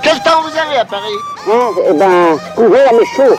Quel 0.00 0.18
temps 0.22 0.42
vous 0.42 0.56
avez 0.56 0.78
à 0.78 0.84
Paris? 0.84 1.18
Oh, 1.46 1.74
eh 1.88 1.92
ben, 1.92 2.38
couvert 2.54 2.90
mais 2.92 3.04
chaud. 3.14 3.36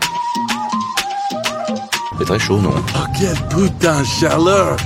C'est 2.19 2.25
très 2.25 2.39
chaud, 2.39 2.57
non? 2.59 2.75
Oh, 2.95 2.99
quelle 3.17 3.39
putain 3.49 4.01
de 4.01 4.05
chaleur 4.05 4.77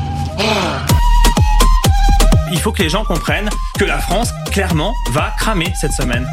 Il 2.52 2.60
faut 2.60 2.72
que 2.72 2.84
les 2.84 2.90
gens 2.90 3.04
comprennent 3.04 3.50
que 3.78 3.84
la 3.84 3.98
France, 4.00 4.30
clairement, 4.52 4.94
va 5.12 5.34
cramer 5.38 5.74
cette 5.80 5.92
semaine. 5.92 6.26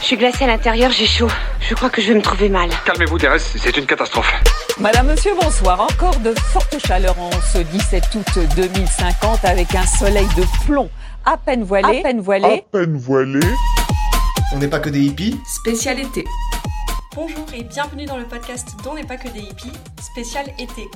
Je 0.00 0.06
suis 0.06 0.16
glacée 0.16 0.44
à 0.44 0.46
l'intérieur, 0.46 0.90
j'ai 0.90 1.06
chaud. 1.06 1.28
Je 1.60 1.74
crois 1.74 1.90
que 1.90 2.00
je 2.00 2.08
vais 2.08 2.14
me 2.14 2.22
trouver 2.22 2.48
mal. 2.48 2.70
Calmez-vous, 2.86 3.18
Thérèse, 3.18 3.54
c'est 3.56 3.76
une 3.76 3.86
catastrophe. 3.86 4.32
Madame, 4.80 5.08
monsieur, 5.08 5.32
bonsoir. 5.40 5.80
Encore 5.80 6.16
de 6.20 6.34
fortes 6.52 6.76
chaleurs 6.86 7.18
en 7.18 7.30
ce 7.52 7.58
17 7.58 8.02
août 8.14 8.38
2050 8.56 9.44
avec 9.44 9.74
un 9.74 9.86
soleil 9.86 10.26
de 10.36 10.44
plomb 10.66 10.88
à 11.26 11.36
peine 11.36 11.64
voilé. 11.64 12.00
À 12.00 12.02
peine 12.02 12.20
voilé. 12.20 12.64
peine 12.70 12.96
voilée. 12.96 13.40
On 14.54 14.58
n'est 14.58 14.68
pas 14.68 14.78
que 14.78 14.88
des 14.88 15.00
hippies 15.00 15.36
Spécialité. 15.44 16.24
Bonjour 17.12 17.44
et 17.52 17.64
bienvenue 17.64 18.04
dans 18.06 18.16
le 18.16 18.24
podcast 18.24 18.68
dont 18.84 18.94
n'est 18.94 19.02
pas 19.02 19.16
que 19.16 19.28
des 19.28 19.40
hippies, 19.40 19.72
spécial 20.00 20.46
été. 20.60 20.88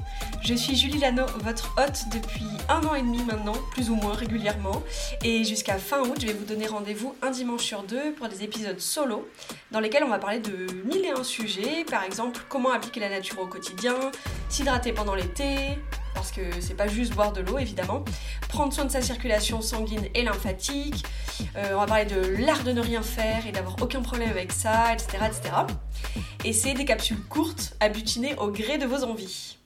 Je 0.44 0.54
suis 0.54 0.76
Julie 0.76 1.00
Lano, 1.00 1.24
votre 1.42 1.74
hôte 1.76 2.04
depuis 2.12 2.46
un 2.68 2.84
an 2.86 2.94
et 2.94 3.02
demi 3.02 3.20
maintenant, 3.24 3.56
plus 3.72 3.90
ou 3.90 3.96
moins 3.96 4.12
régulièrement. 4.12 4.80
Et 5.24 5.42
jusqu'à 5.42 5.76
fin 5.76 6.02
août, 6.02 6.18
je 6.20 6.28
vais 6.28 6.34
vous 6.34 6.44
donner 6.44 6.68
rendez-vous 6.68 7.16
un 7.20 7.32
dimanche 7.32 7.64
sur 7.64 7.82
deux 7.82 8.12
pour 8.12 8.28
des 8.28 8.44
épisodes 8.44 8.78
solo 8.78 9.28
dans 9.72 9.80
lesquels 9.80 10.04
on 10.04 10.08
va 10.08 10.20
parler 10.20 10.38
de 10.38 10.72
mille 10.84 11.04
et 11.04 11.10
un 11.10 11.24
sujets. 11.24 11.84
Par 11.90 12.04
exemple, 12.04 12.40
comment 12.48 12.70
appliquer 12.70 13.00
la 13.00 13.08
nature 13.08 13.40
au 13.40 13.46
quotidien, 13.46 13.96
s'hydrater 14.48 14.92
pendant 14.92 15.16
l'été, 15.16 15.78
parce 16.14 16.30
que 16.32 16.42
c'est 16.60 16.76
pas 16.76 16.88
juste 16.88 17.14
boire 17.14 17.32
de 17.32 17.40
l'eau 17.40 17.58
évidemment, 17.58 18.04
prendre 18.48 18.72
soin 18.72 18.84
de 18.84 18.90
sa 18.90 19.02
circulation 19.02 19.60
sanguine 19.60 20.06
et 20.14 20.22
lymphatique, 20.22 21.04
euh, 21.56 21.74
on 21.74 21.80
va 21.80 21.86
parler 21.86 22.04
de 22.04 22.20
l'art 22.44 22.64
de 22.64 22.72
ne 22.72 22.80
rien 22.80 23.02
faire 23.02 23.46
et 23.46 23.52
d'avoir 23.52 23.76
aucun 23.80 24.02
problème 24.02 24.30
avec 24.30 24.52
ça, 24.52 24.92
etc. 24.92 25.18
etc. 25.26 25.54
Et 26.44 26.52
c'est 26.52 26.74
des 26.74 26.84
capsules 26.84 27.22
courtes 27.28 27.74
à 27.80 27.88
butiner 27.88 28.34
au 28.36 28.48
gré 28.48 28.78
de 28.78 28.86
vos 28.86 29.04
envies. 29.04 29.58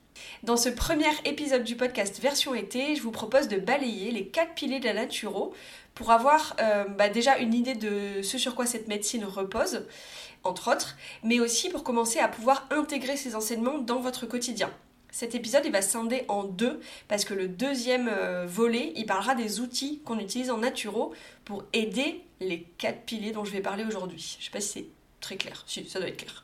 Dans 0.43 0.57
ce 0.57 0.67
premier 0.67 1.07
épisode 1.23 1.63
du 1.63 1.77
podcast 1.77 2.19
version 2.19 2.53
été, 2.53 2.97
je 2.97 3.01
vous 3.01 3.11
propose 3.11 3.47
de 3.47 3.55
balayer 3.55 4.11
les 4.11 4.27
quatre 4.27 4.53
piliers 4.55 4.81
de 4.81 4.85
la 4.85 4.93
naturo 4.93 5.53
pour 5.95 6.11
avoir 6.11 6.55
euh, 6.59 6.83
bah, 6.83 7.07
déjà 7.07 7.37
une 7.37 7.53
idée 7.53 7.75
de 7.75 8.21
ce 8.21 8.37
sur 8.37 8.53
quoi 8.53 8.65
cette 8.65 8.89
médecine 8.89 9.23
repose, 9.23 9.85
entre 10.43 10.73
autres, 10.73 10.97
mais 11.23 11.39
aussi 11.39 11.69
pour 11.69 11.83
commencer 11.83 12.19
à 12.19 12.27
pouvoir 12.27 12.67
intégrer 12.71 13.15
ces 13.15 13.35
enseignements 13.35 13.77
dans 13.77 14.01
votre 14.01 14.25
quotidien. 14.25 14.69
Cet 15.13 15.35
épisode, 15.35 15.61
il 15.63 15.71
va 15.71 15.83
scinder 15.83 16.25
en 16.27 16.43
deux 16.43 16.81
parce 17.07 17.23
que 17.23 17.35
le 17.35 17.47
deuxième 17.47 18.09
euh, 18.11 18.47
volet, 18.47 18.93
il 18.95 19.05
parlera 19.05 19.35
des 19.35 19.59
outils 19.59 20.01
qu'on 20.03 20.17
utilise 20.17 20.49
en 20.49 20.57
naturo 20.57 21.13
pour 21.45 21.63
aider 21.71 22.23
les 22.39 22.63
quatre 22.79 23.01
piliers 23.01 23.31
dont 23.31 23.45
je 23.45 23.51
vais 23.51 23.61
parler 23.61 23.85
aujourd'hui. 23.85 24.37
Je 24.39 24.45
sais 24.45 24.51
pas 24.51 24.59
si 24.59 24.69
c'est 24.69 24.85
très 25.21 25.35
clair. 25.35 25.63
Si, 25.67 25.87
ça 25.87 25.99
doit 25.99 26.07
être 26.07 26.17
clair. 26.17 26.43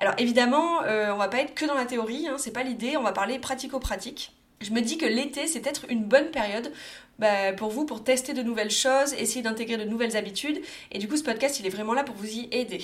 Alors 0.00 0.14
évidemment, 0.18 0.82
euh, 0.82 1.14
on 1.14 1.16
va 1.16 1.28
pas 1.28 1.38
être 1.38 1.54
que 1.54 1.64
dans 1.64 1.76
la 1.76 1.84
théorie, 1.84 2.26
hein, 2.26 2.38
c'est 2.38 2.50
pas 2.50 2.64
l'idée, 2.64 2.96
on 2.96 3.04
va 3.04 3.12
parler 3.12 3.38
pratico-pratique. 3.38 4.32
Je 4.60 4.72
me 4.72 4.80
dis 4.80 4.98
que 4.98 5.06
l'été, 5.06 5.46
c'est 5.46 5.60
peut-être 5.60 5.86
une 5.88 6.02
bonne 6.02 6.32
période 6.32 6.72
bah, 7.20 7.52
pour 7.52 7.70
vous, 7.70 7.86
pour 7.86 8.02
tester 8.02 8.34
de 8.34 8.42
nouvelles 8.42 8.72
choses, 8.72 9.12
essayer 9.12 9.42
d'intégrer 9.42 9.76
de 9.76 9.84
nouvelles 9.84 10.16
habitudes. 10.16 10.60
Et 10.90 10.98
du 10.98 11.06
coup, 11.06 11.16
ce 11.16 11.22
podcast, 11.22 11.60
il 11.60 11.66
est 11.66 11.70
vraiment 11.70 11.94
là 11.94 12.02
pour 12.02 12.16
vous 12.16 12.26
y 12.26 12.48
aider. 12.50 12.82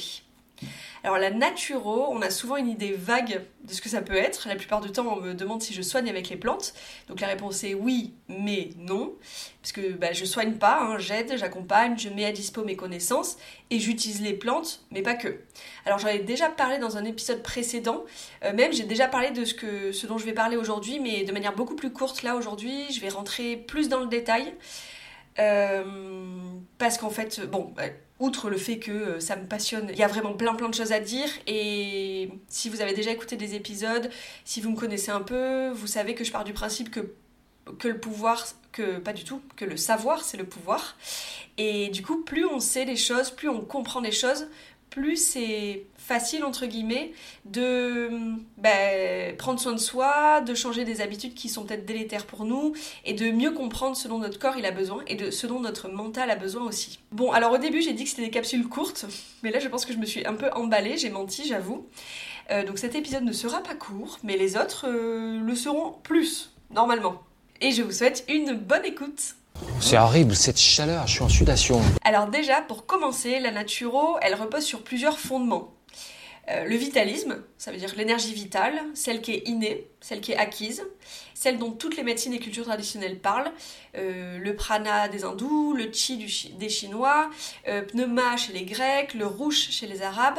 Alors 1.05 1.19
la 1.19 1.31
naturo, 1.31 2.09
on 2.11 2.23
a 2.23 2.31
souvent 2.31 2.57
une 2.57 2.69
idée 2.69 2.93
vague 2.93 3.43
de 3.65 3.73
ce 3.73 3.81
que 3.81 3.89
ça 3.89 4.03
peut 4.03 4.17
être. 4.17 4.49
La 4.49 4.57
plupart 4.57 4.81
du 4.81 4.91
temps, 4.91 5.07
on 5.07 5.21
me 5.21 5.35
demande 5.35 5.63
si 5.63 5.73
je 5.73 5.83
soigne 5.83 6.09
avec 6.11 6.29
les 6.29 6.37
plantes. 6.37 6.75
Donc 7.09 7.21
la 7.21 7.29
réponse 7.29 7.63
est 7.65 7.75
oui, 7.75 8.15
mais 8.29 8.71
non. 8.79 9.15
Parce 9.63 9.73
que 9.73 9.93
bah, 9.93 10.13
je 10.13 10.25
soigne 10.25 10.55
pas, 10.55 10.81
hein. 10.81 10.99
j'aide, 10.99 11.37
j'accompagne, 11.37 11.99
je 11.99 12.09
mets 12.09 12.25
à 12.25 12.33
dispo 12.33 12.65
mes 12.65 12.77
connaissances 12.77 13.37
et 13.71 13.79
j'utilise 13.79 14.23
les 14.23 14.33
plantes, 14.33 14.81
mais 14.91 15.03
pas 15.03 15.15
que. 15.15 15.41
Alors 15.85 15.99
j'en 15.99 16.09
ai 16.09 16.19
déjà 16.19 16.49
parlé 16.49 16.79
dans 16.79 16.97
un 16.97 17.05
épisode 17.05 17.43
précédent. 17.43 18.05
Euh, 18.45 18.53
même 18.53 18.73
j'ai 18.73 18.85
déjà 18.85 19.09
parlé 19.09 19.31
de 19.31 19.45
ce, 19.45 19.55
que, 19.55 19.93
ce 19.93 20.07
dont 20.07 20.19
je 20.19 20.25
vais 20.25 20.33
parler 20.33 20.57
aujourd'hui, 20.57 21.01
mais 21.01 21.25
de 21.25 21.33
manière 21.33 21.55
beaucoup 21.55 21.77
plus 21.77 21.93
courte 21.93 22.23
là 22.23 22.35
aujourd'hui. 22.35 22.93
Je 22.93 23.01
vais 23.01 23.09
rentrer 23.09 23.57
plus 23.57 23.89
dans 23.89 24.01
le 24.01 24.07
détail. 24.07 24.55
Euh, 25.39 25.85
parce 26.79 26.99
qu'en 26.99 27.11
fait, 27.11 27.41
bon, 27.47 27.73
bah, 27.77 27.85
outre 28.21 28.51
le 28.51 28.57
fait 28.57 28.79
que 28.79 28.91
euh, 28.91 29.21
ça 29.21 29.37
me 29.37 29.47
passionne, 29.47 29.89
il 29.91 29.99
y 29.99 30.03
a 30.03 30.09
vraiment 30.09 30.35
plein 30.35 30.55
plein 30.55 30.69
de 30.69 30.75
choses 30.75 30.93
à 30.93 31.01
dire 31.01 31.29
et 31.47 32.31
si 32.49 32.69
vous 32.69 32.81
avez 32.81 32.93
déjà 32.93 33.11
écouté 33.11 33.37
des 33.37 33.55
épisodes, 33.55 34.11
si 34.45 34.61
vous 34.61 34.71
me 34.71 34.77
connaissez 34.77 35.11
un 35.11 35.21
peu, 35.21 35.71
vous 35.71 35.87
savez 35.87 36.15
que 36.15 36.25
je 36.25 36.33
pars 36.33 36.45
du 36.45 36.53
principe 36.53 36.91
que 36.91 37.13
que 37.79 37.89
le 37.89 38.01
pouvoir, 38.01 38.47
que 38.73 38.99
pas 38.99 39.13
du 39.13 39.25
tout, 39.25 39.43
que 39.57 39.65
le 39.65 39.77
savoir 39.77 40.23
c'est 40.23 40.37
le 40.37 40.45
pouvoir. 40.45 40.97
Et 41.59 41.89
du 41.89 42.03
coup, 42.03 42.23
plus 42.23 42.47
on 42.47 42.61
sait 42.61 42.85
les 42.85 42.97
choses, 42.97 43.31
plus 43.31 43.49
on 43.49 43.61
comprend 43.61 44.01
les 44.01 44.13
choses, 44.13 44.49
plus 44.91 45.17
c'est 45.17 45.85
facile, 45.97 46.45
entre 46.45 46.67
guillemets, 46.67 47.13
de 47.45 48.09
ben, 48.57 49.37
prendre 49.37 49.61
soin 49.61 49.73
de 49.73 49.79
soi, 49.79 50.41
de 50.41 50.55
changer 50.55 50.85
des 50.85 51.01
habitudes 51.01 51.35
qui 51.35 51.49
sont 51.49 51.65
peut-être 51.65 51.85
délétères 51.85 52.25
pour 52.25 52.45
nous, 52.45 52.73
et 53.05 53.13
de 53.13 53.31
mieux 53.31 53.51
comprendre 53.51 53.97
ce 53.97 54.09
dont 54.09 54.19
notre 54.19 54.39
corps 54.39 54.57
il 54.57 54.65
a 54.65 54.71
besoin, 54.71 55.03
et 55.07 55.17
de 55.17 55.31
ce 55.31 55.47
dont 55.47 55.61
notre 55.61 55.89
mental 55.89 56.31
a 56.31 56.37
besoin 56.37 56.63
aussi. 56.63 56.99
Bon, 57.13 57.31
alors 57.33 57.53
au 57.53 57.59
début 57.59 57.83
j'ai 57.83 57.93
dit 57.93 58.05
que 58.05 58.11
c'était 58.11 58.23
des 58.23 58.31
capsules 58.31 58.67
courtes, 58.69 59.05
mais 59.43 59.51
là 59.51 59.59
je 59.59 59.69
pense 59.69 59.85
que 59.85 59.93
je 59.93 59.99
me 59.99 60.07
suis 60.07 60.27
un 60.27 60.35
peu 60.35 60.51
emballée, 60.53 60.97
j'ai 60.97 61.11
menti, 61.11 61.47
j'avoue. 61.47 61.87
Euh, 62.51 62.65
donc 62.65 62.79
cet 62.79 62.95
épisode 62.95 63.25
ne 63.25 63.33
sera 63.33 63.63
pas 63.63 63.75
court, 63.75 64.19
mais 64.23 64.37
les 64.37 64.57
autres 64.57 64.87
euh, 64.89 65.41
le 65.41 65.55
seront 65.55 65.93
plus, 66.03 66.53
normalement. 66.71 67.23
Et 67.61 67.73
je 67.73 67.83
vous 67.83 67.93
souhaite 67.93 68.25
une 68.29 68.55
bonne 68.55 68.85
écoute 68.85 69.35
c'est 69.81 69.99
horrible 69.99 70.35
cette 70.35 70.59
chaleur, 70.59 71.07
je 71.07 71.13
suis 71.15 71.23
en 71.23 71.29
sudation. 71.29 71.81
Alors 72.05 72.29
déjà, 72.29 72.61
pour 72.63 72.87
commencer, 72.87 73.41
la 73.41 73.51
naturo, 73.51 74.17
elle 74.21 74.35
repose 74.35 74.65
sur 74.65 74.83
plusieurs 74.83 75.19
fondements. 75.19 75.73
Euh, 76.51 76.65
le 76.65 76.77
vitalisme, 76.77 77.43
ça 77.59 77.71
veut 77.71 77.77
dire 77.77 77.93
l'énergie 77.97 78.33
vitale, 78.33 78.81
celle 78.95 79.21
qui 79.21 79.33
est 79.33 79.49
innée, 79.49 79.87
celle 80.01 80.21
qui 80.21 80.33
est 80.33 80.37
acquise, 80.37 80.83
celle 81.35 81.59
dont 81.59 81.73
toutes 81.73 81.97
les 81.97 82.03
médecines 82.03 82.33
et 82.33 82.39
cultures 82.39 82.65
traditionnelles 82.65 83.19
parlent, 83.19 83.53
euh, 83.97 84.39
le 84.39 84.57
prana 84.57 85.09
des 85.09 85.25
hindous, 85.25 85.75
le 85.75 85.93
chi 85.93 86.17
des 86.59 86.69
chinois, 86.69 87.29
euh, 87.69 87.83
pneuma 87.83 88.37
chez 88.37 88.55
les 88.55 88.65
grecs, 88.65 89.13
le 89.15 89.27
rouge 89.27 89.69
chez 89.71 89.87
les 89.87 90.03
arabes. 90.03 90.39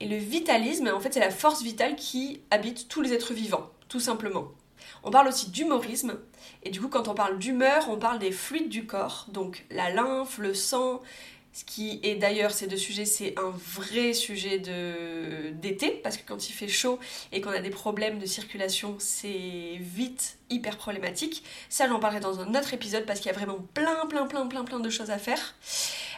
Et 0.00 0.08
le 0.08 0.16
vitalisme, 0.16 0.90
en 0.94 1.00
fait, 1.00 1.12
c'est 1.12 1.20
la 1.20 1.30
force 1.30 1.62
vitale 1.62 1.96
qui 1.96 2.40
habite 2.50 2.88
tous 2.88 3.02
les 3.02 3.12
êtres 3.12 3.34
vivants, 3.34 3.70
tout 3.88 4.00
simplement. 4.00 4.48
On 5.04 5.10
parle 5.10 5.28
aussi 5.28 5.50
d'humorisme, 5.50 6.18
et 6.66 6.70
du 6.70 6.80
coup, 6.80 6.88
quand 6.88 7.06
on 7.06 7.14
parle 7.14 7.38
d'humeur, 7.38 7.88
on 7.88 7.96
parle 7.96 8.18
des 8.18 8.32
fluides 8.32 8.68
du 8.68 8.86
corps, 8.86 9.26
donc 9.28 9.64
la 9.70 9.90
lymphe, 9.90 10.38
le 10.38 10.52
sang, 10.52 11.00
ce 11.52 11.64
qui 11.64 12.00
est 12.02 12.16
d'ailleurs, 12.16 12.50
ces 12.50 12.66
deux 12.66 12.76
sujets, 12.76 13.04
c'est 13.04 13.38
un 13.38 13.50
vrai 13.50 14.12
sujet 14.12 14.58
d'été, 14.58 15.92
parce 16.02 16.16
que 16.16 16.22
quand 16.26 16.48
il 16.48 16.52
fait 16.52 16.66
chaud 16.66 16.98
et 17.30 17.40
qu'on 17.40 17.50
a 17.50 17.60
des 17.60 17.70
problèmes 17.70 18.18
de 18.18 18.26
circulation, 18.26 18.96
c'est 18.98 19.78
vite 19.78 20.38
hyper 20.50 20.76
problématique. 20.76 21.44
Ça, 21.68 21.86
j'en 21.86 22.00
parlerai 22.00 22.18
dans 22.18 22.40
un 22.40 22.52
autre 22.56 22.74
épisode 22.74 23.06
parce 23.06 23.20
qu'il 23.20 23.30
y 23.30 23.34
a 23.34 23.38
vraiment 23.38 23.64
plein, 23.72 24.04
plein, 24.06 24.26
plein, 24.26 24.48
plein, 24.48 24.64
plein 24.64 24.80
de 24.80 24.90
choses 24.90 25.12
à 25.12 25.18
faire. 25.18 25.54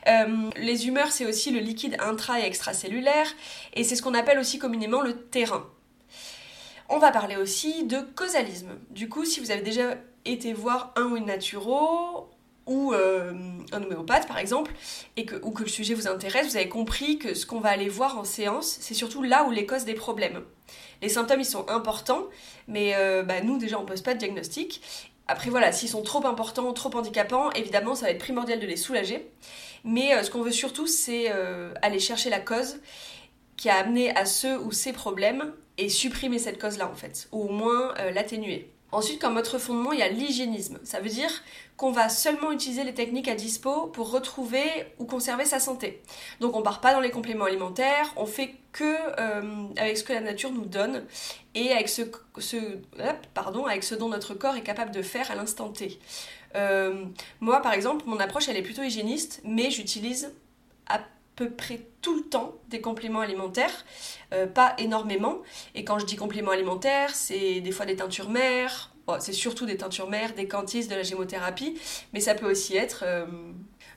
Euh, 0.06 0.48
les 0.56 0.88
humeurs, 0.88 1.12
c'est 1.12 1.26
aussi 1.26 1.50
le 1.50 1.60
liquide 1.60 1.98
intra 2.00 2.40
et 2.40 2.44
extracellulaire, 2.44 3.28
et 3.74 3.84
c'est 3.84 3.96
ce 3.96 4.02
qu'on 4.02 4.14
appelle 4.14 4.38
aussi 4.38 4.58
communément 4.58 5.02
le 5.02 5.14
terrain. 5.26 5.68
On 6.88 6.98
va 6.98 7.12
parler 7.12 7.36
aussi 7.36 7.84
de 7.84 8.00
causalisme. 8.00 8.70
Du 8.88 9.10
coup, 9.10 9.26
si 9.26 9.40
vous 9.40 9.50
avez 9.50 9.60
déjà 9.60 9.98
été 10.24 10.52
voir 10.52 10.92
un 10.96 11.04
ou 11.06 11.16
une 11.16 11.26
naturo 11.26 12.30
ou 12.68 12.92
euh, 12.92 13.32
un 13.72 13.82
homéopathe 13.82 14.28
par 14.28 14.38
exemple, 14.38 14.72
et 15.16 15.24
que, 15.24 15.36
ou 15.42 15.50
que 15.50 15.62
le 15.62 15.68
sujet 15.68 15.94
vous 15.94 16.06
intéresse, 16.06 16.46
vous 16.48 16.56
avez 16.56 16.68
compris 16.68 17.18
que 17.18 17.34
ce 17.34 17.46
qu'on 17.46 17.60
va 17.60 17.70
aller 17.70 17.88
voir 17.88 18.18
en 18.18 18.24
séance, 18.24 18.76
c'est 18.80 18.94
surtout 18.94 19.22
là 19.22 19.44
où 19.44 19.50
les 19.50 19.66
causes 19.66 19.84
des 19.84 19.94
problèmes. 19.94 20.44
Les 21.00 21.08
symptômes, 21.08 21.40
ils 21.40 21.46
sont 21.46 21.68
importants, 21.70 22.24
mais 22.68 22.94
euh, 22.94 23.22
bah, 23.22 23.40
nous, 23.40 23.56
déjà, 23.58 23.78
on 23.78 23.82
ne 23.82 23.86
pose 23.86 24.02
pas 24.02 24.12
de 24.14 24.18
diagnostic. 24.18 24.82
Après, 25.28 25.48
voilà, 25.50 25.72
s'ils 25.72 25.88
sont 25.88 26.02
trop 26.02 26.24
importants, 26.26 26.72
trop 26.72 26.94
handicapants, 26.94 27.50
évidemment, 27.52 27.94
ça 27.94 28.06
va 28.06 28.12
être 28.12 28.18
primordial 28.18 28.60
de 28.60 28.66
les 28.66 28.76
soulager. 28.76 29.30
Mais 29.84 30.14
euh, 30.14 30.22
ce 30.22 30.30
qu'on 30.30 30.42
veut 30.42 30.52
surtout, 30.52 30.86
c'est 30.86 31.32
aller 31.80 31.98
chercher 31.98 32.28
la 32.28 32.40
cause 32.40 32.80
qui 33.56 33.70
a 33.70 33.76
amené 33.76 34.14
à 34.14 34.24
ce 34.24 34.58
ou 34.58 34.72
ces 34.72 34.92
problèmes 34.92 35.52
et 35.78 35.88
supprimer 35.88 36.38
cette 36.38 36.60
cause-là 36.60 36.88
en 36.88 36.94
fait, 36.94 37.28
ou 37.32 37.44
au 37.44 37.48
moins 37.48 37.94
l'atténuer. 38.12 38.70
Ensuite, 38.90 39.20
comme 39.20 39.36
autre 39.36 39.58
fondement, 39.58 39.92
il 39.92 39.98
y 39.98 40.02
a 40.02 40.08
l'hygiénisme. 40.08 40.78
Ça 40.82 41.00
veut 41.00 41.10
dire 41.10 41.30
qu'on 41.76 41.92
va 41.92 42.08
seulement 42.08 42.52
utiliser 42.52 42.84
les 42.84 42.94
techniques 42.94 43.28
à 43.28 43.34
dispo 43.34 43.86
pour 43.88 44.10
retrouver 44.10 44.64
ou 44.98 45.04
conserver 45.04 45.44
sa 45.44 45.60
santé. 45.60 46.02
Donc 46.40 46.56
on 46.56 46.62
part 46.62 46.80
pas 46.80 46.92
dans 46.92 47.00
les 47.00 47.10
compléments 47.10 47.44
alimentaires, 47.44 48.12
on 48.16 48.26
fait 48.26 48.54
que 48.72 48.84
euh, 48.84 49.66
avec 49.76 49.98
ce 49.98 50.04
que 50.04 50.12
la 50.12 50.20
nature 50.20 50.50
nous 50.50 50.64
donne 50.64 51.04
et 51.54 51.70
avec 51.72 51.88
ce, 51.88 52.02
pardon, 53.34 53.66
avec 53.66 53.84
ce 53.84 53.94
dont 53.94 54.08
notre 54.08 54.34
corps 54.34 54.56
est 54.56 54.62
capable 54.62 54.90
de 54.90 55.02
faire 55.02 55.30
à 55.30 55.34
l'instant 55.34 55.68
T. 55.68 55.98
Euh, 56.56 57.04
moi, 57.40 57.60
par 57.60 57.74
exemple, 57.74 58.04
mon 58.06 58.18
approche 58.18 58.48
elle 58.48 58.56
est 58.56 58.62
plutôt 58.62 58.82
hygiéniste, 58.82 59.42
mais 59.44 59.70
j'utilise 59.70 60.32
peu 61.38 61.50
près 61.50 61.86
tout 62.02 62.16
le 62.16 62.22
temps 62.22 62.54
des 62.68 62.80
compléments 62.80 63.20
alimentaires, 63.20 63.84
euh, 64.32 64.48
pas 64.48 64.74
énormément. 64.78 65.38
Et 65.76 65.84
quand 65.84 66.00
je 66.00 66.04
dis 66.04 66.16
compléments 66.16 66.50
alimentaires, 66.50 67.14
c'est 67.14 67.60
des 67.60 67.70
fois 67.70 67.86
des 67.86 67.94
teintures 67.94 68.28
mères, 68.28 68.92
c'est 69.20 69.32
surtout 69.32 69.64
des 69.64 69.76
teintures 69.76 70.10
mères, 70.10 70.34
des 70.34 70.48
cantises, 70.48 70.88
de 70.88 70.96
la 70.96 71.04
gémothérapie, 71.04 71.78
mais 72.12 72.18
ça 72.18 72.34
peut 72.34 72.50
aussi 72.50 72.76
être 72.76 73.04
euh, 73.06 73.24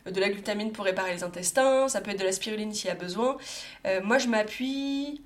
de 0.05 0.19
la 0.19 0.29
glutamine 0.29 0.71
pour 0.71 0.85
réparer 0.85 1.15
les 1.15 1.23
intestins, 1.23 1.88
ça 1.88 1.99
peut 1.99 2.11
être 2.11 2.19
de 2.19 2.25
la 2.25 2.31
spiruline 2.31 2.73
s'il 2.73 2.89
y 2.89 2.91
a 2.91 2.95
besoin. 2.95 3.38
Euh, 3.88 4.01
moi, 4.03 4.19
je 4.19 4.27
m'appuie 4.27 5.23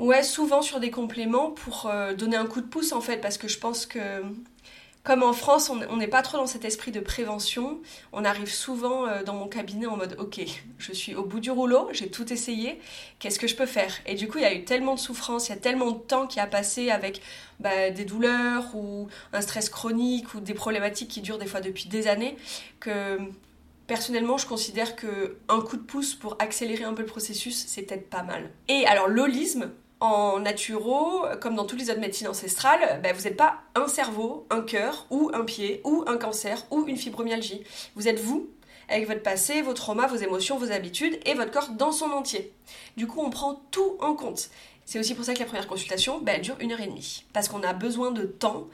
ouais, 0.00 0.24
souvent 0.24 0.60
sur 0.60 0.80
des 0.80 0.90
compléments 0.90 1.52
pour 1.52 1.88
donner 2.16 2.36
un 2.36 2.46
coup 2.46 2.60
de 2.60 2.66
pouce 2.66 2.90
en 2.92 3.00
fait, 3.00 3.18
parce 3.18 3.38
que 3.38 3.46
je 3.46 3.58
pense 3.58 3.86
que 3.86 4.22
comme 5.08 5.22
en 5.22 5.32
France, 5.32 5.70
on 5.70 5.96
n'est 5.96 6.06
pas 6.06 6.20
trop 6.20 6.36
dans 6.36 6.46
cet 6.46 6.66
esprit 6.66 6.92
de 6.92 7.00
prévention, 7.00 7.80
on 8.12 8.26
arrive 8.26 8.52
souvent 8.52 9.06
euh, 9.06 9.22
dans 9.22 9.32
mon 9.32 9.48
cabinet 9.48 9.86
en 9.86 9.96
mode 9.96 10.16
ok, 10.18 10.42
je 10.76 10.92
suis 10.92 11.14
au 11.14 11.24
bout 11.24 11.40
du 11.40 11.50
rouleau, 11.50 11.88
j'ai 11.92 12.10
tout 12.10 12.30
essayé, 12.30 12.78
qu'est-ce 13.18 13.38
que 13.38 13.46
je 13.46 13.56
peux 13.56 13.64
faire? 13.64 13.90
Et 14.04 14.16
du 14.16 14.28
coup, 14.28 14.36
il 14.36 14.42
y 14.42 14.44
a 14.44 14.52
eu 14.52 14.66
tellement 14.66 14.96
de 14.96 15.00
souffrance, 15.00 15.48
il 15.48 15.52
y 15.52 15.54
a 15.54 15.58
tellement 15.58 15.92
de 15.92 15.98
temps 15.98 16.26
qui 16.26 16.40
a 16.40 16.46
passé 16.46 16.90
avec 16.90 17.22
bah, 17.58 17.88
des 17.88 18.04
douleurs 18.04 18.66
ou 18.74 19.08
un 19.32 19.40
stress 19.40 19.70
chronique 19.70 20.34
ou 20.34 20.40
des 20.40 20.52
problématiques 20.52 21.08
qui 21.08 21.22
durent 21.22 21.38
des 21.38 21.46
fois 21.46 21.62
depuis 21.62 21.88
des 21.88 22.06
années 22.06 22.36
que 22.78 23.18
personnellement, 23.86 24.36
je 24.36 24.46
considère 24.46 24.94
que 24.94 25.38
un 25.48 25.62
coup 25.62 25.78
de 25.78 25.84
pouce 25.84 26.14
pour 26.14 26.36
accélérer 26.38 26.84
un 26.84 26.92
peu 26.92 27.00
le 27.00 27.08
processus, 27.08 27.64
c'est 27.66 27.80
peut-être 27.80 28.10
pas 28.10 28.24
mal. 28.24 28.50
Et 28.68 28.84
alors, 28.86 29.08
l'holisme, 29.08 29.70
en 30.00 30.40
naturo, 30.40 31.24
comme 31.40 31.54
dans 31.54 31.64
toutes 31.64 31.80
les 31.80 31.90
autres 31.90 32.00
médecines 32.00 32.28
ancestrales, 32.28 33.00
ben, 33.02 33.14
vous 33.14 33.22
n'êtes 33.22 33.36
pas 33.36 33.58
un 33.74 33.88
cerveau, 33.88 34.46
un 34.50 34.60
cœur, 34.60 35.06
ou 35.10 35.30
un 35.34 35.44
pied, 35.44 35.80
ou 35.84 36.04
un 36.06 36.16
cancer, 36.16 36.66
ou 36.70 36.86
une 36.86 36.96
fibromyalgie. 36.96 37.64
Vous 37.96 38.06
êtes 38.06 38.20
vous, 38.20 38.48
avec 38.88 39.06
votre 39.06 39.22
passé, 39.22 39.62
vos 39.62 39.74
traumas, 39.74 40.06
vos 40.06 40.16
émotions, 40.16 40.56
vos 40.56 40.70
habitudes, 40.70 41.18
et 41.26 41.34
votre 41.34 41.50
corps 41.50 41.70
dans 41.70 41.92
son 41.92 42.10
entier. 42.12 42.52
Du 42.96 43.06
coup, 43.06 43.20
on 43.20 43.30
prend 43.30 43.60
tout 43.70 43.96
en 44.00 44.14
compte. 44.14 44.50
C'est 44.84 44.98
aussi 44.98 45.14
pour 45.14 45.24
ça 45.24 45.34
que 45.34 45.40
la 45.40 45.44
première 45.44 45.66
consultation 45.66 46.18
ben, 46.20 46.40
dure 46.40 46.56
une 46.60 46.72
heure 46.72 46.80
et 46.80 46.86
demie. 46.86 47.24
Parce 47.34 47.48
qu'on 47.48 47.62
a 47.62 47.74
besoin 47.74 48.10
de 48.10 48.22
temps 48.24 48.68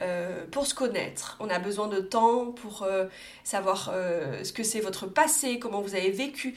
euh, 0.00 0.46
pour 0.50 0.66
se 0.66 0.74
connaître. 0.74 1.36
On 1.40 1.50
a 1.50 1.58
besoin 1.58 1.88
de 1.88 2.00
temps 2.00 2.52
pour 2.52 2.84
euh, 2.84 3.06
savoir 3.44 3.90
euh, 3.92 4.44
ce 4.44 4.52
que 4.52 4.62
c'est 4.62 4.80
votre 4.80 5.06
passé, 5.06 5.58
comment 5.58 5.82
vous 5.82 5.94
avez 5.94 6.10
vécu, 6.10 6.54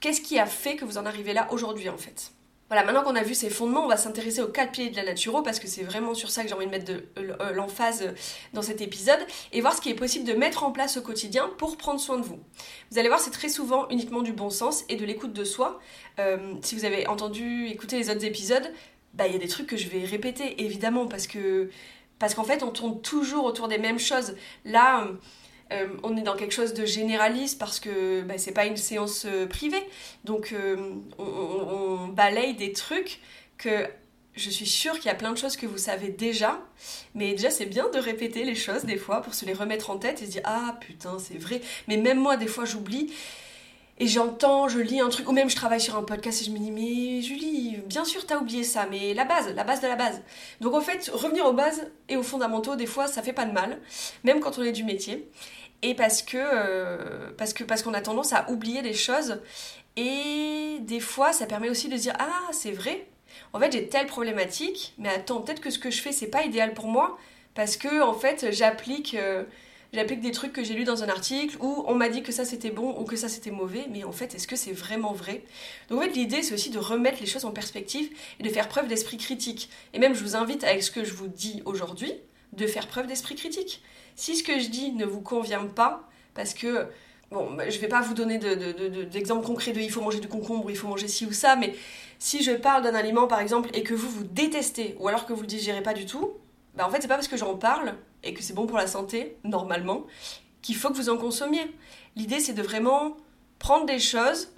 qu'est-ce 0.00 0.22
qui 0.22 0.38
a 0.38 0.46
fait 0.46 0.76
que 0.76 0.84
vous 0.84 0.96
en 0.96 1.04
arrivez 1.04 1.34
là 1.34 1.48
aujourd'hui 1.50 1.88
en 1.90 1.98
fait? 1.98 2.32
Voilà, 2.70 2.84
maintenant 2.84 3.02
qu'on 3.02 3.16
a 3.16 3.24
vu 3.24 3.34
ces 3.34 3.50
fondements, 3.50 3.84
on 3.84 3.88
va 3.88 3.96
s'intéresser 3.96 4.42
aux 4.42 4.46
quatre 4.46 4.70
piliers 4.70 4.90
de 4.90 4.96
la 4.96 5.02
naturo 5.02 5.42
parce 5.42 5.58
que 5.58 5.66
c'est 5.66 5.82
vraiment 5.82 6.14
sur 6.14 6.30
ça 6.30 6.44
que 6.44 6.48
j'ai 6.48 6.54
envie 6.54 6.66
de 6.66 6.70
mettre 6.70 6.92
euh, 7.18 7.52
l'emphase 7.52 8.14
dans 8.52 8.62
cet 8.62 8.80
épisode 8.80 9.18
et 9.52 9.60
voir 9.60 9.74
ce 9.74 9.80
qui 9.80 9.90
est 9.90 9.94
possible 9.94 10.24
de 10.24 10.34
mettre 10.34 10.62
en 10.62 10.70
place 10.70 10.96
au 10.96 11.02
quotidien 11.02 11.50
pour 11.58 11.76
prendre 11.76 11.98
soin 11.98 12.16
de 12.16 12.22
vous. 12.22 12.38
Vous 12.92 12.98
allez 13.00 13.08
voir, 13.08 13.18
c'est 13.18 13.32
très 13.32 13.48
souvent 13.48 13.88
uniquement 13.88 14.22
du 14.22 14.32
bon 14.32 14.50
sens 14.50 14.84
et 14.88 14.94
de 14.94 15.04
l'écoute 15.04 15.32
de 15.32 15.42
soi. 15.42 15.80
Euh, 16.20 16.54
si 16.62 16.76
vous 16.76 16.84
avez 16.84 17.08
entendu 17.08 17.66
écouter 17.66 17.98
les 17.98 18.08
autres 18.08 18.24
épisodes, 18.24 18.72
bah 19.14 19.26
il 19.26 19.32
y 19.32 19.36
a 19.36 19.40
des 19.40 19.48
trucs 19.48 19.66
que 19.66 19.76
je 19.76 19.88
vais 19.88 20.04
répéter 20.04 20.62
évidemment 20.62 21.08
parce 21.08 21.26
que 21.26 21.70
parce 22.20 22.34
qu'en 22.34 22.44
fait 22.44 22.62
on 22.62 22.70
tourne 22.70 23.00
toujours 23.00 23.46
autour 23.46 23.66
des 23.66 23.78
mêmes 23.78 23.98
choses. 23.98 24.36
Là, 24.64 25.08
euh, 25.72 25.88
on 26.02 26.16
est 26.16 26.22
dans 26.22 26.36
quelque 26.36 26.52
chose 26.52 26.74
de 26.74 26.84
généraliste 26.84 27.58
parce 27.58 27.78
que 27.78 28.22
bah, 28.22 28.34
c'est 28.38 28.52
pas 28.52 28.66
une 28.66 28.76
séance 28.76 29.24
euh, 29.26 29.46
privée. 29.46 29.84
Donc 30.24 30.52
euh, 30.52 30.94
on, 31.18 32.08
balaye 32.08 32.54
des 32.54 32.72
trucs 32.72 33.20
que 33.56 33.86
je 34.34 34.50
suis 34.50 34.66
sûre 34.66 34.94
qu'il 34.94 35.06
y 35.06 35.10
a 35.10 35.14
plein 35.14 35.32
de 35.32 35.38
choses 35.38 35.56
que 35.56 35.66
vous 35.66 35.78
savez 35.78 36.08
déjà. 36.08 36.60
Mais 37.14 37.32
déjà 37.32 37.50
c'est 37.50 37.66
bien 37.66 37.88
de 37.88 37.98
répéter 37.98 38.44
les 38.44 38.54
choses 38.54 38.84
des 38.84 38.96
fois 38.96 39.22
pour 39.22 39.34
se 39.34 39.44
les 39.44 39.52
remettre 39.52 39.90
en 39.90 39.98
tête 39.98 40.22
et 40.22 40.26
se 40.26 40.30
dire 40.32 40.42
ah 40.44 40.76
putain 40.80 41.18
c'est 41.18 41.38
vrai. 41.38 41.60
Mais 41.88 41.96
même 41.96 42.18
moi 42.18 42.36
des 42.36 42.48
fois 42.48 42.64
j'oublie. 42.64 43.12
Et 44.02 44.06
j'entends, 44.06 44.66
je 44.66 44.78
lis 44.78 44.98
un 44.98 45.10
truc, 45.10 45.28
ou 45.28 45.32
même 45.32 45.50
je 45.50 45.56
travaille 45.56 45.80
sur 45.80 45.94
un 45.94 46.02
podcast 46.02 46.40
et 46.40 46.46
je 46.46 46.50
me 46.52 46.58
dis, 46.58 46.70
mais 46.70 47.20
Julie, 47.20 47.76
bien 47.84 48.06
sûr 48.06 48.24
t'as 48.24 48.38
oublié 48.38 48.64
ça, 48.64 48.86
mais 48.90 49.12
la 49.12 49.26
base, 49.26 49.54
la 49.54 49.62
base 49.62 49.82
de 49.82 49.88
la 49.88 49.96
base. 49.96 50.22
Donc 50.62 50.72
en 50.72 50.80
fait, 50.80 51.10
revenir 51.12 51.44
aux 51.44 51.52
bases 51.52 51.86
et 52.08 52.16
aux 52.16 52.22
fondamentaux, 52.22 52.76
des 52.76 52.86
fois, 52.86 53.08
ça 53.08 53.22
fait 53.22 53.34
pas 53.34 53.44
de 53.44 53.52
mal, 53.52 53.78
même 54.24 54.40
quand 54.40 54.58
on 54.58 54.62
est 54.62 54.72
du 54.72 54.84
métier 54.84 55.28
et 55.82 55.94
parce 55.94 56.22
que 56.22 56.36
euh, 56.38 57.30
parce 57.36 57.52
que 57.52 57.64
parce 57.64 57.82
qu'on 57.82 57.94
a 57.94 58.00
tendance 58.00 58.32
à 58.32 58.50
oublier 58.50 58.82
des 58.82 58.94
choses. 58.94 59.40
Et 59.96 60.78
des 60.80 61.00
fois 61.00 61.32
ça 61.32 61.46
permet 61.46 61.68
aussi 61.68 61.88
de 61.88 61.96
dire 61.96 62.14
ah 62.18 62.48
c'est 62.52 62.72
vrai. 62.72 63.06
En 63.52 63.60
fait 63.60 63.72
j'ai 63.72 63.88
telle 63.88 64.06
problématique 64.06 64.94
mais 64.98 65.08
attends 65.08 65.40
peut-être 65.40 65.60
que 65.60 65.70
ce 65.70 65.78
que 65.78 65.90
je 65.90 66.00
fais 66.00 66.12
c'est 66.12 66.28
pas 66.28 66.44
idéal 66.44 66.74
pour 66.74 66.86
moi 66.86 67.18
parce 67.54 67.76
que 67.76 68.02
en 68.02 68.14
fait 68.14 68.52
j'applique 68.52 69.14
euh, 69.14 69.44
j'applique 69.92 70.20
des 70.20 70.30
trucs 70.30 70.52
que 70.52 70.62
j'ai 70.62 70.74
lus 70.74 70.84
dans 70.84 71.02
un 71.02 71.08
article 71.08 71.56
ou 71.60 71.84
on 71.86 71.94
m'a 71.94 72.08
dit 72.08 72.22
que 72.22 72.32
ça 72.32 72.44
c'était 72.44 72.70
bon 72.70 72.96
ou 72.98 73.04
que 73.04 73.16
ça 73.16 73.28
c'était 73.28 73.50
mauvais. 73.50 73.86
Mais 73.90 74.04
en 74.04 74.12
fait 74.12 74.34
est-ce 74.34 74.46
que 74.46 74.56
c'est 74.56 74.72
vraiment 74.72 75.12
vrai? 75.12 75.42
Donc 75.88 76.00
en 76.00 76.02
fait 76.02 76.12
l'idée 76.12 76.42
c'est 76.42 76.54
aussi 76.54 76.70
de 76.70 76.78
remettre 76.78 77.20
les 77.20 77.26
choses 77.26 77.44
en 77.44 77.52
perspective 77.52 78.10
et 78.38 78.42
de 78.42 78.48
faire 78.48 78.68
preuve 78.68 78.86
d'esprit 78.86 79.16
critique. 79.16 79.70
Et 79.92 79.98
même 79.98 80.14
je 80.14 80.22
vous 80.22 80.36
invite 80.36 80.62
avec 80.64 80.82
ce 80.82 80.90
que 80.90 81.04
je 81.04 81.14
vous 81.14 81.28
dis 81.28 81.62
aujourd'hui 81.64 82.12
de 82.52 82.66
faire 82.66 82.86
preuve 82.86 83.06
d'esprit 83.06 83.34
critique 83.34 83.82
si 84.16 84.36
ce 84.36 84.42
que 84.42 84.58
je 84.58 84.68
dis 84.68 84.92
ne 84.92 85.04
vous 85.04 85.20
convient 85.20 85.66
pas, 85.66 86.08
parce 86.34 86.54
que 86.54 86.86
bon, 87.30 87.52
bah, 87.54 87.68
je 87.68 87.78
vais 87.78 87.88
pas 87.88 88.00
vous 88.00 88.14
donner 88.14 88.38
d'exemples 88.38 89.42
de, 89.42 89.46
concrets 89.46 89.72
de 89.72 89.80
il 89.80 89.90
faut 89.90 90.00
manger 90.00 90.20
du 90.20 90.28
concombre, 90.28 90.70
il 90.70 90.76
faut 90.76 90.88
manger 90.88 91.08
ci 91.08 91.26
ou 91.26 91.32
ça, 91.32 91.56
mais 91.56 91.74
si 92.18 92.42
je 92.42 92.52
parle 92.52 92.82
d'un 92.82 92.94
aliment 92.94 93.26
par 93.26 93.40
exemple 93.40 93.70
et 93.74 93.82
que 93.82 93.94
vous 93.94 94.08
vous 94.08 94.24
détestez 94.24 94.96
ou 94.98 95.08
alors 95.08 95.26
que 95.26 95.32
vous 95.32 95.42
le 95.42 95.46
digérez 95.46 95.82
pas 95.82 95.94
du 95.94 96.06
tout, 96.06 96.32
bah 96.74 96.86
en 96.86 96.90
fait 96.90 97.00
c'est 97.00 97.08
pas 97.08 97.14
parce 97.16 97.28
que 97.28 97.36
j'en 97.36 97.56
parle 97.56 97.94
et 98.22 98.34
que 98.34 98.42
c'est 98.42 98.54
bon 98.54 98.66
pour 98.66 98.76
la 98.76 98.86
santé 98.86 99.36
normalement 99.44 100.06
qu'il 100.62 100.76
faut 100.76 100.90
que 100.90 100.96
vous 100.96 101.08
en 101.08 101.16
consommiez. 101.16 101.74
L'idée 102.16 102.40
c'est 102.40 102.52
de 102.52 102.62
vraiment 102.62 103.16
prendre 103.58 103.86
des 103.86 103.98
choses, 103.98 104.48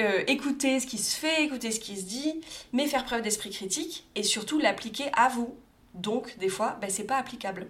euh, 0.00 0.22
écouter 0.26 0.80
ce 0.80 0.86
qui 0.86 0.98
se 0.98 1.16
fait, 1.16 1.44
écouter 1.44 1.70
ce 1.70 1.80
qui 1.80 1.96
se 1.96 2.04
dit, 2.04 2.40
mais 2.72 2.86
faire 2.86 3.04
preuve 3.04 3.22
d'esprit 3.22 3.50
critique 3.50 4.06
et 4.14 4.22
surtout 4.22 4.58
l'appliquer 4.58 5.10
à 5.14 5.28
vous. 5.28 5.56
Donc 5.94 6.38
des 6.38 6.48
fois, 6.48 6.78
bah, 6.80 6.88
c'est 6.88 7.04
pas 7.04 7.16
applicable. 7.16 7.66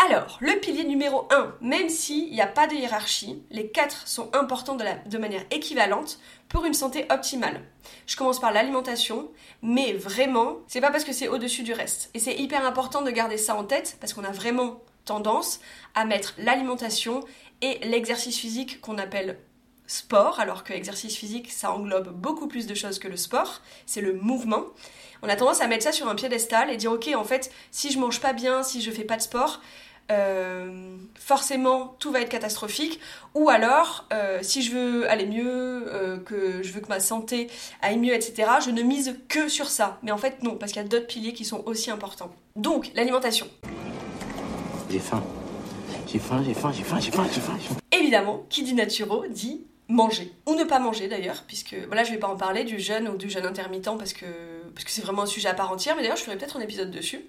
Alors, 0.00 0.38
le 0.40 0.60
pilier 0.60 0.84
numéro 0.84 1.26
1, 1.32 1.56
même 1.60 1.88
s'il 1.88 2.30
n'y 2.30 2.40
a 2.40 2.46
pas 2.46 2.68
de 2.68 2.74
hiérarchie, 2.74 3.42
les 3.50 3.68
quatre 3.68 4.06
sont 4.06 4.30
importants 4.32 4.76
de, 4.76 5.18
manière 5.18 5.44
équivalente 5.50 6.20
pour 6.48 6.64
une 6.64 6.72
santé 6.72 7.04
optimale. 7.10 7.62
Je 8.06 8.16
commence 8.16 8.38
par 8.38 8.52
l'alimentation, 8.52 9.28
mais 9.60 9.92
vraiment, 9.94 10.58
c'est 10.68 10.80
pas 10.80 10.92
parce 10.92 11.02
que 11.02 11.12
c'est 11.12 11.26
au-dessus 11.26 11.64
du 11.64 11.72
reste. 11.72 12.10
Et 12.14 12.20
c'est 12.20 12.36
hyper 12.36 12.64
important 12.64 13.02
de 13.02 13.10
garder 13.10 13.36
ça 13.36 13.56
en 13.56 13.64
tête 13.64 13.96
parce 14.00 14.14
qu'on 14.14 14.22
a 14.22 14.30
vraiment 14.30 14.80
tendance 15.04 15.58
à 15.96 16.04
mettre 16.04 16.34
l'alimentation 16.38 17.24
et 17.60 17.80
l'exercice 17.88 18.38
physique 18.38 18.80
qu'on 18.80 18.98
appelle 18.98 19.36
sport, 19.88 20.38
alors 20.38 20.62
que 20.62 20.74
l'exercice 20.74 21.16
physique, 21.16 21.50
ça 21.50 21.72
englobe 21.72 22.12
beaucoup 22.12 22.46
plus 22.46 22.66
de 22.66 22.74
choses 22.74 23.00
que 23.00 23.08
le 23.08 23.16
sport, 23.16 23.62
c'est 23.86 24.02
le 24.02 24.12
mouvement. 24.12 24.64
On 25.22 25.28
a 25.28 25.34
tendance 25.34 25.60
à 25.60 25.66
mettre 25.66 25.82
ça 25.82 25.92
sur 25.92 26.08
un 26.08 26.14
piédestal 26.14 26.70
et 26.70 26.76
dire 26.76 26.92
ok 26.92 27.08
en 27.16 27.24
fait 27.24 27.50
si 27.72 27.90
je 27.90 27.98
mange 27.98 28.20
pas 28.20 28.32
bien, 28.32 28.62
si 28.62 28.80
je 28.82 28.90
fais 28.90 29.02
pas 29.02 29.16
de 29.16 29.22
sport, 29.22 29.60
euh, 30.10 30.96
forcément 31.14 31.94
tout 31.98 32.10
va 32.10 32.20
être 32.20 32.30
catastrophique. 32.30 33.00
Ou 33.34 33.50
alors 33.50 34.06
euh, 34.12 34.38
si 34.42 34.62
je 34.62 34.72
veux 34.72 35.10
aller 35.10 35.26
mieux 35.26 35.84
euh, 35.92 36.18
que 36.18 36.62
je 36.62 36.72
veux 36.72 36.80
que 36.80 36.88
ma 36.88 37.00
santé 37.00 37.48
aille 37.82 37.98
mieux 37.98 38.14
etc 38.14 38.48
je 38.64 38.70
ne 38.70 38.82
mise 38.82 39.16
que 39.28 39.48
sur 39.48 39.68
ça. 39.68 39.98
Mais 40.02 40.10
en 40.10 40.18
fait 40.18 40.42
non 40.42 40.56
parce 40.56 40.72
qu'il 40.72 40.82
y 40.82 40.84
a 40.84 40.88
d'autres 40.88 41.06
piliers 41.06 41.34
qui 41.34 41.44
sont 41.44 41.62
aussi 41.66 41.90
importants. 41.90 42.32
Donc 42.56 42.90
l'alimentation. 42.94 43.46
J'ai 44.90 44.98
faim 44.98 45.22
j'ai 46.06 46.18
faim 46.18 46.42
j'ai 46.42 46.54
faim 46.54 46.72
j'ai 46.72 46.82
faim 46.82 46.98
j'ai 47.00 47.10
faim 47.10 47.26
j'ai 47.32 47.40
faim. 47.40 47.58
Évidemment 47.92 48.46
qui 48.48 48.62
dit 48.62 48.74
naturo 48.74 49.26
dit 49.28 49.66
manger. 49.88 50.32
Ou 50.46 50.54
ne 50.54 50.64
pas 50.64 50.78
manger 50.78 51.08
d'ailleurs 51.08 51.44
puisque 51.46 51.74
voilà 51.86 52.04
je 52.04 52.12
vais 52.12 52.18
pas 52.18 52.28
en 52.28 52.36
parler 52.36 52.64
du 52.64 52.78
jeûne 52.78 53.08
ou 53.08 53.16
du 53.16 53.28
jeûne 53.28 53.44
intermittent 53.44 53.98
parce 53.98 54.14
que 54.14 54.24
parce 54.74 54.84
que 54.84 54.90
c'est 54.90 55.02
vraiment 55.02 55.22
un 55.22 55.26
sujet 55.26 55.48
à 55.48 55.54
part 55.54 55.70
entière 55.70 55.96
mais 55.96 56.02
d'ailleurs 56.02 56.16
je 56.16 56.22
ferai 56.22 56.38
peut-être 56.38 56.56
un 56.56 56.60
épisode 56.60 56.90
dessus 56.90 57.20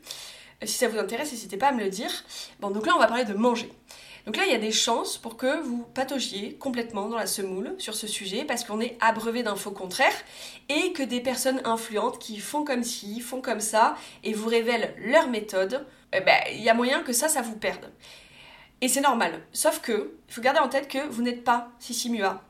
si 0.63 0.77
ça 0.77 0.87
vous 0.87 0.97
intéresse, 0.97 1.31
n'hésitez 1.31 1.57
pas 1.57 1.67
à 1.67 1.71
me 1.71 1.83
le 1.83 1.89
dire. 1.89 2.11
Bon, 2.59 2.69
donc 2.69 2.85
là, 2.85 2.93
on 2.95 2.99
va 2.99 3.07
parler 3.07 3.25
de 3.25 3.33
manger. 3.33 3.71
Donc 4.25 4.35
là, 4.35 4.43
il 4.45 4.51
y 4.51 4.55
a 4.55 4.59
des 4.59 4.71
chances 4.71 5.17
pour 5.17 5.37
que 5.37 5.61
vous 5.61 5.85
pataugiez 5.93 6.55
complètement 6.55 7.07
dans 7.07 7.17
la 7.17 7.25
semoule 7.25 7.73
sur 7.77 7.95
ce 7.95 8.05
sujet 8.05 8.45
parce 8.45 8.63
qu'on 8.63 8.81
est 8.81 8.97
abreuvé 8.99 9.43
d'infos 9.43 9.71
contraires 9.71 10.13
et 10.67 10.91
que 10.93 11.03
des 11.03 11.21
personnes 11.21 11.61
influentes 11.65 12.19
qui 12.19 12.37
font 12.37 12.63
comme 12.63 12.83
ci, 12.83 13.21
font 13.21 13.41
comme 13.41 13.61
ça 13.61 13.95
et 14.23 14.33
vous 14.33 14.47
révèlent 14.47 14.93
leur 14.99 15.29
méthode, 15.29 15.85
eh 16.13 16.21
ben, 16.21 16.37
il 16.51 16.61
y 16.61 16.69
a 16.69 16.73
moyen 16.73 17.01
que 17.01 17.13
ça, 17.13 17.27
ça 17.27 17.41
vous 17.41 17.55
perde. 17.55 17.91
Et 18.81 18.87
c'est 18.87 19.01
normal. 19.01 19.41
Sauf 19.51 19.81
que, 19.81 20.13
il 20.27 20.33
faut 20.33 20.41
garder 20.41 20.59
en 20.59 20.69
tête 20.69 20.87
que 20.87 21.07
vous 21.07 21.21
n'êtes 21.21 21.43
pas 21.43 21.69
Sissi 21.79 22.09
Mua. 22.09 22.43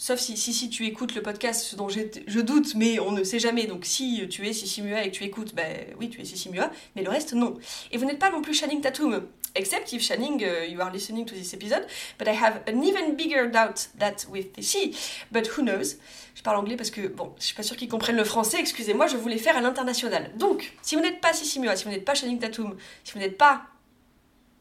Sauf 0.00 0.20
si, 0.20 0.36
si, 0.36 0.54
si 0.54 0.70
tu 0.70 0.86
écoutes 0.86 1.16
le 1.16 1.22
podcast, 1.22 1.60
ce 1.60 1.74
dont 1.74 1.88
je 1.88 2.40
doute, 2.40 2.76
mais 2.76 3.00
on 3.00 3.10
ne 3.10 3.24
sait 3.24 3.40
jamais. 3.40 3.66
Donc 3.66 3.84
si 3.84 4.28
tu 4.28 4.46
es 4.46 4.52
Sissi 4.52 4.80
Mua 4.80 5.02
et 5.02 5.10
que 5.10 5.16
tu 5.16 5.24
écoutes, 5.24 5.56
ben 5.56 5.88
oui, 5.98 6.08
tu 6.08 6.20
es 6.20 6.24
Sissi 6.24 6.50
Mua, 6.50 6.70
mais 6.94 7.02
le 7.02 7.10
reste, 7.10 7.32
non. 7.32 7.58
Et 7.90 7.98
vous 7.98 8.04
n'êtes 8.04 8.20
pas 8.20 8.30
non 8.30 8.40
plus 8.40 8.54
Channing 8.54 8.80
Tatum. 8.80 9.26
Except 9.56 9.92
if 9.92 10.00
Channing, 10.00 10.40
uh, 10.40 10.70
you 10.70 10.80
are 10.80 10.92
listening 10.92 11.26
to 11.26 11.34
this 11.34 11.52
episode, 11.52 11.84
but 12.16 12.28
I 12.28 12.34
have 12.40 12.62
an 12.68 12.84
even 12.84 13.16
bigger 13.16 13.50
doubt 13.50 13.88
that 13.98 14.28
with 14.30 14.54
Sissi. 14.56 14.94
But 15.32 15.48
who 15.56 15.64
knows? 15.64 15.96
Je 16.36 16.42
parle 16.44 16.58
anglais 16.58 16.76
parce 16.76 16.92
que, 16.92 17.08
bon, 17.08 17.34
je 17.40 17.46
suis 17.46 17.54
pas 17.56 17.64
sûre 17.64 17.76
qu'ils 17.76 17.88
comprennent 17.88 18.16
le 18.16 18.24
français, 18.24 18.58
excusez-moi, 18.60 19.08
je 19.08 19.16
voulais 19.16 19.38
faire 19.38 19.56
à 19.56 19.60
l'international. 19.60 20.30
Donc, 20.36 20.74
si 20.80 20.94
vous 20.94 21.02
n'êtes 21.02 21.20
pas 21.20 21.32
Sissi 21.32 21.58
Mua, 21.58 21.74
si 21.74 21.86
vous 21.86 21.90
n'êtes 21.90 22.04
pas 22.04 22.14
Channing 22.14 22.38
Tatum, 22.38 22.76
si 23.02 23.14
vous 23.14 23.18
n'êtes 23.18 23.36
pas 23.36 23.62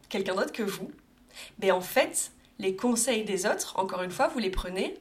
quelqu'un 0.10 0.34
d'autre 0.34 0.51
que 0.51 0.63
vous, 0.63 0.89
ben 1.60 1.74
en 1.74 1.82
fait, 1.82 2.32
les 2.58 2.75
conseils 2.75 3.24
des 3.24 3.46
autres, 3.46 3.77
encore 3.77 4.01
une 4.01 4.10
fois, 4.10 4.29
vous 4.29 4.39
les 4.39 4.50
prenez 4.50 4.96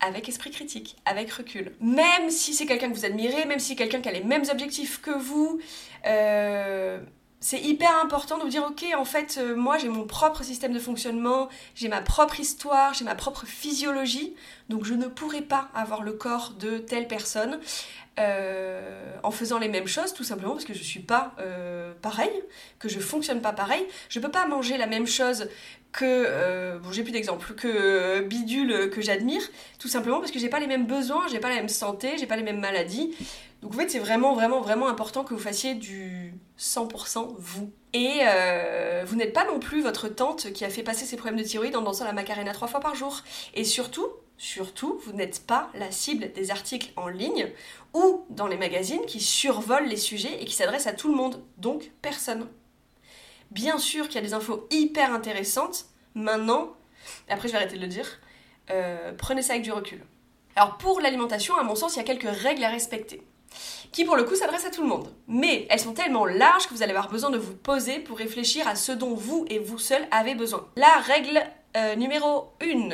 avec 0.00 0.28
esprit 0.28 0.50
critique, 0.50 0.96
avec 1.04 1.30
recul. 1.32 1.72
Même 1.80 2.30
si 2.30 2.54
c'est 2.54 2.66
quelqu'un 2.66 2.90
que 2.90 2.94
vous 2.94 3.04
admirez, 3.04 3.44
même 3.46 3.58
si 3.58 3.68
c'est 3.68 3.76
quelqu'un 3.76 4.00
qui 4.00 4.08
a 4.08 4.12
les 4.12 4.22
mêmes 4.22 4.44
objectifs 4.50 5.00
que 5.00 5.10
vous, 5.10 5.60
euh, 6.06 7.00
c'est 7.40 7.60
hyper 7.60 7.96
important 8.02 8.36
de 8.38 8.42
vous 8.42 8.48
dire 8.48 8.64
ok 8.64 8.84
en 8.96 9.04
fait 9.04 9.38
euh, 9.38 9.54
moi 9.54 9.78
j'ai 9.78 9.88
mon 9.88 10.04
propre 10.04 10.42
système 10.42 10.72
de 10.72 10.80
fonctionnement, 10.80 11.48
j'ai 11.74 11.88
ma 11.88 12.00
propre 12.00 12.40
histoire, 12.40 12.94
j'ai 12.94 13.04
ma 13.04 13.14
propre 13.14 13.46
physiologie, 13.46 14.34
donc 14.68 14.84
je 14.84 14.94
ne 14.94 15.06
pourrais 15.06 15.42
pas 15.42 15.68
avoir 15.74 16.02
le 16.02 16.12
corps 16.12 16.54
de 16.58 16.78
telle 16.78 17.06
personne 17.06 17.60
euh, 18.18 19.14
en 19.22 19.30
faisant 19.30 19.60
les 19.60 19.68
mêmes 19.68 19.86
choses 19.86 20.12
tout 20.12 20.24
simplement 20.24 20.54
parce 20.54 20.64
que 20.64 20.74
je 20.74 20.82
suis 20.82 21.00
pas 21.00 21.32
euh, 21.38 21.92
pareil, 22.02 22.32
que 22.80 22.88
je 22.88 22.98
fonctionne 22.98 23.40
pas 23.40 23.52
pareil, 23.52 23.86
je 24.08 24.18
peux 24.18 24.30
pas 24.30 24.46
manger 24.46 24.76
la 24.76 24.86
même 24.86 25.06
chose 25.06 25.48
que 25.92 26.76
bon 26.78 26.92
j'ai 26.92 27.02
plus 27.02 27.12
d'exemples 27.12 27.54
que 27.54 28.20
bidule 28.20 28.90
que 28.90 29.00
j'admire 29.00 29.42
tout 29.78 29.88
simplement 29.88 30.18
parce 30.18 30.32
que 30.32 30.38
j'ai 30.38 30.50
pas 30.50 30.60
les 30.60 30.66
mêmes 30.66 30.86
besoins, 30.86 31.26
j'ai 31.28 31.38
pas 31.38 31.48
la 31.48 31.54
même 31.54 31.68
santé, 31.68 32.18
j'ai 32.18 32.26
pas 32.26 32.36
les 32.36 32.42
mêmes 32.42 32.60
maladies. 32.60 33.14
Donc 33.62 33.74
en 33.74 33.76
fait, 33.78 33.88
c'est 33.90 33.98
vraiment, 33.98 34.34
vraiment, 34.34 34.60
vraiment 34.60 34.88
important 34.88 35.24
que 35.24 35.34
vous 35.34 35.40
fassiez 35.40 35.74
du 35.74 36.34
100% 36.58 37.34
vous. 37.38 37.72
Et 37.92 38.20
euh, 38.22 39.04
vous 39.06 39.16
n'êtes 39.16 39.32
pas 39.32 39.44
non 39.46 39.58
plus 39.58 39.82
votre 39.82 40.08
tante 40.08 40.52
qui 40.52 40.64
a 40.64 40.70
fait 40.70 40.82
passer 40.82 41.04
ses 41.04 41.16
problèmes 41.16 41.38
de 41.38 41.44
thyroïde 41.44 41.74
en 41.74 41.82
dansant 41.82 42.04
la 42.04 42.12
macarena 42.12 42.52
trois 42.52 42.68
fois 42.68 42.80
par 42.80 42.94
jour. 42.94 43.22
Et 43.54 43.64
surtout, 43.64 44.06
surtout, 44.36 45.00
vous 45.04 45.12
n'êtes 45.12 45.44
pas 45.44 45.70
la 45.74 45.90
cible 45.90 46.32
des 46.32 46.50
articles 46.50 46.92
en 46.96 47.08
ligne 47.08 47.50
ou 47.94 48.24
dans 48.30 48.46
les 48.46 48.56
magazines 48.56 49.04
qui 49.06 49.20
survolent 49.20 49.88
les 49.88 49.96
sujets 49.96 50.40
et 50.40 50.44
qui 50.44 50.54
s'adressent 50.54 50.86
à 50.86 50.92
tout 50.92 51.08
le 51.08 51.16
monde. 51.16 51.42
Donc 51.56 51.90
personne. 52.00 52.46
Bien 53.50 53.78
sûr 53.78 54.06
qu'il 54.06 54.16
y 54.16 54.18
a 54.18 54.26
des 54.26 54.34
infos 54.34 54.68
hyper 54.70 55.12
intéressantes. 55.12 55.86
Maintenant, 56.14 56.74
après 57.28 57.48
je 57.48 57.52
vais 57.54 57.58
arrêter 57.58 57.76
de 57.76 57.80
le 57.82 57.88
dire, 57.88 58.20
euh, 58.70 59.12
prenez 59.16 59.42
ça 59.42 59.54
avec 59.54 59.64
du 59.64 59.72
recul. 59.72 60.04
Alors 60.54 60.76
pour 60.76 61.00
l'alimentation, 61.00 61.56
à 61.56 61.64
mon 61.64 61.74
sens, 61.74 61.96
il 61.96 61.98
y 61.98 62.02
a 62.02 62.04
quelques 62.04 62.28
règles 62.28 62.62
à 62.62 62.68
respecter 62.68 63.22
qui 63.92 64.04
pour 64.04 64.16
le 64.16 64.24
coup 64.24 64.34
s'adressent 64.34 64.66
à 64.66 64.70
tout 64.70 64.82
le 64.82 64.88
monde. 64.88 65.12
Mais 65.26 65.66
elles 65.70 65.80
sont 65.80 65.92
tellement 65.92 66.26
larges 66.26 66.66
que 66.66 66.74
vous 66.74 66.82
allez 66.82 66.92
avoir 66.92 67.10
besoin 67.10 67.30
de 67.30 67.38
vous 67.38 67.54
poser 67.54 67.98
pour 67.98 68.18
réfléchir 68.18 68.66
à 68.68 68.74
ce 68.74 68.92
dont 68.92 69.14
vous 69.14 69.44
et 69.48 69.58
vous 69.58 69.78
seul 69.78 70.06
avez 70.10 70.34
besoin. 70.34 70.66
La 70.76 70.98
règle 70.98 71.42
euh, 71.76 71.94
numéro 71.96 72.52
1, 72.62 72.90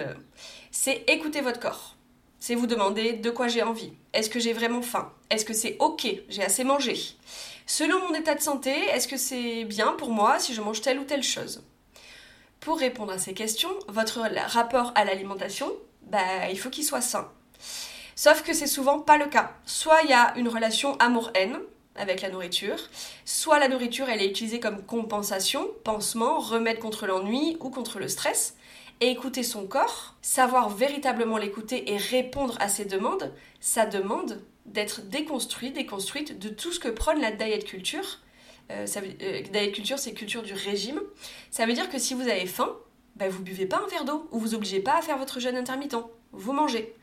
c'est 0.70 1.04
écouter 1.08 1.40
votre 1.40 1.60
corps. 1.60 1.96
C'est 2.40 2.54
vous 2.54 2.66
demander 2.66 3.14
de 3.14 3.30
quoi 3.30 3.48
j'ai 3.48 3.62
envie. 3.62 3.92
Est-ce 4.12 4.28
que 4.28 4.38
j'ai 4.38 4.52
vraiment 4.52 4.82
faim? 4.82 5.10
Est-ce 5.30 5.44
que 5.44 5.54
c'est 5.54 5.76
ok? 5.78 6.06
J'ai 6.28 6.42
assez 6.42 6.64
mangé 6.64 6.94
Selon 7.66 7.98
mon 8.00 8.14
état 8.14 8.34
de 8.34 8.42
santé, 8.42 8.70
est-ce 8.92 9.08
que 9.08 9.16
c'est 9.16 9.64
bien 9.64 9.92
pour 9.92 10.10
moi 10.10 10.38
si 10.38 10.52
je 10.52 10.60
mange 10.60 10.82
telle 10.82 10.98
ou 10.98 11.04
telle 11.04 11.22
chose? 11.22 11.62
Pour 12.60 12.78
répondre 12.78 13.12
à 13.12 13.18
ces 13.18 13.32
questions, 13.32 13.70
votre 13.88 14.20
rapport 14.48 14.92
à 14.94 15.04
l'alimentation, 15.04 15.72
bah, 16.02 16.50
il 16.50 16.58
faut 16.58 16.70
qu'il 16.70 16.84
soit 16.84 17.00
sain. 17.00 17.30
Sauf 18.16 18.42
que 18.42 18.52
c'est 18.52 18.66
souvent 18.66 19.00
pas 19.00 19.18
le 19.18 19.26
cas. 19.26 19.52
Soit 19.66 20.02
il 20.04 20.11
y 20.11 20.14
a 20.14 20.37
une 20.37 20.49
relation 20.49 20.97
amour-haine 20.99 21.59
avec 21.97 22.23
la 22.23 22.30
nourriture, 22.30 22.78
soit 23.25 23.59
la 23.59 23.68
nourriture 23.68 24.09
elle 24.09 24.23
est 24.23 24.28
utilisée 24.28 24.61
comme 24.61 24.85
compensation, 24.85 25.68
pansement, 25.85 26.38
remède 26.38 26.78
contre 26.78 27.06
l'ennui 27.06 27.56
ou 27.61 27.71
contre 27.71 27.99
le 27.99 28.09
stress. 28.09 28.56
Et 29.00 29.09
écouter 29.09 29.42
son 29.42 29.66
corps, 29.66 30.14
savoir 30.23 30.68
véritablement 30.68 31.37
l'écouter 31.37 31.92
et 31.92 31.97
répondre 31.97 32.56
à 32.61 32.68
ses 32.68 32.85
demandes, 32.85 33.33
ça 33.61 33.87
demande 33.87 34.40
d'être 34.66 35.02
déconstruit, 35.02 35.73
déconstruite 35.73 36.38
de 36.38 36.49
tout 36.49 36.73
ce 36.73 36.78
que 36.78 36.88
prône 36.88 37.21
la 37.21 37.33
diet 37.33 37.64
culture. 37.64 38.21
Euh, 38.71 38.87
euh, 38.97 39.42
diet 39.42 39.73
culture, 39.73 39.99
c'est 39.99 40.14
culture 40.14 40.42
du 40.42 40.54
régime. 40.54 41.00
Ça 41.50 41.66
veut 41.66 41.73
dire 41.73 41.90
que 41.90 41.99
si 41.99 42.14
vous 42.14 42.23
avez 42.28 42.47
faim, 42.47 42.76
ben 43.16 43.28
vous 43.28 43.42
buvez 43.42 43.66
pas 43.66 43.83
un 43.85 43.88
verre 43.88 44.04
d'eau 44.04 44.28
ou 44.30 44.38
vous 44.38 44.54
obligez 44.54 44.80
pas 44.80 44.97
à 44.97 45.02
faire 45.02 45.18
votre 45.18 45.40
jeûne 45.40 45.56
intermittent. 45.56 45.97
Vous 46.33 46.52
mangez. 46.52 46.94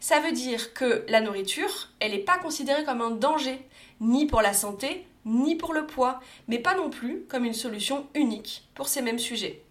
Ça 0.00 0.20
veut 0.20 0.32
dire 0.32 0.74
que 0.74 1.04
la 1.08 1.20
nourriture, 1.20 1.88
elle 2.00 2.12
n'est 2.12 2.18
pas 2.18 2.38
considérée 2.38 2.84
comme 2.84 3.00
un 3.00 3.10
danger, 3.10 3.58
ni 4.00 4.26
pour 4.26 4.42
la 4.42 4.52
santé, 4.52 5.06
ni 5.24 5.56
pour 5.56 5.74
le 5.74 5.86
poids, 5.86 6.20
mais 6.46 6.58
pas 6.58 6.74
non 6.74 6.90
plus 6.90 7.24
comme 7.28 7.44
une 7.44 7.54
solution 7.54 8.06
unique 8.14 8.68
pour 8.74 8.88
ces 8.88 9.02
mêmes 9.02 9.18
sujets. 9.18 9.62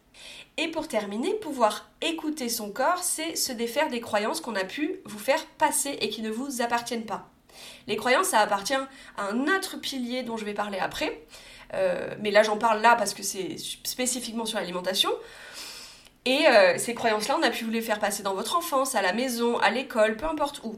Et 0.57 0.69
pour 0.69 0.88
terminer, 0.88 1.34
pouvoir 1.36 1.89
écouter 2.01 2.50
son 2.50 2.72
corps, 2.72 3.03
c'est 3.03 3.36
se 3.36 3.51
défaire 3.51 3.89
des 3.89 4.01
croyances 4.01 4.41
qu'on 4.41 4.55
a 4.55 4.63
pu 4.63 5.00
vous 5.05 5.19
faire 5.19 5.46
passer 5.57 5.98
et 6.01 6.10
qui 6.10 6.22
ne 6.22 6.31
vous 6.31 6.62
appartiennent 6.62 7.05
pas. 7.05 7.29
Les 7.88 7.96
croyances, 7.96 8.27
ça 8.27 8.39
appartient 8.39 8.74
à 8.74 8.88
un 9.17 9.48
autre 9.55 9.77
pilier 9.79 10.24
dont 10.24 10.36
je 10.36 10.46
vais 10.46 10.53
parler 10.53 10.79
après, 10.79 11.22
euh, 11.74 12.15
mais 12.19 12.31
là 12.31 12.43
j'en 12.43 12.57
parle 12.57 12.81
là 12.81 12.96
parce 12.96 13.13
que 13.13 13.24
c'est 13.24 13.57
spécifiquement 13.84 14.46
sur 14.46 14.57
l'alimentation. 14.57 15.12
Et 16.27 16.46
euh, 16.46 16.77
ces 16.77 16.93
croyances-là, 16.93 17.38
on 17.39 17.43
a 17.43 17.50
pu 17.50 17.63
vous 17.63 17.72
les 17.72 17.81
faire 17.81 18.01
passer 18.01 18.22
dans 18.22 18.34
votre 18.34 18.57
enfance, 18.57 18.96
à 18.96 19.01
la 19.01 19.13
maison, 19.13 19.60
à 19.60 19.69
l'école, 19.69 20.17
peu 20.17 20.25
importe 20.25 20.60
où. 20.65 20.75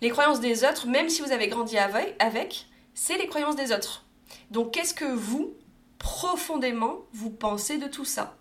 Les 0.00 0.08
croyances 0.08 0.38
des 0.38 0.62
autres, 0.62 0.86
même 0.86 1.08
si 1.08 1.20
vous 1.20 1.32
avez 1.32 1.48
grandi 1.48 1.76
avec, 1.76 2.66
c'est 2.94 3.18
les 3.18 3.26
croyances 3.26 3.56
des 3.56 3.72
autres. 3.72 4.04
Donc 4.52 4.70
qu'est-ce 4.70 4.94
que 4.94 5.04
vous, 5.04 5.52
profondément, 5.98 7.00
vous 7.12 7.30
pensez 7.30 7.78
de 7.78 7.88
tout 7.88 8.04
ça? 8.04 8.36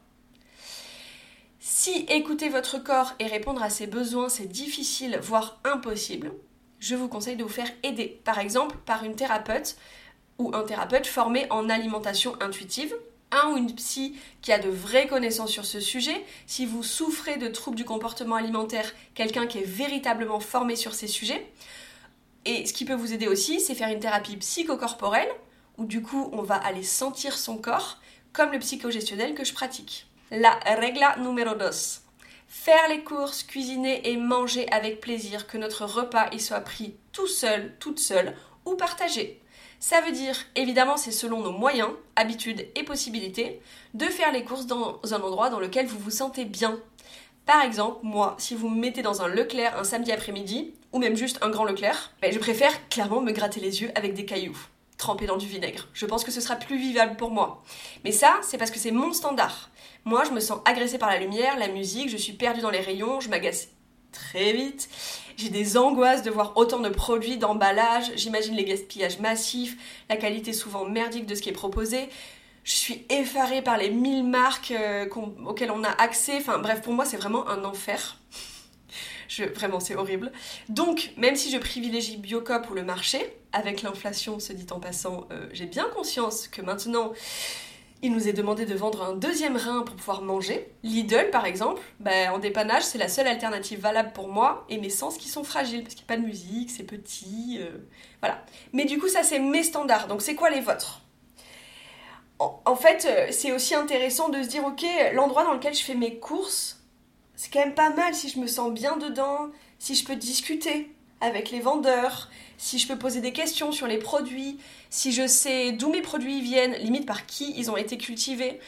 Si 1.59 2.05
écouter 2.07 2.49
votre 2.49 2.77
corps 2.77 3.13
et 3.17 3.25
répondre 3.25 3.63
à 3.63 3.71
ses 3.71 3.87
besoins, 3.87 4.29
c'est 4.29 4.45
difficile, 4.45 5.17
voire 5.19 5.59
impossible, 5.63 6.31
je 6.77 6.93
vous 6.93 7.07
conseille 7.07 7.35
de 7.35 7.43
vous 7.43 7.49
faire 7.49 7.71
aider, 7.81 8.21
par 8.25 8.37
exemple 8.37 8.77
par 8.85 9.03
une 9.03 9.15
thérapeute 9.15 9.75
ou 10.37 10.53
un 10.53 10.61
thérapeute 10.61 11.07
formé 11.07 11.47
en 11.49 11.67
alimentation 11.67 12.35
intuitive 12.41 12.93
un 13.31 13.51
ou 13.51 13.57
une 13.57 13.73
psy 13.75 14.15
qui 14.41 14.51
a 14.51 14.59
de 14.59 14.69
vraies 14.69 15.07
connaissances 15.07 15.51
sur 15.51 15.65
ce 15.65 15.79
sujet, 15.79 16.25
si 16.45 16.65
vous 16.65 16.83
souffrez 16.83 17.37
de 17.37 17.47
troubles 17.47 17.77
du 17.77 17.85
comportement 17.85 18.35
alimentaire, 18.35 18.93
quelqu'un 19.15 19.47
qui 19.47 19.59
est 19.59 19.67
véritablement 19.67 20.39
formé 20.39 20.75
sur 20.75 20.93
ces 20.93 21.07
sujets. 21.07 21.51
Et 22.45 22.65
ce 22.65 22.73
qui 22.73 22.85
peut 22.85 22.93
vous 22.93 23.13
aider 23.13 23.27
aussi, 23.27 23.59
c'est 23.59 23.75
faire 23.75 23.89
une 23.89 23.99
thérapie 23.99 24.37
psychocorporelle, 24.37 25.29
où 25.77 25.85
du 25.85 26.01
coup 26.01 26.29
on 26.31 26.41
va 26.41 26.55
aller 26.55 26.83
sentir 26.83 27.37
son 27.37 27.57
corps, 27.57 27.99
comme 28.33 28.51
le 28.51 28.59
psychogestionnel 28.59 29.33
que 29.33 29.43
je 29.43 29.53
pratique. 29.53 30.07
La 30.31 30.59
regla 30.65 31.17
numéro 31.17 31.55
2. 31.55 31.69
Faire 32.47 32.87
les 32.89 33.03
courses, 33.03 33.43
cuisiner 33.43 34.09
et 34.09 34.15
manger 34.15 34.69
avec 34.71 35.01
plaisir, 35.01 35.47
que 35.47 35.57
notre 35.57 35.85
repas 35.85 36.29
y 36.31 36.39
soit 36.39 36.61
pris 36.61 36.95
tout 37.11 37.27
seul, 37.27 37.75
toute 37.79 37.99
seule 37.99 38.35
ou 38.65 38.75
partagé. 38.75 39.41
Ça 39.79 40.01
veut 40.01 40.11
dire, 40.11 40.35
évidemment, 40.55 40.97
c'est 40.97 41.11
selon 41.11 41.41
nos 41.41 41.51
moyens, 41.51 41.91
habitudes 42.15 42.67
et 42.75 42.83
possibilités, 42.83 43.61
de 43.93 44.05
faire 44.05 44.31
les 44.31 44.43
courses 44.43 44.65
dans 44.65 44.99
un 45.03 45.21
endroit 45.21 45.49
dans 45.49 45.59
lequel 45.59 45.85
vous 45.85 45.99
vous 45.99 46.11
sentez 46.11 46.45
bien. 46.45 46.79
Par 47.45 47.61
exemple, 47.61 47.99
moi, 48.03 48.35
si 48.39 48.55
vous 48.55 48.69
me 48.69 48.79
mettez 48.79 49.01
dans 49.01 49.21
un 49.21 49.27
Leclerc 49.27 49.77
un 49.77 49.83
samedi 49.83 50.11
après-midi, 50.11 50.73
ou 50.91 50.99
même 50.99 51.15
juste 51.15 51.37
un 51.41 51.49
grand 51.49 51.63
Leclerc, 51.63 52.11
ben, 52.21 52.33
je 52.33 52.39
préfère 52.39 52.89
clairement 52.89 53.21
me 53.21 53.31
gratter 53.31 53.59
les 53.59 53.81
yeux 53.81 53.91
avec 53.95 54.13
des 54.13 54.25
cailloux 54.25 54.57
trempés 54.97 55.27
dans 55.27 55.37
du 55.37 55.45
vinaigre. 55.45 55.87
Je 55.93 56.05
pense 56.05 56.23
que 56.23 56.31
ce 56.31 56.41
sera 56.41 56.55
plus 56.55 56.77
vivable 56.77 57.15
pour 57.15 57.29
moi. 57.29 57.63
Mais 58.03 58.11
ça, 58.11 58.39
c'est 58.41 58.57
parce 58.57 58.71
que 58.71 58.79
c'est 58.79 58.91
mon 58.91 59.13
standard. 59.13 59.69
Moi, 60.05 60.23
je 60.25 60.31
me 60.31 60.39
sens 60.39 60.59
agressée 60.65 60.97
par 60.97 61.09
la 61.09 61.19
lumière, 61.19 61.57
la 61.57 61.67
musique, 61.67 62.09
je 62.09 62.17
suis 62.17 62.33
perdue 62.33 62.61
dans 62.61 62.71
les 62.71 62.79
rayons, 62.79 63.19
je 63.19 63.29
m'agace 63.29 63.69
très 64.11 64.53
vite. 64.53 64.89
J'ai 65.37 65.49
des 65.49 65.77
angoisses 65.77 66.23
de 66.23 66.31
voir 66.31 66.53
autant 66.57 66.79
de 66.79 66.89
produits, 66.89 67.37
d'emballage, 67.37 68.11
j'imagine 68.15 68.55
les 68.55 68.65
gaspillages 68.65 69.19
massifs, 69.19 69.77
la 70.09 70.17
qualité 70.17 70.51
souvent 70.51 70.83
merdique 70.85 71.27
de 71.27 71.35
ce 71.35 71.43
qui 71.43 71.49
est 71.49 71.53
proposé. 71.53 72.09
Je 72.63 72.73
suis 72.73 73.05
effarée 73.09 73.61
par 73.61 73.77
les 73.77 73.91
mille 73.91 74.23
marques 74.23 74.71
euh, 74.71 75.05
auxquelles 75.45 75.69
on 75.69 75.83
a 75.83 75.89
accès. 75.89 76.37
Enfin 76.37 76.57
bref, 76.57 76.81
pour 76.81 76.93
moi 76.93 77.05
c'est 77.05 77.17
vraiment 77.17 77.47
un 77.47 77.63
enfer. 77.63 78.17
Vraiment, 79.55 79.79
c'est 79.79 79.95
horrible. 79.95 80.31
Donc, 80.69 81.11
même 81.17 81.35
si 81.35 81.51
je 81.51 81.57
privilégie 81.57 82.17
Biocop 82.17 82.69
ou 82.71 82.73
le 82.73 82.83
marché, 82.83 83.19
avec 83.51 83.81
l'inflation, 83.81 84.39
se 84.39 84.53
dit 84.53 84.65
en 84.71 84.79
passant, 84.79 85.27
euh, 85.31 85.47
j'ai 85.51 85.65
bien 85.65 85.85
conscience 85.93 86.47
que 86.47 86.61
maintenant, 86.61 87.11
il 88.03 88.11
nous 88.11 88.27
est 88.27 88.33
demandé 88.33 88.65
de 88.65 88.75
vendre 88.75 89.03
un 89.03 89.13
deuxième 89.13 89.57
rein 89.57 89.81
pour 89.81 89.95
pouvoir 89.95 90.21
manger. 90.21 90.71
Lidl, 90.83 91.29
par 91.31 91.45
exemple, 91.45 91.81
ben, 91.99 92.31
en 92.31 92.37
dépannage, 92.37 92.83
c'est 92.83 92.97
la 92.97 93.09
seule 93.09 93.27
alternative 93.27 93.79
valable 93.79 94.11
pour 94.13 94.27
moi 94.27 94.65
et 94.69 94.77
mes 94.77 94.89
sens 94.89 95.17
qui 95.17 95.29
sont 95.29 95.43
fragiles 95.43 95.81
parce 95.81 95.95
qu'il 95.95 96.05
n'y 96.05 96.13
a 96.13 96.15
pas 96.15 96.21
de 96.21 96.25
musique, 96.25 96.69
c'est 96.69 96.83
petit, 96.83 97.57
euh, 97.59 97.69
voilà. 98.21 98.43
Mais 98.73 98.85
du 98.85 98.99
coup, 98.99 99.07
ça, 99.07 99.23
c'est 99.23 99.39
mes 99.39 99.63
standards. 99.63 100.07
Donc, 100.07 100.21
c'est 100.21 100.35
quoi 100.35 100.49
les 100.49 100.61
vôtres? 100.61 101.01
En, 102.39 102.75
fait, 102.75 103.07
euh, 103.09 103.27
c'est 103.31 103.51
aussi 103.51 103.73
intéressant 103.73 104.29
de 104.29 104.43
se 104.43 104.47
dire, 104.47 104.63
ok, 104.63 104.85
l'endroit 105.13 105.43
dans 105.43 105.53
lequel 105.53 105.73
je 105.73 105.83
fais 105.83 105.95
mes 105.95 106.19
courses, 106.19 106.83
c'est 107.35 107.51
quand 107.51 107.59
même 107.59 107.73
pas 107.73 107.89
mal 107.89 108.13
si 108.13 108.29
je 108.29 108.39
me 108.39 108.45
sens 108.45 108.71
bien 108.71 108.97
dedans, 108.97 109.49
si 109.79 109.95
je 109.95 110.05
peux 110.05 110.15
discuter 110.15 110.91
avec 111.21 111.51
les 111.51 111.59
vendeurs, 111.59 112.29
si 112.57 112.79
je 112.79 112.87
peux 112.87 112.97
poser 112.97 113.21
des 113.21 113.33
questions 113.33 113.71
sur 113.71 113.87
les 113.87 113.97
produits, 113.97 114.59
si 114.89 115.11
je 115.11 115.27
sais 115.27 115.71
d'où 115.71 115.91
mes 115.91 116.01
produits 116.01 116.41
viennent, 116.41 116.73
limite 116.75 117.05
par 117.05 117.25
qui 117.25 117.53
ils 117.57 117.71
ont 117.71 117.77
été 117.77 117.97
cultivés. 117.97 118.59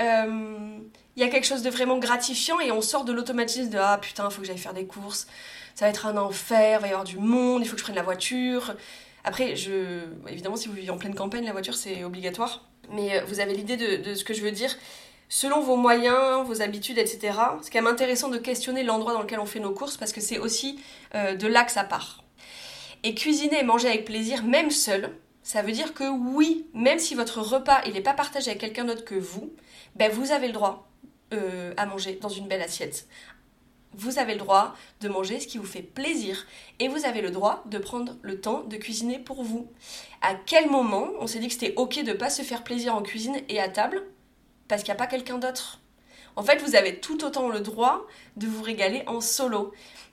Euh, 0.00 0.78
il 1.16 1.22
y 1.22 1.26
a 1.26 1.28
quelque 1.28 1.46
chose 1.46 1.62
de 1.62 1.70
vraiment 1.70 1.98
gratifiant 1.98 2.58
et 2.58 2.72
on 2.72 2.80
sort 2.80 3.04
de 3.04 3.12
l'automatisme 3.12 3.70
de 3.70 3.78
ah 3.78 3.98
putain, 3.98 4.28
faut 4.30 4.40
que 4.40 4.46
j'aille 4.46 4.58
faire 4.58 4.74
des 4.74 4.86
courses, 4.86 5.28
ça 5.76 5.84
va 5.84 5.90
être 5.90 6.06
un 6.06 6.16
enfer, 6.16 6.80
il 6.80 6.82
va 6.82 6.86
y 6.88 6.90
avoir 6.90 7.04
du 7.04 7.18
monde, 7.18 7.62
il 7.62 7.68
faut 7.68 7.74
que 7.74 7.78
je 7.78 7.84
prenne 7.84 7.96
la 7.96 8.02
voiture. 8.02 8.74
Après, 9.22 9.54
évidemment, 10.28 10.56
si 10.56 10.68
vous 10.68 10.74
vivez 10.74 10.90
en 10.90 10.98
pleine 10.98 11.14
campagne, 11.14 11.44
la 11.44 11.52
voiture 11.52 11.74
c'est 11.74 12.04
obligatoire. 12.04 12.64
Mais 12.90 13.18
euh, 13.18 13.24
vous 13.26 13.40
avez 13.40 13.54
l'idée 13.54 13.76
de 13.76 14.14
ce 14.14 14.24
que 14.24 14.34
je 14.34 14.42
veux 14.42 14.50
dire 14.50 14.76
selon 15.34 15.58
vos 15.58 15.74
moyens, 15.74 16.46
vos 16.46 16.62
habitudes, 16.62 16.96
etc. 16.96 17.36
C'est 17.60 17.72
quand 17.72 17.82
même 17.82 17.92
intéressant 17.92 18.28
de 18.28 18.38
questionner 18.38 18.84
l'endroit 18.84 19.14
dans 19.14 19.22
lequel 19.22 19.40
on 19.40 19.46
fait 19.46 19.58
nos 19.58 19.72
courses 19.72 19.96
parce 19.96 20.12
que 20.12 20.20
c'est 20.20 20.38
aussi 20.38 20.78
euh, 21.16 21.34
de 21.34 21.48
là 21.48 21.64
que 21.64 21.72
ça 21.72 21.82
part. 21.82 22.22
Et 23.02 23.16
cuisiner 23.16 23.58
et 23.58 23.64
manger 23.64 23.88
avec 23.88 24.04
plaisir, 24.04 24.44
même 24.44 24.70
seul, 24.70 25.10
Ça 25.42 25.62
veut 25.62 25.72
dire 25.72 25.92
que 25.92 26.08
oui, 26.08 26.68
même 26.72 27.00
si 27.00 27.16
votre 27.16 27.40
repas 27.40 27.82
il 27.84 27.94
n'est 27.94 28.00
pas 28.00 28.14
partagé 28.14 28.50
avec 28.50 28.60
quelqu'un 28.60 28.84
d'autre 28.84 29.04
que 29.04 29.16
vous, 29.16 29.52
ben 29.96 30.10
vous 30.10 30.30
avez 30.30 30.46
le 30.46 30.52
droit 30.52 30.88
euh, 31.32 31.74
à 31.76 31.84
manger 31.84 32.16
dans 32.22 32.28
une 32.28 32.46
belle 32.46 32.62
assiette. 32.62 33.08
Vous 33.92 34.20
avez 34.20 34.34
le 34.34 34.38
droit 34.38 34.76
de 35.00 35.08
manger 35.08 35.40
ce 35.40 35.48
qui 35.48 35.58
vous 35.58 35.66
fait 35.66 35.82
plaisir 35.82 36.46
et 36.78 36.86
vous 36.86 37.06
avez 37.06 37.22
le 37.22 37.32
droit 37.32 37.64
de 37.66 37.78
prendre 37.78 38.14
le 38.22 38.40
temps 38.40 38.62
de 38.62 38.76
cuisiner 38.76 39.18
pour 39.18 39.42
vous. 39.42 39.66
À 40.22 40.36
quel 40.36 40.70
moment 40.70 41.08
on 41.18 41.26
s'est 41.26 41.40
dit 41.40 41.48
que 41.48 41.54
c'était 41.54 41.74
ok 41.74 42.04
de 42.04 42.12
pas 42.12 42.30
se 42.30 42.42
faire 42.42 42.62
plaisir 42.62 42.94
en 42.94 43.02
cuisine 43.02 43.40
et 43.48 43.60
à 43.60 43.68
table 43.68 44.04
parce 44.68 44.82
qu'il 44.82 44.92
n'y 44.92 44.96
a 44.96 44.98
pas 44.98 45.06
quelqu'un 45.06 45.38
d'autre 45.38 45.80
En 46.36 46.42
fait, 46.42 46.62
vous 46.62 46.76
avez 46.76 47.00
tout 47.00 47.24
autant 47.24 47.48
le 47.48 47.60
droit 47.60 48.06
de 48.36 48.46
vous 48.46 48.62
régaler 48.62 49.02
en 49.06 49.20
solo. 49.20 49.72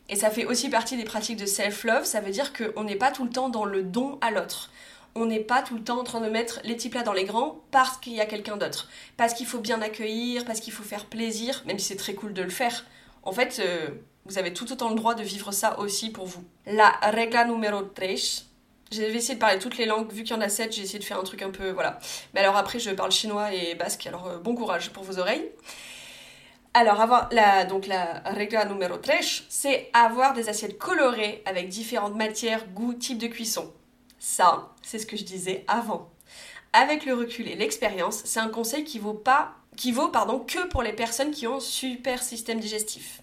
Et 0.09 0.15
ça 0.15 0.29
fait 0.29 0.45
aussi 0.45 0.69
partie 0.69 0.97
des 0.97 1.03
pratiques 1.03 1.37
de 1.37 1.45
self-love, 1.45 2.03
ça 2.05 2.19
veut 2.19 2.31
dire 2.31 2.51
qu'on 2.53 2.83
n'est 2.83 2.95
pas 2.95 3.11
tout 3.11 3.23
le 3.23 3.29
temps 3.29 3.49
dans 3.49 3.65
le 3.65 3.83
don 3.83 4.17
à 4.21 4.31
l'autre. 4.31 4.71
On 5.15 5.25
n'est 5.25 5.39
pas 5.39 5.61
tout 5.61 5.75
le 5.75 5.83
temps 5.83 5.99
en 5.99 6.03
train 6.03 6.21
de 6.21 6.29
mettre 6.29 6.61
les 6.63 6.75
petits 6.75 6.89
plats 6.89 7.03
dans 7.03 7.13
les 7.13 7.25
grands 7.25 7.61
parce 7.71 7.97
qu'il 7.97 8.13
y 8.13 8.21
a 8.21 8.25
quelqu'un 8.25 8.57
d'autre. 8.57 8.89
Parce 9.17 9.33
qu'il 9.33 9.45
faut 9.45 9.59
bien 9.59 9.81
accueillir, 9.81 10.45
parce 10.45 10.59
qu'il 10.59 10.73
faut 10.73 10.83
faire 10.83 11.05
plaisir, 11.05 11.63
même 11.65 11.79
si 11.79 11.87
c'est 11.87 11.97
très 11.97 12.13
cool 12.13 12.33
de 12.33 12.41
le 12.41 12.49
faire. 12.49 12.85
En 13.23 13.31
fait, 13.31 13.61
euh, 13.63 13.89
vous 14.25 14.37
avez 14.37 14.53
tout 14.53 14.71
autant 14.71 14.89
le 14.89 14.95
droit 14.95 15.15
de 15.15 15.23
vivre 15.23 15.51
ça 15.51 15.79
aussi 15.79 16.11
pour 16.11 16.25
vous. 16.25 16.43
La 16.65 16.91
regla 17.03 17.45
numéro 17.45 17.81
3, 17.81 18.07
j'ai 18.91 19.15
essayé 19.15 19.35
de 19.35 19.39
parler 19.39 19.59
toutes 19.59 19.77
les 19.77 19.85
langues, 19.85 20.11
vu 20.11 20.23
qu'il 20.23 20.35
y 20.35 20.37
en 20.37 20.41
a 20.41 20.49
7, 20.49 20.73
j'ai 20.73 20.83
essayé 20.83 20.99
de 20.99 21.03
faire 21.03 21.19
un 21.19 21.23
truc 21.23 21.41
un 21.41 21.49
peu, 21.49 21.71
voilà. 21.71 21.99
Mais 22.33 22.41
alors 22.41 22.57
après, 22.57 22.79
je 22.79 22.91
parle 22.91 23.11
chinois 23.11 23.53
et 23.53 23.75
basque, 23.75 24.05
alors 24.07 24.27
euh, 24.27 24.37
bon 24.37 24.55
courage 24.55 24.91
pour 24.91 25.03
vos 25.03 25.19
oreilles. 25.19 25.49
Alors, 26.73 27.01
avoir 27.01 27.27
la, 27.33 27.65
donc 27.65 27.85
la 27.87 28.23
numéro 28.65 28.97
3, 28.97 29.15
c'est 29.49 29.89
avoir 29.93 30.33
des 30.33 30.47
assiettes 30.47 30.77
colorées 30.77 31.43
avec 31.45 31.67
différentes 31.67 32.15
matières, 32.15 32.65
goûts, 32.67 32.93
types 32.93 33.17
de 33.17 33.27
cuisson. 33.27 33.73
Ça, 34.19 34.69
c'est 34.81 34.99
ce 34.99 35.05
que 35.05 35.17
je 35.17 35.23
disais 35.23 35.65
avant. 35.67 36.09
Avec 36.71 37.05
le 37.05 37.13
recul 37.13 37.49
et 37.49 37.55
l'expérience, 37.55 38.21
c'est 38.23 38.39
un 38.39 38.47
conseil 38.47 38.85
qui 38.85 38.99
vaut 38.99 39.13
pas 39.13 39.55
qui 39.75 39.91
vaut 39.91 40.09
pardon, 40.09 40.39
que 40.39 40.67
pour 40.67 40.83
les 40.83 40.93
personnes 40.93 41.31
qui 41.31 41.47
ont 41.47 41.57
un 41.57 41.61
super 41.61 42.21
système 42.21 42.59
digestif. 42.59 43.21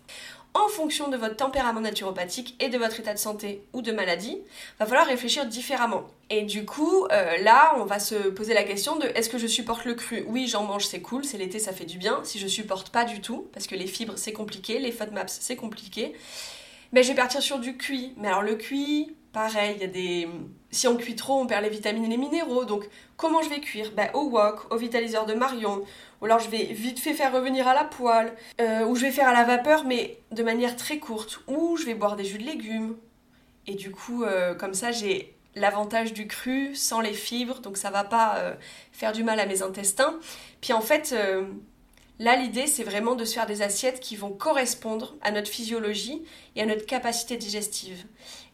En 0.54 0.68
fonction 0.68 1.08
de 1.08 1.16
votre 1.16 1.36
tempérament 1.36 1.80
naturopathique 1.80 2.56
et 2.58 2.68
de 2.68 2.78
votre 2.78 2.98
état 2.98 3.12
de 3.12 3.18
santé 3.18 3.62
ou 3.72 3.82
de 3.82 3.92
maladie, 3.92 4.38
va 4.78 4.86
falloir 4.86 5.06
réfléchir 5.06 5.46
différemment. 5.46 6.06
Et 6.30 6.42
du 6.42 6.64
coup, 6.64 7.04
euh, 7.04 7.36
là, 7.42 7.74
on 7.76 7.84
va 7.84 7.98
se 7.98 8.14
poser 8.30 8.54
la 8.54 8.64
question 8.64 8.96
de 8.96 9.06
est-ce 9.14 9.28
que 9.28 9.38
je 9.38 9.46
supporte 9.46 9.84
le 9.84 9.94
cru? 9.94 10.24
Oui, 10.26 10.46
j'en 10.46 10.64
mange, 10.64 10.86
c'est 10.86 11.00
cool, 11.00 11.24
c'est 11.24 11.38
l'été, 11.38 11.58
ça 11.58 11.72
fait 11.72 11.84
du 11.84 11.98
bien. 11.98 12.20
Si 12.24 12.38
je 12.38 12.46
supporte 12.46 12.90
pas 12.90 13.04
du 13.04 13.20
tout, 13.20 13.48
parce 13.52 13.66
que 13.66 13.74
les 13.74 13.86
fibres, 13.86 14.14
c'est 14.16 14.32
compliqué, 14.32 14.78
les 14.78 14.90
FODMAPs, 14.90 15.30
c'est 15.30 15.56
compliqué, 15.56 16.14
mais 16.92 17.02
je 17.02 17.08
vais 17.08 17.14
partir 17.14 17.42
sur 17.42 17.58
du 17.58 17.76
cuit. 17.76 18.14
Mais 18.16 18.28
alors 18.28 18.42
le 18.42 18.56
cuit, 18.56 19.14
pareil, 19.32 19.74
il 19.76 19.82
y 19.82 19.84
a 19.84 19.88
des... 19.88 20.28
Si 20.70 20.86
on 20.86 20.96
cuit 20.96 21.16
trop, 21.16 21.40
on 21.40 21.46
perd 21.46 21.62
les 21.62 21.70
vitamines 21.70 22.04
et 22.04 22.08
les 22.08 22.16
minéraux. 22.16 22.64
Donc 22.64 22.88
comment 23.16 23.42
je 23.42 23.48
vais 23.48 23.60
cuire? 23.60 23.92
Ben, 23.96 24.10
Au 24.14 24.28
wok, 24.28 24.72
au 24.72 24.76
vitaliseur 24.76 25.26
de 25.26 25.34
Marion. 25.34 25.82
Ou 26.20 26.26
alors 26.26 26.40
je 26.40 26.50
vais 26.50 26.64
vite 26.64 26.98
fait 26.98 27.14
faire 27.14 27.32
revenir 27.32 27.66
à 27.66 27.74
la 27.74 27.84
poêle. 27.84 28.34
Euh, 28.60 28.84
ou 28.84 28.94
je 28.94 29.02
vais 29.02 29.10
faire 29.10 29.28
à 29.28 29.32
la 29.32 29.44
vapeur, 29.44 29.84
mais 29.84 30.20
de 30.30 30.42
manière 30.42 30.76
très 30.76 30.98
courte. 30.98 31.40
Ou 31.46 31.76
je 31.76 31.86
vais 31.86 31.94
boire 31.94 32.16
des 32.16 32.24
jus 32.24 32.38
de 32.38 32.44
légumes. 32.44 32.96
Et 33.66 33.74
du 33.74 33.90
coup, 33.90 34.24
euh, 34.24 34.54
comme 34.54 34.74
ça, 34.74 34.92
j'ai 34.92 35.34
l'avantage 35.54 36.12
du 36.12 36.26
cru 36.26 36.74
sans 36.74 37.00
les 37.00 37.14
fibres. 37.14 37.60
Donc 37.60 37.76
ça 37.76 37.90
va 37.90 38.04
pas 38.04 38.36
euh, 38.36 38.54
faire 38.92 39.12
du 39.12 39.24
mal 39.24 39.40
à 39.40 39.46
mes 39.46 39.62
intestins. 39.62 40.18
Puis 40.60 40.72
en 40.72 40.80
fait... 40.80 41.14
Là, 42.18 42.34
l'idée, 42.34 42.66
c'est 42.66 42.82
vraiment 42.82 43.14
de 43.14 43.24
se 43.24 43.34
faire 43.34 43.46
des 43.46 43.62
assiettes 43.62 44.00
qui 44.00 44.16
vont 44.16 44.30
correspondre 44.30 45.14
à 45.22 45.30
notre 45.30 45.48
physiologie 45.48 46.22
et 46.56 46.62
à 46.62 46.66
notre 46.66 46.84
capacité 46.84 47.36
digestive. 47.36 48.04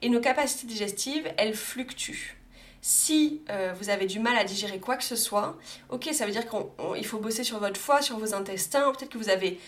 Et 0.02 0.10
nos 0.10 0.20
capacités 0.20 0.66
digestives, 0.66 1.32
elles 1.38 1.54
fluctuent. 1.54 2.36
Si 2.82 3.40
euh, 3.48 3.72
vous 3.80 3.88
avez 3.88 4.04
du 4.04 4.20
mal 4.20 4.36
à 4.36 4.44
digérer 4.44 4.78
quoi 4.78 4.96
que 4.96 5.04
ce 5.04 5.16
soit, 5.16 5.56
ok, 5.88 6.10
ça 6.12 6.26
veut 6.26 6.32
dire 6.32 6.44
qu'il 6.46 7.06
faut 7.06 7.18
bosser 7.18 7.42
sur 7.42 7.58
votre 7.58 7.80
foie, 7.80 8.02
sur 8.02 8.18
vos 8.18 8.34
intestins, 8.34 8.92
peut-être 8.92 9.10
que 9.10 9.16
vous 9.16 9.30
avez 9.30 9.58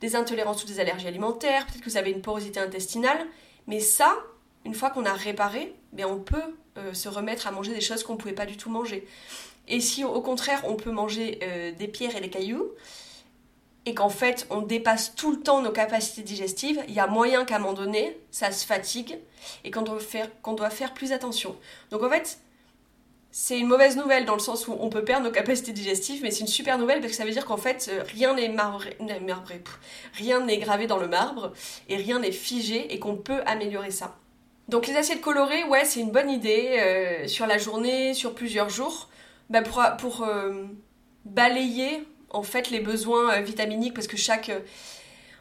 des 0.00 0.14
intolérances 0.14 0.62
ou 0.62 0.68
des 0.68 0.78
allergies 0.78 1.08
alimentaires, 1.08 1.66
peut-être 1.66 1.80
que 1.80 1.90
vous 1.90 1.96
avez 1.96 2.12
une 2.12 2.22
porosité 2.22 2.60
intestinale, 2.60 3.26
mais 3.66 3.80
ça, 3.80 4.16
une 4.64 4.74
fois 4.74 4.90
qu'on 4.90 5.04
a 5.04 5.12
réparé, 5.12 5.74
bien 5.92 6.06
on 6.06 6.20
peut 6.20 6.54
euh, 6.78 6.94
se 6.94 7.08
remettre 7.08 7.48
à 7.48 7.50
manger 7.50 7.74
des 7.74 7.80
choses 7.80 8.04
qu'on 8.04 8.14
ne 8.14 8.18
pouvait 8.18 8.34
pas 8.34 8.46
du 8.46 8.56
tout 8.56 8.70
manger. 8.70 9.04
Et 9.66 9.80
si 9.80 10.04
au 10.04 10.20
contraire 10.20 10.62
on 10.64 10.76
peut 10.76 10.92
manger 10.92 11.40
euh, 11.42 11.72
des 11.72 11.88
pierres 11.88 12.14
et 12.14 12.20
des 12.20 12.30
cailloux, 12.30 12.70
et 13.86 13.94
qu'en 13.94 14.08
fait 14.08 14.46
on 14.50 14.60
dépasse 14.60 15.14
tout 15.14 15.32
le 15.32 15.40
temps 15.40 15.62
nos 15.62 15.72
capacités 15.72 16.22
digestives, 16.22 16.82
il 16.88 16.94
y 16.94 17.00
a 17.00 17.06
moyen 17.06 17.44
qu'à 17.44 17.56
un 17.56 17.58
moment 17.58 17.72
donné, 17.72 18.18
ça 18.30 18.52
se 18.52 18.64
fatigue 18.64 19.18
et 19.64 19.70
qu'on 19.70 19.82
doit 19.82 20.00
faire, 20.70 20.94
plus 20.94 21.12
attention. 21.12 21.56
Donc 21.90 22.02
en 22.02 22.10
fait, 22.10 22.38
c'est 23.32 23.58
une 23.58 23.68
mauvaise 23.68 23.96
nouvelle 23.96 24.24
dans 24.24 24.34
le 24.34 24.40
sens 24.40 24.66
où 24.66 24.76
on 24.78 24.88
peut 24.88 25.04
perdre 25.04 25.24
nos 25.24 25.32
capacités 25.32 25.72
digestives, 25.72 26.22
mais 26.22 26.30
c'est 26.30 26.40
une 26.40 26.48
super 26.48 26.78
nouvelle 26.78 27.00
parce 27.00 27.12
que 27.12 27.16
ça 27.16 27.24
veut 27.24 27.30
dire 27.30 27.46
qu'en 27.46 27.56
fait 27.56 27.88
euh, 27.90 28.02
rien 28.02 28.34
n'est 28.34 28.48
marbré, 28.48 28.96
rien 30.14 30.40
n'est 30.40 30.58
gravé 30.58 30.86
dans 30.86 30.98
le 30.98 31.08
marbre 31.08 31.52
et 31.88 31.96
rien 31.96 32.18
n'est 32.18 32.32
figé 32.32 32.92
et 32.92 32.98
qu'on 32.98 33.16
peut 33.16 33.40
améliorer 33.46 33.90
ça. 33.90 34.16
Donc 34.68 34.86
les 34.86 34.96
assiettes 34.96 35.20
colorées, 35.20 35.64
ouais, 35.64 35.84
c'est 35.84 36.00
une 36.00 36.12
bonne 36.12 36.30
idée 36.30 36.78
euh, 36.80 37.26
sur 37.26 37.46
la 37.46 37.58
journée, 37.58 38.14
sur 38.14 38.34
plusieurs 38.34 38.68
jours, 38.68 39.08
bah, 39.48 39.62
pour, 39.62 39.82
pour 39.98 40.22
euh, 40.22 40.64
balayer 41.24 42.04
en 42.30 42.42
fait 42.42 42.70
les 42.70 42.80
besoins 42.80 43.34
euh, 43.34 43.40
vitaminiques 43.40 43.94
parce 43.94 44.06
que 44.06 44.16
chaque 44.16 44.48
euh, 44.48 44.60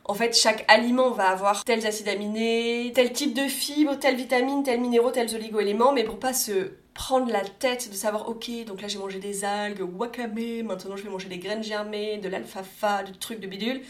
en 0.09 0.15
fait, 0.15 0.35
chaque 0.35 0.65
aliment 0.67 1.11
va 1.11 1.29
avoir 1.29 1.63
tels 1.63 1.85
acides 1.85 2.07
aminés, 2.07 2.91
tel 2.95 3.13
type 3.13 3.35
de 3.35 3.47
fibres, 3.47 3.95
telle 3.99 4.15
vitamine, 4.15 4.63
tel 4.63 4.81
minéraux, 4.81 5.11
tels 5.11 5.35
oligo-éléments, 5.35 5.93
mais 5.93 6.03
pour 6.03 6.17
pas 6.17 6.33
se 6.33 6.71
prendre 6.95 7.31
la 7.31 7.41
tête 7.41 7.91
de 7.91 7.95
savoir, 7.95 8.27
ok, 8.27 8.49
donc 8.65 8.81
là 8.81 8.87
j'ai 8.87 8.97
mangé 8.97 9.19
des 9.19 9.45
algues, 9.45 9.81
wakame, 9.81 10.63
maintenant 10.63 10.95
je 10.95 11.03
vais 11.03 11.11
manger 11.11 11.29
des 11.29 11.37
graines 11.37 11.63
germées, 11.63 12.17
de 12.17 12.27
l'alfalfa, 12.27 13.03
du 13.03 13.11
truc 13.11 13.39
de 13.39 13.45
bidule, 13.45 13.81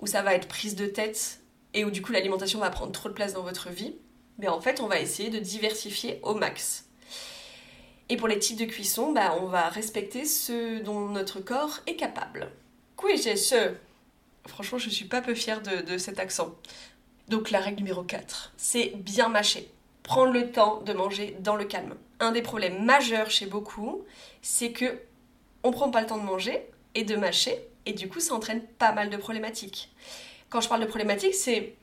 où 0.00 0.06
ça 0.06 0.22
va 0.22 0.36
être 0.36 0.46
prise 0.46 0.76
de 0.76 0.86
tête 0.86 1.40
et 1.74 1.84
où 1.84 1.90
du 1.90 2.02
coup 2.02 2.12
l'alimentation 2.12 2.60
va 2.60 2.70
prendre 2.70 2.92
trop 2.92 3.08
de 3.08 3.14
place 3.14 3.32
dans 3.32 3.42
votre 3.42 3.68
vie. 3.68 3.96
Mais 4.38 4.46
en 4.46 4.60
fait, 4.60 4.80
on 4.80 4.86
va 4.86 5.00
essayer 5.00 5.28
de 5.28 5.40
diversifier 5.40 6.20
au 6.22 6.34
max. 6.34 6.83
Et 8.08 8.16
pour 8.16 8.28
les 8.28 8.38
types 8.38 8.58
de 8.58 8.66
cuisson, 8.66 9.12
bah, 9.12 9.36
on 9.40 9.46
va 9.46 9.68
respecter 9.68 10.24
ce 10.24 10.82
dont 10.82 11.08
notre 11.08 11.40
corps 11.40 11.80
est 11.86 11.96
capable. 11.96 12.50
ce 13.00 13.74
Franchement, 14.46 14.78
je 14.78 14.90
suis 14.90 15.06
pas 15.06 15.22
peu 15.22 15.34
fière 15.34 15.62
de, 15.62 15.96
cet 15.96 16.18
accent. 16.18 16.54
Donc 17.28 17.50
la 17.50 17.60
règle 17.60 17.78
numéro 17.78 18.02
4, 18.02 18.52
c'est 18.58 18.92
bien 18.96 19.28
mâcher. 19.28 19.70
Prendre 20.02 20.32
le 20.32 20.52
temps 20.52 20.82
de 20.82 20.92
manger 20.92 21.34
dans 21.40 21.56
le 21.56 21.64
calme. 21.64 21.94
Un 22.20 22.32
des 22.32 22.42
problèmes 22.42 22.84
majeurs 22.84 23.30
chez 23.30 23.46
beaucoup, 23.46 24.04
c'est 24.42 24.72
que 24.72 25.00
on 25.62 25.70
prend 25.70 25.90
pas 25.90 26.02
le 26.02 26.06
temps 26.06 26.18
de 26.18 26.24
manger 26.24 26.62
et 26.94 27.04
de 27.04 27.16
mâcher, 27.16 27.58
et 27.86 27.94
du 27.94 28.06
coup 28.10 28.20
ça 28.20 28.34
entraîne 28.34 28.60
pas 28.78 28.92
mal 28.92 29.08
de 29.08 29.16
problématiques. 29.16 29.90
Quand 30.50 30.60
je 30.60 30.68
parle 30.68 30.82
de 30.82 30.86
problématiques, 30.86 31.34
c'est 31.34 31.74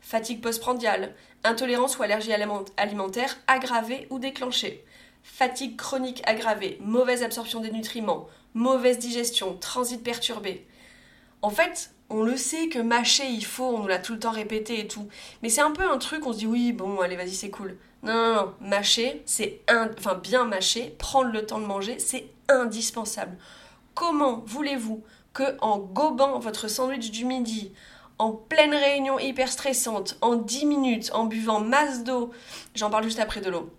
fatigue 0.00 0.40
postprandiale, 0.40 1.14
intolérance 1.44 1.98
ou 1.98 2.02
allergie 2.02 2.32
alimentaire 2.32 3.38
aggravée 3.46 4.08
ou 4.10 4.18
déclenchée, 4.18 4.84
fatigue 5.22 5.76
chronique 5.76 6.22
aggravée, 6.26 6.78
mauvaise 6.80 7.22
absorption 7.22 7.60
des 7.60 7.70
nutriments, 7.70 8.28
mauvaise 8.54 8.98
digestion, 8.98 9.56
transit 9.56 10.02
perturbé. 10.02 10.66
En 11.42 11.50
fait, 11.50 11.92
on 12.10 12.22
le 12.22 12.36
sait 12.36 12.68
que 12.68 12.78
mâcher 12.78 13.26
il 13.26 13.44
faut, 13.44 13.64
on 13.64 13.80
nous 13.80 13.88
l'a 13.88 13.98
tout 13.98 14.14
le 14.14 14.18
temps 14.18 14.30
répété 14.30 14.80
et 14.80 14.88
tout. 14.88 15.08
Mais 15.42 15.48
c'est 15.48 15.60
un 15.60 15.70
peu 15.70 15.88
un 15.88 15.98
truc, 15.98 16.26
on 16.26 16.32
se 16.32 16.38
dit 16.38 16.46
oui, 16.46 16.72
bon, 16.72 17.00
allez, 17.00 17.16
vas-y, 17.16 17.34
c'est 17.34 17.50
cool. 17.50 17.76
Non, 18.02 18.14
non, 18.14 18.34
non, 18.34 18.54
mâcher, 18.60 19.22
c'est 19.26 19.60
un... 19.68 19.90
enfin 19.98 20.14
bien 20.14 20.44
mâcher, 20.44 20.94
prendre 20.98 21.32
le 21.32 21.44
temps 21.44 21.60
de 21.60 21.66
manger, 21.66 21.98
c'est 21.98 22.30
indispensable. 22.48 23.36
Comment 23.94 24.42
voulez-vous 24.46 25.02
que 25.32 25.56
en 25.60 25.78
gobant 25.78 26.38
votre 26.38 26.68
sandwich 26.68 27.10
du 27.10 27.24
midi, 27.24 27.72
en 28.18 28.32
pleine 28.32 28.74
réunion 28.74 29.18
hyper 29.18 29.50
stressante, 29.50 30.16
en 30.20 30.36
10 30.36 30.66
minutes, 30.66 31.10
en 31.12 31.24
buvant 31.24 31.60
masse 31.60 32.04
d'eau, 32.04 32.32
j'en 32.74 32.90
parle 32.90 33.04
juste 33.04 33.20
après 33.20 33.40
de 33.40 33.50
l'eau, 33.50 33.70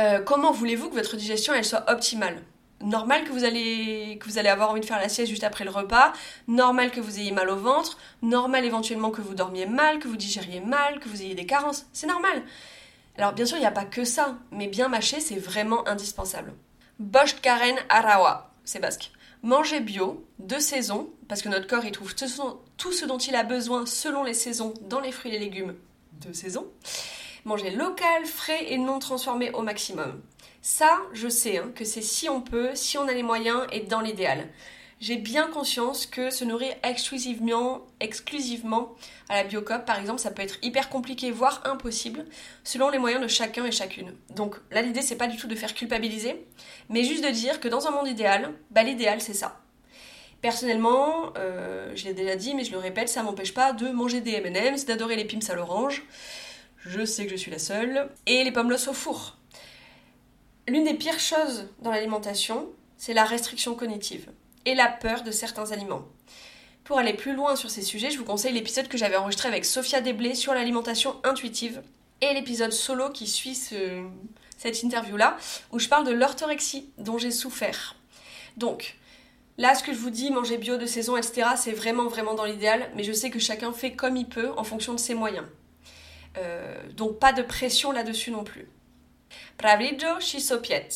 euh, 0.00 0.20
comment 0.20 0.50
voulez-vous 0.50 0.88
que 0.88 0.94
votre 0.94 1.16
digestion 1.16 1.52
soit 1.62 1.90
optimale? 1.90 2.42
Normal 2.82 3.24
que 3.24 3.32
vous 3.32 3.44
allez 3.44 4.16
que 4.18 4.26
vous 4.26 4.38
allez 4.38 4.48
avoir 4.48 4.70
envie 4.70 4.80
de 4.80 4.86
faire 4.86 4.98
la 4.98 5.10
sieste 5.10 5.28
juste 5.28 5.44
après 5.44 5.64
le 5.64 5.70
repas, 5.70 6.14
normal 6.48 6.90
que 6.90 7.00
vous 7.00 7.20
ayez 7.20 7.32
mal 7.32 7.50
au 7.50 7.56
ventre, 7.56 7.98
normal 8.22 8.64
éventuellement 8.64 9.10
que 9.10 9.20
vous 9.20 9.34
dormiez 9.34 9.66
mal, 9.66 9.98
que 9.98 10.08
vous 10.08 10.16
digériez 10.16 10.60
mal, 10.60 10.98
que 11.00 11.08
vous 11.08 11.20
ayez 11.20 11.34
des 11.34 11.44
carences, 11.44 11.84
c'est 11.92 12.06
normal. 12.06 12.42
Alors 13.18 13.34
bien 13.34 13.44
sûr, 13.44 13.58
il 13.58 13.60
n'y 13.60 13.66
a 13.66 13.70
pas 13.70 13.84
que 13.84 14.04
ça, 14.04 14.38
mais 14.50 14.66
bien 14.66 14.88
mâcher, 14.88 15.20
c'est 15.20 15.38
vraiment 15.38 15.86
indispensable. 15.86 16.54
Bosch 16.98 17.38
Karen 17.42 17.76
Arawa, 17.90 18.54
c'est 18.64 18.80
basque. 18.80 19.10
Manger 19.42 19.80
bio, 19.80 20.24
de 20.38 20.58
saison, 20.58 21.10
parce 21.28 21.42
que 21.42 21.50
notre 21.50 21.66
corps 21.66 21.84
il 21.84 21.92
trouve 21.92 22.14
tout 22.14 22.92
ce 22.92 23.04
dont 23.04 23.18
il 23.18 23.34
a 23.34 23.42
besoin 23.42 23.84
selon 23.84 24.24
les 24.24 24.34
saisons 24.34 24.72
dans 24.88 25.00
les 25.00 25.12
fruits 25.12 25.34
et 25.34 25.38
les 25.38 25.44
légumes 25.44 25.74
de 26.26 26.32
saison. 26.32 26.66
Manger 27.44 27.70
local, 27.70 28.26
frais 28.26 28.66
et 28.68 28.78
non 28.78 28.98
transformé 28.98 29.50
au 29.52 29.62
maximum. 29.62 30.20
Ça, 30.62 30.98
je 31.14 31.28
sais 31.28 31.58
hein, 31.58 31.72
que 31.74 31.84
c'est 31.84 32.02
si 32.02 32.28
on 32.28 32.42
peut, 32.42 32.70
si 32.74 32.98
on 32.98 33.08
a 33.08 33.12
les 33.12 33.22
moyens 33.22 33.66
et 33.72 33.80
dans 33.80 34.00
l'idéal. 34.00 34.48
j'ai 35.00 35.16
bien 35.16 35.46
conscience 35.46 36.04
que 36.04 36.28
se 36.28 36.44
nourrir 36.44 36.74
exclusivement, 36.82 37.86
exclusivement 38.00 38.94
à 39.30 39.36
la 39.36 39.44
biocop, 39.44 39.86
par 39.86 39.98
exemple, 39.98 40.20
ça 40.20 40.30
peut 40.30 40.42
être 40.42 40.58
hyper 40.60 40.90
compliqué, 40.90 41.30
voire 41.30 41.62
impossible, 41.64 42.26
selon 42.64 42.90
les 42.90 42.98
moyens 42.98 43.22
de 43.22 43.28
chacun 43.28 43.64
et 43.64 43.72
chacune. 43.72 44.14
Donc 44.36 44.56
là, 44.70 44.82
l'idée, 44.82 45.00
c'est 45.00 45.16
pas 45.16 45.26
du 45.26 45.38
tout 45.38 45.46
de 45.46 45.54
faire 45.54 45.72
culpabiliser, 45.72 46.46
mais 46.90 47.04
juste 47.04 47.24
de 47.24 47.30
dire 47.30 47.60
que 47.60 47.68
dans 47.68 47.86
un 47.86 47.92
monde 47.92 48.08
idéal, 48.08 48.52
bah, 48.70 48.82
l'idéal, 48.82 49.22
c'est 49.22 49.32
ça. 49.32 49.58
Personnellement, 50.42 51.32
euh, 51.38 51.92
je 51.94 52.04
l'ai 52.04 52.14
déjà 52.14 52.36
dit, 52.36 52.54
mais 52.54 52.64
je 52.64 52.72
le 52.72 52.78
répète, 52.78 53.08
ça 53.08 53.22
m'empêche 53.22 53.54
pas 53.54 53.72
de 53.72 53.88
manger 53.88 54.20
des 54.20 54.32
M&M's, 54.32 54.84
d'adorer 54.84 55.16
les 55.16 55.24
pims 55.24 55.50
à 55.50 55.54
l'orange. 55.54 56.02
Je 56.86 57.04
sais 57.04 57.24
que 57.24 57.32
je 57.32 57.36
suis 57.36 57.50
la 57.50 57.58
seule. 57.58 58.08
Et 58.26 58.42
les 58.42 58.52
pommes 58.52 58.72
au 58.72 58.92
four. 58.92 59.36
L'une 60.66 60.84
des 60.84 60.94
pires 60.94 61.18
choses 61.18 61.66
dans 61.80 61.90
l'alimentation, 61.90 62.68
c'est 62.96 63.12
la 63.12 63.24
restriction 63.24 63.74
cognitive 63.74 64.30
et 64.64 64.74
la 64.74 64.88
peur 64.88 65.22
de 65.22 65.30
certains 65.30 65.72
aliments. 65.72 66.04
Pour 66.84 66.98
aller 66.98 67.12
plus 67.12 67.34
loin 67.34 67.54
sur 67.54 67.70
ces 67.70 67.82
sujets, 67.82 68.10
je 68.10 68.18
vous 68.18 68.24
conseille 68.24 68.52
l'épisode 68.52 68.88
que 68.88 68.98
j'avais 68.98 69.16
enregistré 69.16 69.48
avec 69.48 69.64
Sophia 69.64 70.00
Desblés 70.00 70.34
sur 70.34 70.54
l'alimentation 70.54 71.16
intuitive 71.22 71.82
et 72.20 72.34
l'épisode 72.34 72.72
solo 72.72 73.10
qui 73.10 73.26
suit 73.26 73.54
cette 73.54 74.82
interview-là, 74.82 75.36
où 75.72 75.78
je 75.78 75.88
parle 75.88 76.06
de 76.06 76.12
l'orthorexie 76.12 76.90
dont 76.98 77.18
j'ai 77.18 77.30
souffert. 77.30 77.96
Donc, 78.56 78.96
là, 79.58 79.74
ce 79.74 79.82
que 79.82 79.92
je 79.92 79.98
vous 79.98 80.10
dis, 80.10 80.30
manger 80.30 80.58
bio 80.58 80.76
de 80.76 80.86
saison, 80.86 81.16
etc., 81.16 81.48
c'est 81.56 81.72
vraiment, 81.72 82.08
vraiment 82.08 82.34
dans 82.34 82.44
l'idéal, 82.44 82.90
mais 82.96 83.04
je 83.04 83.12
sais 83.12 83.30
que 83.30 83.38
chacun 83.38 83.72
fait 83.72 83.92
comme 83.92 84.16
il 84.16 84.28
peut 84.28 84.50
en 84.56 84.64
fonction 84.64 84.92
de 84.92 85.00
ses 85.00 85.14
moyens. 85.14 85.46
Euh, 86.38 86.80
donc, 86.92 87.18
pas 87.18 87.32
de 87.32 87.42
pression 87.42 87.92
là-dessus 87.92 88.30
non 88.30 88.44
plus. 88.44 88.68
Pravijo 89.58 90.20
shisopiet. 90.20 90.88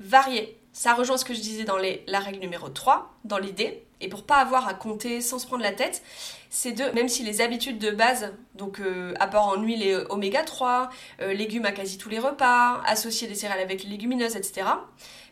Varier. 0.00 0.58
Ça 0.72 0.94
rejoint 0.94 1.18
ce 1.18 1.24
que 1.24 1.34
je 1.34 1.40
disais 1.40 1.64
dans 1.64 1.76
la 1.76 2.20
règle 2.20 2.38
numéro 2.38 2.68
3, 2.68 3.14
dans 3.24 3.38
l'idée. 3.38 3.84
Et 4.00 4.08
pour 4.08 4.24
pas 4.24 4.36
avoir 4.36 4.66
à 4.66 4.74
compter 4.74 5.20
sans 5.20 5.38
se 5.38 5.46
prendre 5.46 5.62
la 5.62 5.72
tête, 5.72 6.02
c'est 6.50 6.72
de, 6.72 6.84
même 6.94 7.08
si 7.08 7.22
les 7.22 7.40
habitudes 7.40 7.78
de 7.78 7.90
base, 7.90 8.32
donc 8.54 8.80
euh, 8.80 9.14
apport 9.20 9.46
en 9.46 9.62
huile 9.62 9.82
et 9.82 9.94
oméga 10.10 10.42
3, 10.42 10.90
euh, 11.20 11.32
légumes 11.32 11.66
à 11.66 11.72
quasi 11.72 11.98
tous 11.98 12.08
les 12.08 12.18
repas, 12.18 12.82
associer 12.84 13.28
des 13.28 13.34
céréales 13.34 13.60
avec 13.60 13.84
les 13.84 13.90
légumineuses, 13.90 14.34
etc. 14.34 14.66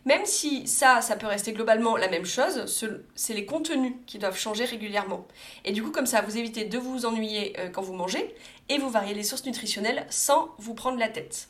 Même 0.07 0.25
si 0.25 0.67
ça, 0.67 1.03
ça 1.03 1.17
peut 1.17 1.27
rester 1.27 1.53
globalement 1.53 1.97
la 1.97 2.09
même 2.09 2.25
chose, 2.25 2.65
c'est 3.15 3.35
les 3.35 3.45
contenus 3.45 3.93
qui 4.07 4.19
doivent 4.19 4.39
changer 4.39 4.65
régulièrement. 4.65 5.27
Et 5.67 5.73
du 5.73 5.83
coup, 5.83 5.91
comme 5.91 6.07
ça, 6.07 6.23
vous 6.23 6.39
évitez 6.39 6.65
de 6.65 6.79
vous 6.79 7.05
ennuyer 7.05 7.59
euh, 7.59 7.69
quand 7.69 7.83
vous 7.83 7.93
mangez 7.93 8.35
et 8.71 8.79
vous 8.79 8.89
variez 8.89 9.15
les 9.15 9.25
sources 9.25 9.45
nutritionnelles 9.45 10.07
sans 10.09 10.55
vous 10.59 10.75
prendre 10.75 10.99
la 10.99 11.09
tête. 11.09 11.49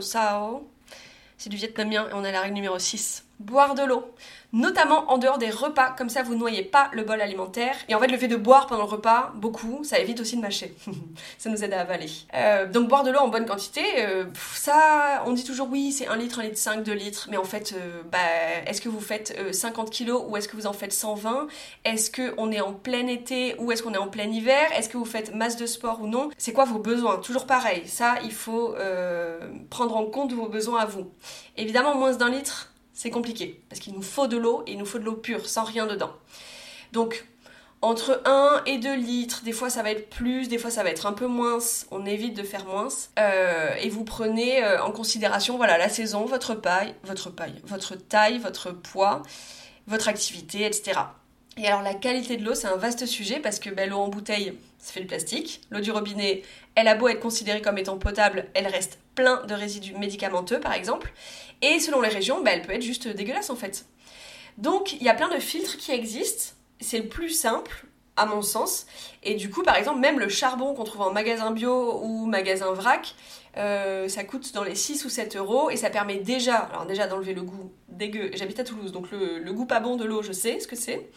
sao. 0.00 0.66
C'est 1.36 1.50
du 1.50 1.56
vietnamien 1.56 2.08
et 2.08 2.12
on 2.14 2.22
a 2.22 2.30
la 2.30 2.40
règle 2.40 2.54
numéro 2.54 2.78
6. 2.78 3.24
Boire 3.40 3.74
de 3.74 3.82
l'eau 3.82 4.14
notamment 4.54 5.10
en 5.10 5.18
dehors 5.18 5.36
des 5.36 5.50
repas, 5.50 5.90
comme 5.90 6.08
ça 6.08 6.22
vous 6.22 6.36
noyez 6.36 6.62
pas 6.62 6.88
le 6.92 7.02
bol 7.02 7.20
alimentaire. 7.20 7.74
Et 7.88 7.94
en 7.94 8.00
fait, 8.00 8.06
le 8.06 8.16
fait 8.16 8.28
de 8.28 8.36
boire 8.36 8.66
pendant 8.66 8.84
le 8.84 8.88
repas, 8.88 9.32
beaucoup, 9.34 9.82
ça 9.82 9.98
évite 9.98 10.20
aussi 10.20 10.36
de 10.36 10.40
mâcher. 10.40 10.74
ça 11.38 11.50
nous 11.50 11.62
aide 11.62 11.74
à 11.74 11.80
avaler. 11.80 12.06
Euh, 12.34 12.66
donc 12.66 12.88
boire 12.88 13.02
de 13.02 13.10
l'eau 13.10 13.18
en 13.18 13.28
bonne 13.28 13.46
quantité, 13.46 13.82
euh, 13.98 14.24
ça, 14.54 15.24
on 15.26 15.32
dit 15.32 15.44
toujours 15.44 15.68
oui, 15.70 15.92
c'est 15.92 16.06
1 16.06 16.16
litre, 16.16 16.38
1 16.38 16.44
litre 16.44 16.58
5, 16.58 16.84
2 16.84 16.92
litres, 16.92 17.28
mais 17.30 17.36
en 17.36 17.44
fait, 17.44 17.74
euh, 17.76 18.02
bah, 18.10 18.18
est-ce 18.66 18.80
que 18.80 18.88
vous 18.88 19.00
faites 19.00 19.36
50 19.52 19.90
kilos 19.90 20.22
ou 20.28 20.36
est-ce 20.36 20.48
que 20.48 20.56
vous 20.56 20.66
en 20.66 20.72
faites 20.72 20.92
120 20.92 21.48
Est-ce 21.84 22.10
qu'on 22.12 22.52
est 22.52 22.60
en 22.60 22.72
plein 22.72 23.08
été 23.08 23.56
ou 23.58 23.72
est-ce 23.72 23.82
qu'on 23.82 23.94
est 23.94 23.98
en 23.98 24.08
plein 24.08 24.30
hiver? 24.30 24.70
Est-ce 24.76 24.88
que 24.88 24.96
vous 24.96 25.04
faites 25.04 25.34
masse 25.34 25.56
de 25.56 25.66
sport 25.66 26.00
ou 26.00 26.06
non? 26.06 26.30
C'est 26.38 26.52
quoi 26.52 26.64
vos 26.64 26.78
besoins? 26.78 27.16
Toujours 27.16 27.46
pareil, 27.46 27.82
ça, 27.86 28.14
il 28.24 28.32
faut 28.32 28.76
prendre 29.70 29.96
en 29.96 30.04
compte 30.04 30.32
vos 30.32 30.48
besoins 30.48 30.80
à 30.80 30.86
vous. 30.86 31.10
Évidemment, 31.56 31.96
moins 31.96 32.12
d'un 32.12 32.30
litre, 32.30 32.73
c'est 32.94 33.10
compliqué 33.10 33.60
parce 33.68 33.80
qu'il 33.80 33.92
nous 33.92 34.02
faut 34.02 34.26
de 34.26 34.36
l'eau 34.36 34.62
et 34.66 34.72
il 34.72 34.78
nous 34.78 34.86
faut 34.86 34.98
de 34.98 35.04
l'eau 35.04 35.16
pure, 35.16 35.46
sans 35.46 35.64
rien 35.64 35.86
dedans. 35.86 36.12
Donc, 36.92 37.26
entre 37.82 38.22
1 38.24 38.62
et 38.64 38.78
2 38.78 38.94
litres, 38.94 39.42
des 39.44 39.52
fois 39.52 39.68
ça 39.68 39.82
va 39.82 39.90
être 39.90 40.08
plus, 40.08 40.48
des 40.48 40.56
fois 40.56 40.70
ça 40.70 40.82
va 40.82 40.88
être 40.88 41.04
un 41.04 41.12
peu 41.12 41.26
moins, 41.26 41.58
on 41.90 42.06
évite 42.06 42.34
de 42.34 42.42
faire 42.42 42.64
moins. 42.64 42.88
Euh, 43.18 43.74
et 43.80 43.90
vous 43.90 44.04
prenez 44.04 44.64
euh, 44.64 44.82
en 44.82 44.90
considération 44.90 45.58
voilà, 45.58 45.76
la 45.76 45.90
saison, 45.90 46.24
votre 46.24 46.54
paille, 46.54 46.94
votre 47.04 47.28
paille, 47.28 47.60
votre 47.64 47.96
taille, 47.96 48.38
votre 48.38 48.70
poids, 48.70 49.22
votre 49.86 50.08
activité, 50.08 50.64
etc. 50.64 51.00
Et 51.56 51.66
alors 51.66 51.82
la 51.82 51.94
qualité 51.94 52.36
de 52.36 52.44
l'eau, 52.44 52.54
c'est 52.54 52.66
un 52.66 52.76
vaste 52.76 53.06
sujet 53.06 53.38
parce 53.38 53.58
que 53.60 53.70
ben, 53.70 53.88
l'eau 53.88 53.98
en 53.98 54.08
bouteille, 54.08 54.58
ça 54.78 54.92
fait 54.92 55.00
le 55.00 55.06
plastique. 55.06 55.60
L'eau 55.70 55.80
du 55.80 55.92
robinet, 55.92 56.42
elle 56.74 56.88
a 56.88 56.94
beau 56.94 57.08
être 57.08 57.20
considérée 57.20 57.62
comme 57.62 57.78
étant 57.78 57.96
potable, 57.96 58.46
elle 58.54 58.66
reste 58.66 58.98
plein 59.14 59.44
de 59.46 59.54
résidus 59.54 59.94
médicamenteux 59.94 60.58
par 60.58 60.72
exemple. 60.72 61.12
Et 61.62 61.78
selon 61.78 62.00
les 62.00 62.08
régions, 62.08 62.42
ben, 62.42 62.52
elle 62.54 62.62
peut 62.62 62.72
être 62.72 62.82
juste 62.82 63.06
dégueulasse 63.08 63.50
en 63.50 63.56
fait. 63.56 63.86
Donc 64.58 64.92
il 64.92 65.02
y 65.02 65.08
a 65.08 65.14
plein 65.14 65.28
de 65.28 65.38
filtres 65.38 65.76
qui 65.76 65.92
existent. 65.92 66.54
C'est 66.80 66.98
le 66.98 67.08
plus 67.08 67.30
simple, 67.30 67.86
à 68.16 68.26
mon 68.26 68.42
sens. 68.42 68.86
Et 69.22 69.34
du 69.34 69.50
coup, 69.50 69.62
par 69.62 69.76
exemple, 69.76 70.00
même 70.00 70.18
le 70.18 70.28
charbon 70.28 70.74
qu'on 70.74 70.84
trouve 70.84 71.02
en 71.02 71.12
magasin 71.12 71.50
bio 71.50 72.00
ou 72.02 72.26
magasin 72.26 72.72
vrac, 72.72 73.14
euh, 73.56 74.08
ça 74.08 74.24
coûte 74.24 74.52
dans 74.52 74.64
les 74.64 74.74
6 74.74 75.04
ou 75.04 75.08
7 75.08 75.36
euros 75.36 75.70
et 75.70 75.76
ça 75.76 75.90
permet 75.90 76.16
déjà, 76.16 76.56
alors 76.56 76.86
déjà 76.86 77.06
d'enlever 77.06 77.34
le 77.34 77.42
goût 77.42 77.72
dégueu. 77.88 78.30
J'habite 78.34 78.60
à 78.60 78.64
Toulouse, 78.64 78.92
donc 78.92 79.10
le, 79.10 79.52
goût 79.52 79.66
pas 79.66 79.80
bon 79.80 79.96
de 79.96 80.04
l'eau, 80.04 80.22
je 80.22 80.32
sais 80.32 80.60
ce 80.60 80.66
que 80.66 80.76
c'est. 80.76 81.08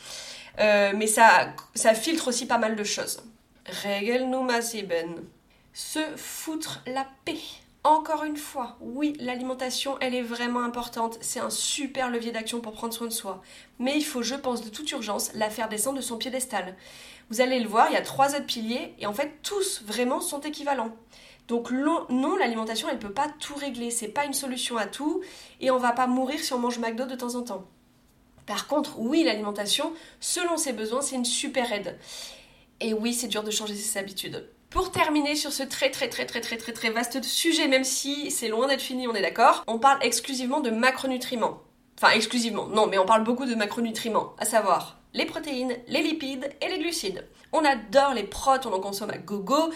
Euh, 0.59 0.93
mais 0.95 1.07
ça, 1.07 1.53
ça 1.75 1.93
filtre 1.93 2.27
aussi 2.27 2.45
pas 2.45 2.57
mal 2.57 2.75
de 2.75 2.83
choses. 2.83 3.21
Regel 3.67 4.27
ben. 4.87 5.15
Se 5.73 5.99
foutre 6.15 6.81
la 6.87 7.05
paix. 7.25 7.37
Encore 7.83 8.23
une 8.23 8.37
fois, 8.37 8.75
oui, 8.81 9.15
l'alimentation, 9.19 9.97
elle 10.01 10.13
est 10.13 10.23
vraiment 10.23 10.63
importante. 10.63 11.17
C'est 11.21 11.39
un 11.39 11.49
super 11.49 12.09
levier 12.09 12.31
d'action 12.31 12.59
pour 12.59 12.73
prendre 12.73 12.93
soin 12.93 13.07
de 13.07 13.13
soi. 13.13 13.41
Mais 13.79 13.95
il 13.95 14.03
faut, 14.03 14.23
je 14.23 14.35
pense, 14.35 14.61
de 14.61 14.69
toute 14.69 14.91
urgence, 14.91 15.31
la 15.35 15.49
faire 15.49 15.69
descendre 15.69 15.97
de 15.97 16.01
son 16.01 16.17
piédestal. 16.17 16.75
Vous 17.29 17.39
allez 17.39 17.59
le 17.59 17.67
voir, 17.67 17.87
il 17.89 17.93
y 17.93 17.97
a 17.97 18.01
trois 18.01 18.35
autres 18.35 18.45
piliers 18.45 18.93
et 18.99 19.05
en 19.05 19.13
fait, 19.13 19.31
tous 19.43 19.83
vraiment 19.83 20.19
sont 20.19 20.41
équivalents. 20.41 20.91
Donc 21.47 21.71
non, 21.71 22.35
l'alimentation, 22.35 22.89
elle 22.89 22.95
ne 22.95 23.01
peut 23.01 23.13
pas 23.13 23.29
tout 23.39 23.55
régler. 23.55 23.89
C'est 23.89 24.09
pas 24.09 24.25
une 24.25 24.33
solution 24.33 24.77
à 24.77 24.85
tout 24.85 25.21
et 25.61 25.71
on 25.71 25.77
va 25.77 25.93
pas 25.93 26.07
mourir 26.07 26.39
si 26.39 26.53
on 26.53 26.59
mange 26.59 26.79
McDo 26.79 27.05
de 27.05 27.15
temps 27.15 27.35
en 27.35 27.43
temps. 27.43 27.65
Par 28.45 28.67
contre, 28.67 28.99
oui, 28.99 29.23
l'alimentation, 29.23 29.93
selon 30.19 30.57
ses 30.57 30.73
besoins, 30.73 31.01
c'est 31.01 31.15
une 31.15 31.25
super 31.25 31.71
aide. 31.71 31.97
Et 32.79 32.93
oui, 32.93 33.13
c'est 33.13 33.27
dur 33.27 33.43
de 33.43 33.51
changer 33.51 33.75
ses 33.75 33.97
habitudes. 33.97 34.49
Pour 34.69 34.91
terminer 34.91 35.35
sur 35.35 35.53
ce 35.53 35.63
très 35.63 35.89
très 35.91 36.09
très 36.09 36.25
très 36.25 36.41
très 36.41 36.57
très 36.57 36.73
très 36.73 36.89
vaste 36.89 37.23
sujet, 37.23 37.67
même 37.67 37.85
si 37.85 38.31
c'est 38.31 38.49
loin 38.49 38.67
d'être 38.67 38.81
fini, 38.81 39.07
on 39.07 39.15
est 39.15 39.21
d'accord, 39.21 39.63
on 39.67 39.79
parle 39.79 39.99
exclusivement 40.01 40.59
de 40.59 40.69
macronutriments. 40.69 41.61
Enfin, 41.97 42.13
exclusivement, 42.13 42.67
non, 42.67 42.85
mais 42.85 42.97
on 42.97 43.05
parle 43.05 43.23
beaucoup 43.23 43.45
de 43.45 43.55
macronutriments, 43.55 44.35
à 44.37 44.45
savoir 44.45 44.99
les 45.13 45.25
protéines, 45.25 45.75
les 45.87 46.03
lipides 46.03 46.49
et 46.61 46.67
les 46.67 46.79
glucides. 46.79 47.25
On 47.53 47.65
adore 47.65 48.13
les 48.13 48.23
protes, 48.23 48.65
on 48.65 48.73
en 48.73 48.79
consomme 48.79 49.09
à 49.09 49.17
gogo 49.17 49.71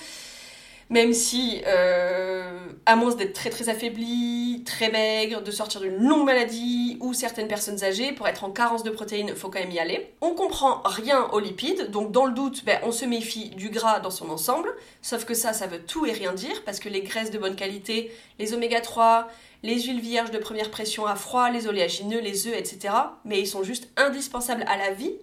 même 0.92 1.14
si, 1.14 1.62
euh, 1.66 2.68
à 2.86 2.98
moins 2.98 3.16
d'être 3.16 3.32
très 3.32 3.50
très 3.50 3.70
affaibli, 3.70 4.62
très 4.66 4.92
maigre, 4.92 5.42
de 5.42 5.50
sortir 5.50 5.80
d'une 5.80 5.96
longue 5.96 6.26
maladie 6.26 6.98
ou 7.00 7.14
certaines 7.14 7.48
personnes 7.48 7.82
âgées, 7.86 8.12
pour 8.12 8.28
être 8.28 8.44
en 8.44 8.52
carence 8.52 8.84
de 8.84 8.90
protéines, 8.90 9.34
faut 9.34 9.50
quand 9.50 9.62
même 9.62 9.72
y 9.72 9.80
aller. 9.80 10.14
On 10.20 10.32
comprend 10.32 10.82
rien 10.84 11.30
aux 11.32 11.40
lipides, 11.40 11.92
donc 11.92 12.12
dans 12.12 12.26
le 12.26 12.34
doute, 12.34 12.66
ben, 12.66 12.78
on 12.84 12.92
se 12.92 13.06
méfie 13.06 13.52
du 13.52 13.70
gras 13.70 14.02
dans 14.02 14.12
son 14.12 14.30
ensemble, 14.30 14.70
sauf 15.02 15.24
que 15.24 15.34
ça, 15.34 15.54
ça 15.54 15.66
veut 15.66 15.82
tout 15.82 16.06
et 16.06 16.12
rien 16.12 16.34
dire, 16.34 16.62
parce 16.66 16.80
que 16.80 16.90
les 16.90 17.02
graisses 17.02 17.32
de 17.32 17.40
bonne 17.40 17.56
qualité, 17.56 18.12
les 18.38 18.54
oméga 18.54 18.82
3, 18.82 19.30
les 19.64 19.82
huiles 19.82 20.02
vierges 20.02 20.32
de 20.32 20.40
première 20.40 20.72
pression 20.72 21.06
à 21.06 21.16
froid, 21.16 21.50
les 21.50 21.68
oléagineux, 21.68 22.20
les 22.20 22.48
œufs, 22.48 22.58
etc., 22.58 22.94
mais 23.24 23.40
ils 23.40 23.48
sont 23.48 23.64
juste 23.64 23.88
indispensables 23.96 24.66
à 24.68 24.76
la 24.76 24.92
vie 24.92 25.14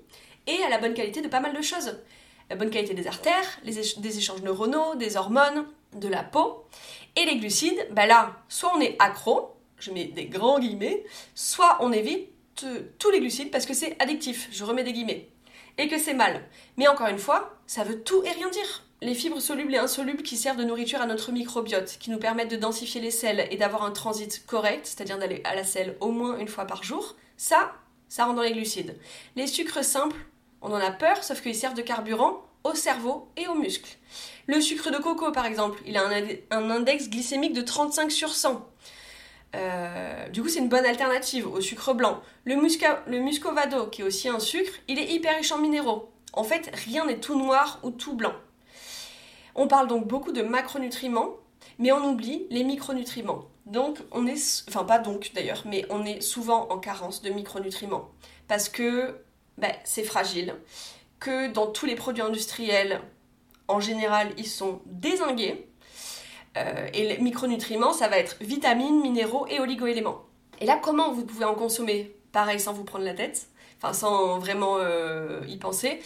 et 0.46 0.62
à 0.64 0.70
la 0.70 0.78
bonne 0.78 0.94
qualité 0.94 1.20
de 1.20 1.28
pas 1.28 1.40
mal 1.40 1.54
de 1.54 1.60
choses 1.60 1.92
la 2.50 2.56
bonne 2.56 2.70
qualité 2.70 2.94
des 2.94 3.06
artères, 3.06 3.60
des 3.64 4.18
échanges 4.18 4.42
neuronaux, 4.42 4.94
des 4.96 5.16
hormones, 5.16 5.66
de 5.94 6.08
la 6.08 6.22
peau. 6.22 6.64
Et 7.16 7.24
les 7.24 7.38
glucides, 7.38 7.88
bah 7.92 8.06
là, 8.06 8.36
soit 8.48 8.72
on 8.76 8.80
est 8.80 8.96
accro, 8.98 9.54
je 9.78 9.90
mets 9.90 10.06
des 10.06 10.26
grands 10.26 10.58
guillemets, 10.58 11.04
soit 11.34 11.78
on 11.80 11.92
évite 11.92 12.30
tous 12.98 13.10
les 13.10 13.20
glucides 13.20 13.50
parce 13.50 13.66
que 13.66 13.74
c'est 13.74 13.96
addictif, 14.00 14.48
je 14.50 14.64
remets 14.64 14.84
des 14.84 14.92
guillemets. 14.92 15.28
Et 15.78 15.86
que 15.86 15.98
c'est 15.98 16.14
mal. 16.14 16.42
Mais 16.76 16.88
encore 16.88 17.06
une 17.06 17.18
fois, 17.18 17.56
ça 17.66 17.84
veut 17.84 18.02
tout 18.02 18.22
et 18.24 18.30
rien 18.30 18.50
dire. 18.50 18.82
Les 19.00 19.14
fibres 19.14 19.40
solubles 19.40 19.72
et 19.74 19.78
insolubles 19.78 20.24
qui 20.24 20.36
servent 20.36 20.56
de 20.56 20.64
nourriture 20.64 21.00
à 21.00 21.06
notre 21.06 21.30
microbiote, 21.30 21.98
qui 22.00 22.10
nous 22.10 22.18
permettent 22.18 22.50
de 22.50 22.56
densifier 22.56 23.00
les 23.00 23.12
selles 23.12 23.46
et 23.52 23.56
d'avoir 23.56 23.84
un 23.84 23.92
transit 23.92 24.44
correct, 24.44 24.86
c'est-à-dire 24.86 25.18
d'aller 25.18 25.40
à 25.44 25.54
la 25.54 25.62
selle 25.62 25.96
au 26.00 26.10
moins 26.10 26.36
une 26.38 26.48
fois 26.48 26.64
par 26.64 26.82
jour, 26.82 27.14
ça, 27.36 27.74
ça 28.08 28.24
rentre 28.24 28.36
dans 28.36 28.42
les 28.42 28.52
glucides. 28.52 28.98
Les 29.36 29.46
sucres 29.46 29.84
simples, 29.84 30.18
on 30.62 30.72
en 30.72 30.80
a 30.80 30.90
peur, 30.90 31.22
sauf 31.22 31.40
qu'ils 31.40 31.54
servent 31.54 31.74
de 31.74 31.82
carburant 31.82 32.42
au 32.64 32.74
cerveau 32.74 33.28
et 33.36 33.46
aux 33.46 33.54
muscles. 33.54 33.96
Le 34.46 34.60
sucre 34.60 34.90
de 34.90 34.98
coco, 34.98 35.30
par 35.32 35.46
exemple, 35.46 35.80
il 35.86 35.96
a 35.96 36.02
un, 36.50 36.70
index 36.70 37.08
glycémique 37.08 37.52
de 37.52 37.62
35 37.62 38.10
sur 38.10 38.30
100. 38.30 38.66
Euh, 39.54 40.28
du 40.28 40.42
coup, 40.42 40.48
c'est 40.48 40.58
une 40.58 40.68
bonne 40.68 40.84
alternative 40.84 41.46
au 41.46 41.60
sucre 41.60 41.94
blanc. 41.94 42.20
Le, 42.44 42.56
muscovado, 42.56 43.86
qui 43.86 44.02
est 44.02 44.04
aussi 44.04 44.28
un 44.28 44.40
sucre, 44.40 44.72
il 44.88 44.98
est 44.98 45.12
hyper 45.12 45.36
riche 45.36 45.52
en 45.52 45.58
minéraux. 45.58 46.10
En 46.32 46.44
fait, 46.44 46.70
rien 46.86 47.06
n'est 47.06 47.20
tout 47.20 47.38
noir 47.38 47.78
ou 47.82 47.90
tout 47.90 48.14
blanc. 48.14 48.34
On 49.54 49.66
parle 49.68 49.88
donc 49.88 50.06
beaucoup 50.06 50.32
de 50.32 50.42
macronutriments, 50.42 51.36
Mais 51.78 51.92
on 51.92 52.04
oublie 52.04 52.46
les 52.50 52.64
micronutriments. 52.64 53.44
Donc 53.66 53.98
on 54.12 54.26
est, 54.26 54.64
enfin 54.68 54.84
pas 54.84 54.98
donc 54.98 55.30
d'ailleurs, 55.34 55.62
mais 55.66 55.84
on 55.90 56.04
est 56.06 56.22
souvent 56.22 56.68
en 56.70 56.78
carence 56.78 57.20
de 57.22 57.30
micronutriments 57.30 58.08
parce 58.48 58.70
que 58.70 59.14
ben, 59.58 59.72
c'est 59.84 60.04
fragile, 60.04 60.54
que 61.20 61.52
dans 61.52 61.66
tous 61.66 61.86
les 61.86 61.96
produits 61.96 62.22
industriels, 62.22 63.00
en 63.66 63.80
général, 63.80 64.32
ils 64.38 64.46
sont 64.46 64.80
désingués. 64.86 65.66
Euh, 66.56 66.88
et 66.94 67.08
les 67.08 67.18
micronutriments, 67.18 67.92
ça 67.92 68.08
va 68.08 68.18
être 68.18 68.36
vitamines, 68.40 69.00
minéraux 69.00 69.46
et 69.48 69.60
oligoéléments. 69.60 70.22
Et 70.60 70.66
là, 70.66 70.78
comment 70.82 71.12
vous 71.12 71.24
pouvez 71.24 71.44
en 71.44 71.54
consommer? 71.54 72.14
Pareil, 72.32 72.60
sans 72.60 72.72
vous 72.72 72.84
prendre 72.84 73.04
la 73.04 73.14
tête, 73.14 73.48
enfin 73.76 73.92
sans 73.92 74.38
vraiment 74.38 74.76
euh, 74.78 75.40
y 75.46 75.56
penser. 75.56 76.00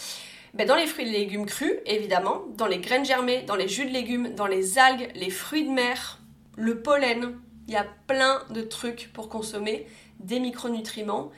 Ben, 0.55 0.67
dans 0.67 0.77
les 0.77 0.87
fruits 0.87 1.09
et 1.09 1.11
légumes 1.11 1.47
crus, 1.47 1.75
évidemment, 1.87 2.43
dans 2.57 2.67
les 2.67 2.79
graines 2.79 3.05
germées, 3.05 3.43
dans 3.43 3.57
les 3.57 3.69
jus 3.69 3.87
de 3.87 3.91
légumes, 3.91 4.35
dans 4.35 4.47
les 4.47 4.79
algues, 4.79 5.11
les 5.15 5.31
fruits 5.31 5.65
de 5.65 5.71
mer, 5.71 6.19
le 6.57 6.83
pollen, 6.83 7.39
il 7.69 7.75
y 7.75 7.77
a 7.77 7.87
plein 8.07 8.43
de 8.51 8.61
trucs 8.61 9.11
pour 9.15 9.29
consommer 9.29 9.87
des 10.21 10.41
micronutriments. 10.41 11.31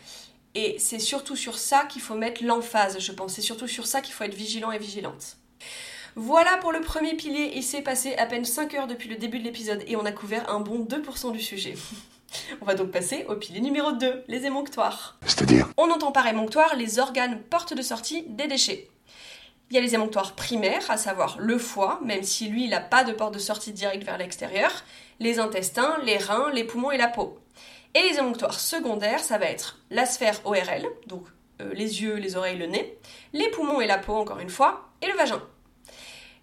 Et 0.55 0.77
c'est 0.79 0.99
surtout 0.99 1.37
sur 1.37 1.59
ça 1.59 1.85
qu'il 1.85 2.03
faut 2.03 2.15
mettre 2.15 2.45
l'emphase, 2.45 2.99
je 3.01 3.13
pense. 3.13 3.35
C'est 3.35 3.43
surtout 3.43 3.67
sur 3.67 3.87
ça 3.87 4.01
qu'il 4.01 4.15
faut 4.15 4.25
être 4.25 4.35
vigilant 4.35 4.71
et 4.71 4.79
vigilante. 4.79 5.37
Voilà 6.17 6.57
pour 6.59 6.71
le 6.71 6.81
premier 6.81 7.15
pilier. 7.15 7.53
Il 7.57 7.65
s'est 7.65 7.83
passé 7.83 8.15
à 8.17 8.27
peine 8.27 8.45
5 8.45 8.73
heures 8.75 8.87
depuis 8.87 9.09
le 9.09 9.17
début 9.17 9.41
de 9.41 9.45
l'épisode 9.45 9.83
et 9.87 9.97
on 9.97 10.05
a 10.05 10.13
couvert 10.13 10.49
un 10.49 10.61
bon 10.61 10.85
2% 10.85 11.33
du 11.33 11.41
sujet. 11.41 11.75
On 12.61 12.65
va 12.65 12.75
donc 12.75 12.91
passer 12.91 13.25
au 13.29 13.37
pilier 13.37 13.61
numéro 13.61 13.93
2, 13.93 14.25
les 14.27 14.45
émonctoires. 14.45 15.17
C'est-à-dire? 15.25 15.69
On 15.77 15.91
entend 15.91 16.11
par 16.11 16.27
émonctoire 16.27 16.75
les 16.75 16.99
organes 16.99 17.41
portes 17.41 17.75
de 17.75 17.83
sortie 17.83 18.25
des 18.29 18.49
déchets. 18.49 18.89
Il 19.71 19.75
y 19.75 19.79
a 19.79 19.81
les 19.81 19.95
émonctoires 19.95 20.35
primaires, 20.35 20.91
à 20.91 20.97
savoir 20.97 21.37
le 21.39 21.59
foie, 21.59 22.01
même 22.05 22.23
si 22.23 22.49
lui, 22.49 22.65
il 22.65 22.71
n'a 22.71 22.81
pas 22.81 23.05
de 23.05 23.13
porte 23.13 23.35
de 23.35 23.39
sortie 23.39 23.73
directe 23.73 24.05
vers 24.05 24.19
l'extérieur, 24.19 24.71
les 25.21 25.39
intestins, 25.39 25.97
les 26.05 26.19
reins, 26.19 26.51
les 26.53 26.65
poumons 26.65 26.91
et 26.91 26.99
la 26.99 27.09
peau. 27.09 27.39
Et 27.95 28.03
les 28.03 28.19
émonctoires 28.19 28.59
secondaires, 28.59 29.23
ça 29.23 29.39
va 29.39 29.47
être 29.47 29.79
la 29.91 30.05
sphère 30.05 30.41
ORL, 30.45 30.87
donc 31.07 31.27
euh, 31.61 31.73
les 31.75 32.03
yeux, 32.03 32.17
les 32.17 32.35
oreilles, 32.35 32.59
le 32.59 32.67
nez, 32.67 32.99
les 33.33 33.49
poumons 33.51 33.81
et 33.81 33.87
la 33.87 33.99
peau, 33.99 34.15
encore 34.15 34.41
une 34.41 34.51
fois, 34.51 34.89
et 35.01 35.07
le 35.07 35.15
vagin. 35.15 35.41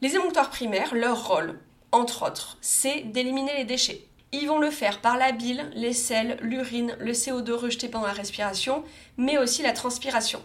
Les 0.02 0.16
émonctoires 0.16 0.50
primaires, 0.50 0.96
leur 0.96 1.28
rôle, 1.28 1.60
entre 1.92 2.26
autres, 2.26 2.58
c'est 2.62 3.02
d'éliminer 3.02 3.52
les 3.58 3.66
déchets. 3.66 4.08
Ils 4.32 4.48
vont 4.48 4.60
le 4.60 4.72
faire 4.72 5.02
par 5.02 5.18
la 5.18 5.34
bile, 5.34 5.70
les 5.74 5.92
sels, 5.92 6.38
l'urine, 6.42 6.96
le 7.00 7.12
CO2 7.12 7.52
rejeté 7.52 7.90
pendant 7.90 8.08
la 8.08 8.14
respiration, 8.14 8.86
mais 9.18 9.38
aussi 9.38 9.62
la 9.62 9.74
transpiration. 9.74 10.42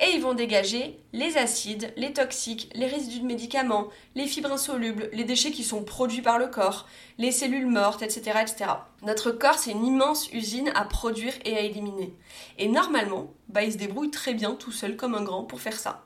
Et 0.00 0.10
ils 0.14 0.22
vont 0.22 0.34
dégager 0.34 1.00
les 1.12 1.38
acides, 1.38 1.92
les 1.96 2.12
toxiques, 2.12 2.70
les 2.74 2.86
résidus 2.86 3.20
de 3.20 3.26
médicaments, 3.26 3.88
les 4.14 4.28
fibres 4.28 4.52
insolubles, 4.52 5.10
les 5.12 5.24
déchets 5.24 5.50
qui 5.50 5.64
sont 5.64 5.82
produits 5.82 6.22
par 6.22 6.38
le 6.38 6.46
corps, 6.46 6.86
les 7.18 7.32
cellules 7.32 7.66
mortes, 7.66 8.02
etc. 8.02 8.38
etc. 8.40 8.70
Notre 9.02 9.32
corps, 9.32 9.58
c'est 9.58 9.72
une 9.72 9.84
immense 9.84 10.32
usine 10.32 10.70
à 10.76 10.84
produire 10.84 11.34
et 11.44 11.56
à 11.56 11.62
éliminer. 11.62 12.14
Et 12.58 12.68
normalement, 12.68 13.32
bah, 13.48 13.64
il 13.64 13.72
se 13.72 13.78
débrouille 13.78 14.12
très 14.12 14.34
bien 14.34 14.54
tout 14.54 14.72
seul 14.72 14.96
comme 14.96 15.16
un 15.16 15.22
grand 15.24 15.42
pour 15.42 15.60
faire 15.60 15.78
ça. 15.78 16.04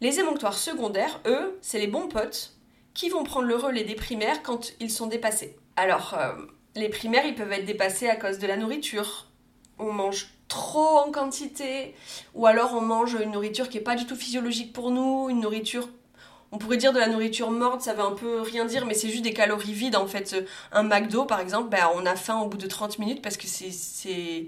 Les 0.00 0.20
émonctoires 0.20 0.56
secondaires, 0.56 1.20
eux, 1.26 1.58
c'est 1.60 1.80
les 1.80 1.86
bons 1.88 2.08
potes 2.08 2.54
qui 2.94 3.08
vont 3.08 3.24
prendre 3.24 3.48
le 3.48 3.56
relais 3.56 3.84
des 3.84 3.96
primaires 3.96 4.42
quand 4.42 4.74
ils 4.78 4.90
sont 4.90 5.08
dépassés. 5.08 5.56
Alors, 5.76 6.14
euh, 6.16 6.34
les 6.76 6.88
primaires, 6.88 7.26
ils 7.26 7.34
peuvent 7.34 7.52
être 7.52 7.64
dépassés 7.64 8.08
à 8.08 8.16
cause 8.16 8.38
de 8.38 8.46
la 8.46 8.56
nourriture. 8.56 9.26
On 9.78 9.92
mange 9.92 10.28
trop 10.48 10.98
en 10.98 11.10
quantité, 11.10 11.94
ou 12.34 12.46
alors 12.46 12.74
on 12.74 12.80
mange 12.80 13.14
une 13.14 13.32
nourriture 13.32 13.68
qui 13.68 13.78
n'est 13.78 13.84
pas 13.84 13.96
du 13.96 14.06
tout 14.06 14.16
physiologique 14.16 14.72
pour 14.72 14.90
nous, 14.90 15.28
une 15.30 15.40
nourriture 15.40 15.88
on 16.54 16.58
pourrait 16.58 16.76
dire 16.76 16.92
de 16.92 17.00
la 17.00 17.08
nourriture 17.08 17.50
morte, 17.50 17.80
ça 17.80 17.94
veut 17.94 18.02
un 18.04 18.12
peu 18.12 18.40
rien 18.40 18.64
dire, 18.64 18.86
mais 18.86 18.94
c'est 18.94 19.08
juste 19.08 19.24
des 19.24 19.32
calories 19.32 19.72
vides 19.72 19.96
en 19.96 20.06
fait. 20.06 20.36
Un 20.70 20.84
McDo 20.84 21.24
par 21.24 21.40
exemple, 21.40 21.68
ben, 21.68 21.90
on 21.96 22.06
a 22.06 22.14
faim 22.14 22.38
au 22.38 22.46
bout 22.46 22.56
de 22.56 22.68
30 22.68 23.00
minutes 23.00 23.22
parce 23.22 23.36
que 23.36 23.48
c'est. 23.48 24.46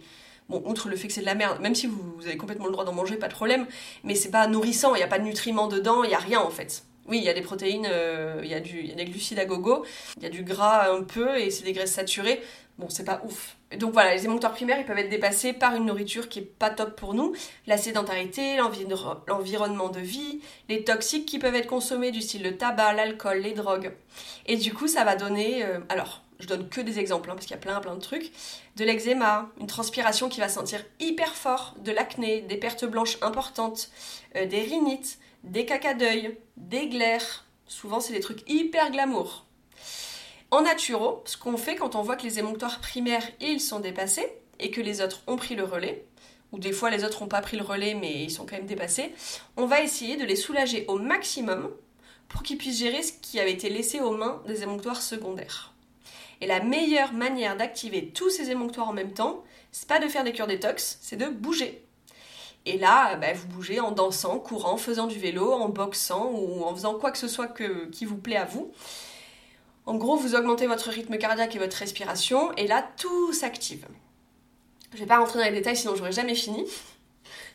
Bon, 0.48 0.62
outre 0.64 0.88
le 0.88 0.94
fait 0.94 1.08
que 1.08 1.12
c'est 1.12 1.22
de 1.22 1.26
la 1.26 1.34
merde, 1.34 1.60
même 1.60 1.74
si 1.74 1.88
vous, 1.88 2.20
avez 2.24 2.36
complètement 2.36 2.66
le 2.66 2.72
droit 2.72 2.84
d'en 2.84 2.92
manger, 2.92 3.16
pas 3.16 3.26
de 3.26 3.32
problème, 3.32 3.66
mais 4.04 4.14
c'est 4.14 4.30
pas 4.30 4.46
nourrissant, 4.46 4.94
il 4.94 4.98
n'y 4.98 5.02
a 5.02 5.08
pas 5.08 5.18
de 5.18 5.24
nutriments 5.24 5.66
dedans, 5.66 6.04
il 6.04 6.08
n'y 6.10 6.14
a 6.14 6.18
rien 6.18 6.38
en 6.38 6.50
fait. 6.50 6.84
Oui, 7.08 7.18
il 7.18 7.24
y 7.24 7.28
a 7.28 7.34
des 7.34 7.42
protéines, 7.42 7.88
euh, 7.90 8.40
il 8.44 8.48
y, 8.48 8.52
y 8.52 8.92
a 8.92 8.94
des 8.94 9.04
glucides 9.04 9.40
à 9.40 9.44
gogo, 9.44 9.84
il 10.16 10.22
y 10.22 10.26
a 10.26 10.30
du 10.30 10.44
gras 10.44 10.92
un 10.92 11.02
peu 11.02 11.36
et 11.36 11.50
c'est 11.50 11.64
des 11.64 11.72
graisses 11.72 11.94
saturées. 11.94 12.40
Bon, 12.78 12.88
c'est 12.88 13.04
pas 13.04 13.20
ouf. 13.24 13.56
Donc 13.79 13.92
voilà, 13.92 14.14
les 14.14 14.24
émonctoires 14.24 14.52
primaires, 14.52 14.79
ils 14.79 14.85
peuvent 14.85 14.98
être 14.98 15.11
dépassés 15.11 15.52
par 15.52 15.74
une 15.74 15.87
nourriture 15.87 16.29
qui 16.29 16.38
est 16.38 16.42
pas 16.42 16.70
top 16.70 16.94
pour 16.94 17.14
nous, 17.14 17.35
la 17.66 17.76
sédentarité, 17.76 18.57
l'enviro- 18.57 19.16
l'environnement 19.26 19.88
de 19.88 19.98
vie, 19.98 20.40
les 20.68 20.85
toxiques 20.85 21.26
qui 21.26 21.40
peuvent 21.40 21.55
être 21.57 21.66
consommés 21.66 22.12
du 22.12 22.22
style 22.22 22.44
le 22.44 22.57
tabac, 22.57 22.92
l'alcool, 22.92 23.38
les 23.38 23.55
drogues. 23.55 23.92
Et 24.46 24.57
du 24.57 24.72
coup, 24.72 24.87
ça 24.87 25.02
va 25.02 25.16
donner, 25.16 25.64
euh, 25.64 25.81
alors, 25.88 26.22
je 26.38 26.46
donne 26.46 26.68
que 26.68 26.81
des 26.81 27.00
exemples 27.00 27.31
hein, 27.31 27.35
parce 27.35 27.46
qu'il 27.46 27.57
y 27.57 27.59
a 27.59 27.61
plein 27.62 27.81
plein 27.81 27.94
de 27.96 28.00
trucs, 28.00 28.31
de 28.76 28.85
l'eczéma, 28.85 29.50
une 29.59 29.66
transpiration 29.66 30.29
qui 30.29 30.38
va 30.38 30.48
sentir 30.48 30.85
hyper 31.00 31.35
fort, 31.35 31.74
de 31.81 31.90
l'acné, 31.90 32.42
des 32.42 32.59
pertes 32.59 32.85
blanches 32.85 33.18
importantes, 33.22 33.90
euh, 34.37 34.46
des 34.46 34.61
rhinites, 34.61 35.18
des 35.42 35.66
caca 35.66 35.94
d'œil, 35.94 36.38
des 36.57 36.88
glaires. 36.88 37.44
Souvent, 37.66 37.98
c'est 37.98 38.12
des 38.12 38.20
trucs 38.20 38.48
hyper 38.48 38.92
glamour. 38.92 39.45
En 40.52 40.62
naturo, 40.62 41.22
ce 41.24 41.37
qu'on 41.37 41.56
fait 41.56 41.74
quand 41.74 41.96
on 41.96 42.02
voit 42.02 42.16
que 42.16 42.22
les 42.22 42.38
émonctoires 42.38 42.80
primaires, 42.80 43.26
ils 43.40 43.61
sont 43.61 43.80
dépassés 43.80 44.26
et 44.61 44.70
que 44.70 44.80
les 44.80 45.00
autres 45.00 45.22
ont 45.26 45.37
pris 45.37 45.56
le 45.56 45.64
relais, 45.64 46.04
ou 46.52 46.59
des 46.59 46.72
fois 46.72 46.88
les 46.90 47.04
autres 47.04 47.20
n'ont 47.20 47.28
pas 47.28 47.40
pris 47.40 47.56
le 47.56 47.64
relais 47.64 47.94
mais 47.94 48.22
ils 48.22 48.30
sont 48.30 48.46
quand 48.46 48.56
même 48.56 48.66
dépassés, 48.66 49.12
on 49.56 49.66
va 49.66 49.82
essayer 49.82 50.16
de 50.16 50.24
les 50.24 50.37
soulager 50.37 50.85
au 50.87 50.98
maximum 50.98 51.70
pour 52.28 52.42
qu'ils 52.42 52.59
puissent 52.59 52.78
gérer 52.78 53.02
ce 53.02 53.12
qui 53.12 53.40
avait 53.40 53.52
été 53.52 53.68
laissé 53.68 54.00
aux 54.00 54.12
mains 54.12 54.40
des 54.46 54.62
émonctoires 54.62 55.02
secondaires. 55.02 55.72
Et 56.40 56.46
la 56.46 56.61
meilleure 56.61 57.12
manière 57.12 57.56
d'activer 57.56 58.11
tous 58.11 58.30
ces 58.30 58.50
émonctoires 58.50 58.88
en 58.88 58.92
même 58.92 59.12
temps, 59.12 59.42
c'est 59.72 59.88
pas 59.88 59.98
de 59.98 60.09
faire 60.09 60.22
des 60.22 60.32
cures 60.32 60.46
détox, 60.46 60.98
c'est 61.00 61.16
de 61.16 61.26
bouger. 61.26 61.82
Et 62.66 62.78
là, 62.78 63.16
bah, 63.16 63.32
vous 63.32 63.46
bougez 63.46 63.80
en 63.80 63.92
dansant, 63.92 64.38
courant, 64.38 64.76
faisant 64.76 65.06
du 65.06 65.18
vélo, 65.18 65.52
en 65.52 65.68
boxant 65.68 66.30
ou 66.32 66.64
en 66.64 66.74
faisant 66.74 66.94
quoi 66.94 67.11
que 67.11 67.18
ce 67.18 67.28
soit 67.28 67.54
qui 67.92 68.04
vous 68.04 68.16
plaît 68.16 68.37
à 68.37 68.44
vous. 68.44 68.72
En 69.87 69.94
gros, 69.94 70.16
vous 70.16 70.35
augmentez 70.35 70.66
votre 70.66 70.90
rythme 70.90 71.16
cardiaque 71.16 71.55
et 71.55 71.61
votre 71.61 71.77
respiration, 71.77 72.53
et 72.57 72.66
là, 72.66 72.87
tout 72.96 73.33
s'active. 73.33 73.87
Je 74.92 74.99
vais 74.99 75.07
pas 75.07 75.18
rentrer 75.18 75.38
dans 75.38 75.44
les 75.44 75.53
détails, 75.53 75.77
sinon 75.77 75.94
j'aurai 75.94 76.11
jamais 76.11 76.35
fini. 76.35 76.64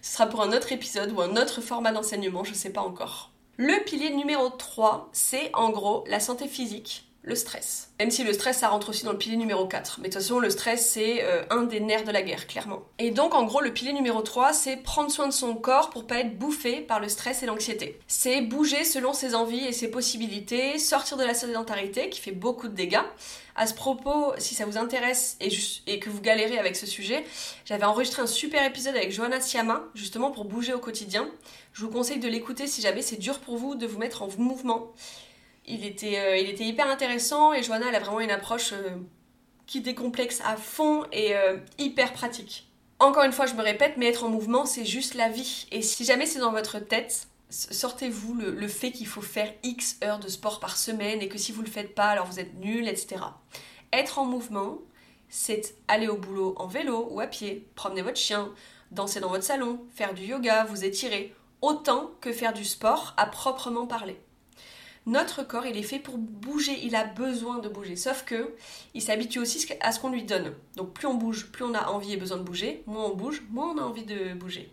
Ce 0.01 0.13
sera 0.13 0.27
pour 0.27 0.41
un 0.41 0.53
autre 0.53 0.71
épisode 0.71 1.11
ou 1.11 1.21
un 1.21 1.35
autre 1.35 1.59
format 1.59 1.91
d'enseignement, 1.91 2.45
je 2.45 2.53
sais 2.53 2.71
pas 2.71 2.81
encore. 2.81 3.31
Le 3.57 3.83
pilier 3.83 4.11
numéro 4.11 4.49
3, 4.49 5.09
c'est 5.11 5.51
en 5.53 5.69
gros 5.71 6.05
la 6.07 6.21
santé 6.21 6.47
physique, 6.47 7.10
le 7.23 7.35
stress. 7.35 7.89
Même 7.99 8.09
si 8.09 8.23
le 8.23 8.33
stress, 8.33 8.57
ça 8.57 8.69
rentre 8.69 8.89
aussi 8.89 9.05
dans 9.05 9.11
le 9.11 9.17
pilier 9.17 9.37
numéro 9.37 9.67
4. 9.67 9.99
Mais 9.99 10.09
de 10.09 10.13
toute 10.13 10.21
façon, 10.21 10.39
le 10.39 10.49
stress, 10.49 10.89
c'est 10.89 11.23
euh, 11.23 11.43
un 11.51 11.63
des 11.63 11.79
nerfs 11.79 12.03
de 12.03 12.11
la 12.11 12.23
guerre, 12.23 12.47
clairement. 12.47 12.81
Et 12.97 13.11
donc, 13.11 13.35
en 13.35 13.43
gros, 13.43 13.61
le 13.61 13.71
pilier 13.71 13.93
numéro 13.93 14.21
3, 14.21 14.53
c'est 14.53 14.77
prendre 14.77 15.11
soin 15.11 15.27
de 15.27 15.33
son 15.33 15.53
corps 15.53 15.91
pour 15.91 16.07
pas 16.07 16.19
être 16.19 16.37
bouffé 16.37 16.81
par 16.81 16.99
le 16.99 17.09
stress 17.09 17.43
et 17.43 17.45
l'anxiété. 17.45 17.99
C'est 18.07 18.41
bouger 18.41 18.83
selon 18.85 19.13
ses 19.13 19.35
envies 19.35 19.67
et 19.67 19.71
ses 19.71 19.91
possibilités, 19.91 20.79
sortir 20.79 21.15
de 21.15 21.23
la 21.23 21.35
sédentarité, 21.35 22.09
qui 22.09 22.19
fait 22.19 22.31
beaucoup 22.31 22.67
de 22.67 22.73
dégâts. 22.73 23.03
À 23.55 23.67
ce 23.67 23.75
propos, 23.75 24.33
si 24.39 24.55
ça 24.55 24.65
vous 24.65 24.77
intéresse 24.77 25.37
et, 25.41 25.49
et 25.85 25.99
que 25.99 26.09
vous 26.09 26.21
galérez 26.21 26.57
avec 26.57 26.75
ce 26.75 26.87
sujet, 26.87 27.23
j'avais 27.65 27.83
enregistré 27.83 28.23
un 28.23 28.27
super 28.27 28.65
épisode 28.65 28.95
avec 28.95 29.11
Johanna 29.11 29.41
Siama, 29.41 29.83
justement 29.93 30.31
pour 30.31 30.45
bouger 30.45 30.73
au 30.73 30.79
quotidien. 30.79 31.29
Je 31.73 31.83
vous 31.83 31.91
conseille 31.91 32.19
de 32.19 32.27
l'écouter 32.27 32.65
si 32.65 32.81
jamais 32.81 33.01
c'est 33.03 33.17
dur 33.17 33.39
pour 33.39 33.57
vous 33.57 33.75
de 33.75 33.85
vous 33.85 33.99
mettre 33.99 34.23
en 34.23 34.29
mouvement. 34.37 34.91
Il 35.65 35.85
était, 35.85 36.19
euh, 36.19 36.37
il 36.37 36.49
était 36.49 36.63
hyper 36.65 36.87
intéressant 36.87 37.53
et 37.53 37.63
Johanna, 37.63 37.87
elle 37.89 37.95
a 37.95 37.99
vraiment 37.99 38.19
une 38.19 38.31
approche 38.31 38.73
euh, 38.73 38.97
qui 39.67 39.81
décomplexe 39.81 40.41
à 40.43 40.57
fond 40.57 41.05
et 41.11 41.35
euh, 41.35 41.57
hyper 41.77 42.13
pratique. 42.13 42.67
Encore 42.99 43.23
une 43.23 43.31
fois, 43.31 43.45
je 43.45 43.53
me 43.53 43.63
répète, 43.63 43.93
mais 43.97 44.07
être 44.07 44.23
en 44.23 44.29
mouvement, 44.29 44.65
c'est 44.65 44.85
juste 44.85 45.15
la 45.15 45.29
vie. 45.29 45.67
Et 45.71 45.81
si 45.81 46.05
jamais 46.05 46.25
c'est 46.25 46.39
dans 46.39 46.51
votre 46.51 46.79
tête, 46.79 47.27
sortez-vous 47.49 48.33
le, 48.35 48.51
le 48.51 48.67
fait 48.67 48.91
qu'il 48.91 49.07
faut 49.07 49.21
faire 49.21 49.51
X 49.63 49.97
heures 50.03 50.19
de 50.19 50.27
sport 50.27 50.59
par 50.59 50.77
semaine 50.77 51.21
et 51.21 51.27
que 51.27 51.37
si 51.37 51.51
vous 51.51 51.61
le 51.61 51.69
faites 51.69 51.95
pas, 51.95 52.07
alors 52.07 52.25
vous 52.27 52.39
êtes 52.39 52.55
nul, 52.55 52.87
etc. 52.87 53.21
Être 53.93 54.19
en 54.19 54.25
mouvement, 54.25 54.79
c'est 55.29 55.75
aller 55.87 56.07
au 56.07 56.17
boulot 56.17 56.53
en 56.57 56.67
vélo 56.67 57.07
ou 57.09 57.19
à 57.21 57.27
pied, 57.27 57.67
promener 57.75 58.01
votre 58.01 58.17
chien, 58.17 58.53
danser 58.91 59.19
dans 59.19 59.29
votre 59.29 59.43
salon, 59.43 59.79
faire 59.89 60.13
du 60.13 60.23
yoga, 60.23 60.65
vous 60.65 60.83
étirer, 60.83 61.33
autant 61.61 62.11
que 62.19 62.33
faire 62.33 62.53
du 62.53 62.65
sport 62.65 63.13
à 63.17 63.25
proprement 63.25 63.87
parler. 63.87 64.19
Notre 65.07 65.43
corps, 65.43 65.65
il 65.65 65.77
est 65.77 65.83
fait 65.83 65.99
pour 65.99 66.17
bouger, 66.17 66.79
il 66.83 66.95
a 66.95 67.03
besoin 67.03 67.57
de 67.57 67.69
bouger. 67.69 67.95
Sauf 67.95 68.23
que 68.23 68.53
il 68.93 69.01
s'habitue 69.01 69.39
aussi 69.39 69.67
à 69.81 69.91
ce 69.91 69.99
qu'on 69.99 70.09
lui 70.09 70.23
donne. 70.23 70.53
Donc 70.75 70.93
plus 70.93 71.07
on 71.07 71.15
bouge, 71.15 71.51
plus 71.51 71.63
on 71.63 71.73
a 71.73 71.87
envie 71.87 72.13
et 72.13 72.17
besoin 72.17 72.37
de 72.37 72.43
bouger. 72.43 72.83
Moins 72.85 73.05
on 73.05 73.15
bouge, 73.15 73.43
moins 73.49 73.73
on 73.73 73.77
a 73.79 73.81
envie 73.81 74.03
de 74.03 74.33
bouger. 74.33 74.71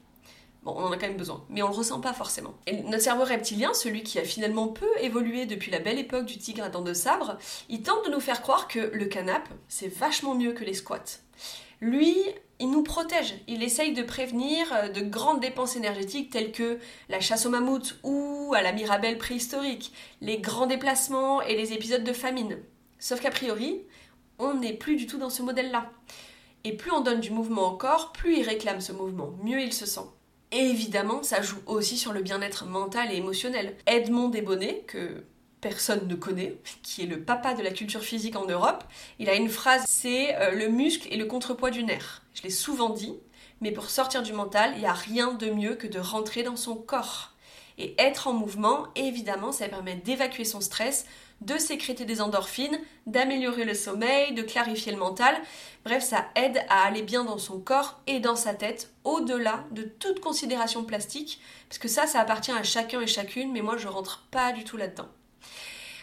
Bon, 0.64 0.74
on 0.76 0.84
en 0.84 0.92
a 0.92 0.96
quand 0.96 1.06
même 1.06 1.16
besoin, 1.16 1.44
mais 1.48 1.62
on 1.62 1.68
le 1.68 1.74
ressent 1.74 2.00
pas 2.00 2.12
forcément. 2.12 2.54
Et 2.66 2.82
notre 2.82 3.02
cerveau 3.02 3.24
reptilien, 3.24 3.72
celui 3.72 4.02
qui 4.02 4.18
a 4.18 4.24
finalement 4.24 4.68
peu 4.68 4.88
évolué 5.00 5.46
depuis 5.46 5.70
la 5.70 5.78
belle 5.78 5.98
époque 5.98 6.26
du 6.26 6.36
tigre 6.36 6.64
à 6.64 6.68
dents 6.68 6.82
de 6.82 6.94
sabre, 6.94 7.38
il 7.68 7.82
tente 7.82 8.04
de 8.04 8.10
nous 8.10 8.20
faire 8.20 8.42
croire 8.42 8.66
que 8.68 8.80
le 8.80 9.06
canap, 9.06 9.48
c'est 9.68 9.88
vachement 9.88 10.34
mieux 10.34 10.52
que 10.52 10.64
les 10.64 10.74
squats. 10.74 11.20
Lui, 11.80 12.16
il 12.60 12.70
nous 12.70 12.82
protège. 12.82 13.34
Il 13.46 13.62
essaye 13.62 13.92
de 13.92 14.02
prévenir 14.02 14.72
euh, 14.72 14.88
de 14.88 15.00
grandes 15.00 15.40
dépenses 15.40 15.76
énergétiques 15.76 16.30
telles 16.30 16.52
que 16.52 16.78
la 17.08 17.20
chasse 17.20 17.46
au 17.46 17.50
mammouth 17.50 17.98
ou 18.02 18.52
à 18.56 18.62
la 18.62 18.72
mirabelle 18.72 19.18
préhistorique, 19.18 19.92
les 20.20 20.38
grands 20.38 20.66
déplacements 20.66 21.40
et 21.42 21.56
les 21.56 21.72
épisodes 21.72 22.04
de 22.04 22.12
famine. 22.12 22.58
Sauf 22.98 23.20
qu'a 23.20 23.30
priori, 23.30 23.82
on 24.38 24.54
n'est 24.54 24.72
plus 24.72 24.96
du 24.96 25.06
tout 25.06 25.18
dans 25.18 25.30
ce 25.30 25.42
modèle-là. 25.42 25.90
Et 26.64 26.72
plus 26.72 26.90
on 26.90 27.00
donne 27.00 27.20
du 27.20 27.30
mouvement 27.30 27.72
au 27.72 27.76
corps, 27.76 28.12
plus 28.12 28.38
il 28.38 28.42
réclame 28.42 28.80
ce 28.80 28.92
mouvement, 28.92 29.32
mieux 29.42 29.60
il 29.60 29.72
se 29.72 29.86
sent. 29.86 30.06
Et 30.50 30.58
évidemment, 30.58 31.22
ça 31.22 31.42
joue 31.42 31.60
aussi 31.66 31.96
sur 31.96 32.12
le 32.12 32.22
bien-être 32.22 32.64
mental 32.64 33.12
et 33.12 33.16
émotionnel. 33.16 33.76
Edmond 33.86 34.28
Desbonnets, 34.28 34.82
que 34.86 35.24
personne 35.60 36.06
ne 36.06 36.14
connaît, 36.14 36.56
qui 36.82 37.02
est 37.02 37.06
le 37.06 37.20
papa 37.20 37.54
de 37.54 37.62
la 37.62 37.70
culture 37.70 38.02
physique 38.02 38.36
en 38.36 38.46
Europe, 38.46 38.84
il 39.18 39.28
a 39.28 39.34
une 39.34 39.48
phrase, 39.48 39.84
c'est 39.86 40.36
euh, 40.36 40.52
le 40.52 40.68
muscle 40.68 41.08
et 41.10 41.16
le 41.16 41.26
contrepoids 41.26 41.70
du 41.70 41.84
nerf. 41.84 42.22
Je 42.38 42.44
l'ai 42.44 42.50
souvent 42.50 42.90
dit, 42.90 43.18
mais 43.60 43.72
pour 43.72 43.90
sortir 43.90 44.22
du 44.22 44.32
mental, 44.32 44.70
il 44.76 44.80
n'y 44.80 44.86
a 44.86 44.92
rien 44.92 45.32
de 45.32 45.50
mieux 45.50 45.74
que 45.74 45.88
de 45.88 45.98
rentrer 45.98 46.44
dans 46.44 46.54
son 46.54 46.76
corps. 46.76 47.32
Et 47.78 48.00
être 48.00 48.28
en 48.28 48.32
mouvement, 48.32 48.86
évidemment, 48.94 49.50
ça 49.50 49.68
permet 49.68 49.96
d'évacuer 49.96 50.44
son 50.44 50.60
stress, 50.60 51.04
de 51.40 51.58
sécréter 51.58 52.04
des 52.04 52.20
endorphines, 52.20 52.78
d'améliorer 53.06 53.64
le 53.64 53.74
sommeil, 53.74 54.34
de 54.34 54.42
clarifier 54.42 54.92
le 54.92 54.98
mental. 54.98 55.34
Bref, 55.84 56.04
ça 56.04 56.26
aide 56.36 56.64
à 56.68 56.84
aller 56.84 57.02
bien 57.02 57.24
dans 57.24 57.38
son 57.38 57.58
corps 57.58 58.00
et 58.06 58.20
dans 58.20 58.36
sa 58.36 58.54
tête, 58.54 58.92
au-delà 59.02 59.64
de 59.72 59.82
toute 59.82 60.20
considération 60.20 60.84
plastique, 60.84 61.40
parce 61.68 61.78
que 61.80 61.88
ça, 61.88 62.06
ça 62.06 62.20
appartient 62.20 62.52
à 62.52 62.62
chacun 62.62 63.00
et 63.00 63.08
chacune, 63.08 63.50
mais 63.50 63.62
moi, 63.62 63.76
je 63.78 63.88
rentre 63.88 64.28
pas 64.30 64.52
du 64.52 64.62
tout 64.62 64.76
là-dedans. 64.76 65.08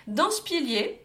Dans 0.07 0.31
ce 0.31 0.41
pilier, 0.41 1.01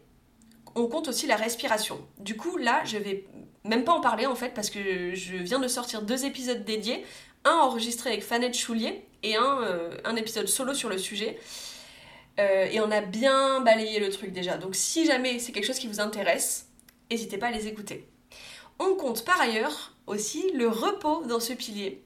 on 0.75 0.87
compte 0.87 1.07
aussi 1.07 1.25
la 1.25 1.37
respiration. 1.37 2.05
Du 2.17 2.35
coup, 2.35 2.57
là, 2.57 2.81
je 2.83 2.97
vais 2.97 3.25
même 3.63 3.83
pas 3.83 3.93
en 3.93 4.01
parler 4.01 4.25
en 4.25 4.35
fait, 4.35 4.53
parce 4.53 4.69
que 4.69 5.13
je 5.13 5.35
viens 5.35 5.59
de 5.59 5.67
sortir 5.67 6.01
deux 6.01 6.25
épisodes 6.25 6.63
dédiés, 6.63 7.05
un 7.43 7.55
enregistré 7.55 8.11
avec 8.11 8.23
Fanette 8.23 8.57
Choulier 8.57 9.05
et 9.23 9.35
un, 9.35 9.61
euh, 9.63 9.97
un 10.03 10.15
épisode 10.15 10.47
solo 10.47 10.73
sur 10.73 10.89
le 10.89 10.97
sujet. 10.97 11.39
Euh, 12.39 12.65
et 12.71 12.79
on 12.79 12.89
a 12.91 13.01
bien 13.01 13.61
balayé 13.61 13.99
le 13.99 14.09
truc 14.09 14.31
déjà. 14.31 14.57
Donc 14.57 14.75
si 14.75 15.05
jamais 15.05 15.39
c'est 15.39 15.51
quelque 15.51 15.65
chose 15.65 15.79
qui 15.79 15.87
vous 15.87 15.99
intéresse, 15.99 16.67
n'hésitez 17.09 17.37
pas 17.37 17.47
à 17.47 17.51
les 17.51 17.67
écouter. 17.67 18.07
On 18.79 18.95
compte 18.95 19.25
par 19.25 19.39
ailleurs 19.39 19.93
aussi 20.07 20.51
le 20.53 20.67
repos 20.67 21.23
dans 21.25 21.39
ce 21.39 21.53
pilier. 21.53 22.03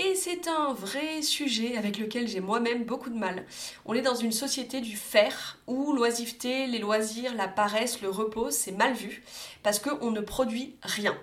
Et 0.00 0.14
c'est 0.14 0.46
un 0.46 0.74
vrai 0.74 1.22
sujet 1.22 1.76
avec 1.76 1.98
lequel 1.98 2.28
j'ai 2.28 2.38
moi-même 2.38 2.84
beaucoup 2.84 3.10
de 3.10 3.18
mal. 3.18 3.44
On 3.84 3.94
est 3.94 4.00
dans 4.00 4.14
une 4.14 4.30
société 4.30 4.80
du 4.80 4.96
faire 4.96 5.58
où 5.66 5.92
l'oisiveté, 5.92 6.68
les 6.68 6.78
loisirs, 6.78 7.34
la 7.34 7.48
paresse, 7.48 8.00
le 8.00 8.08
repos, 8.08 8.52
c'est 8.52 8.70
mal 8.70 8.94
vu 8.94 9.24
parce 9.64 9.80
qu'on 9.80 10.12
ne 10.12 10.20
produit 10.20 10.76
rien 10.82 11.18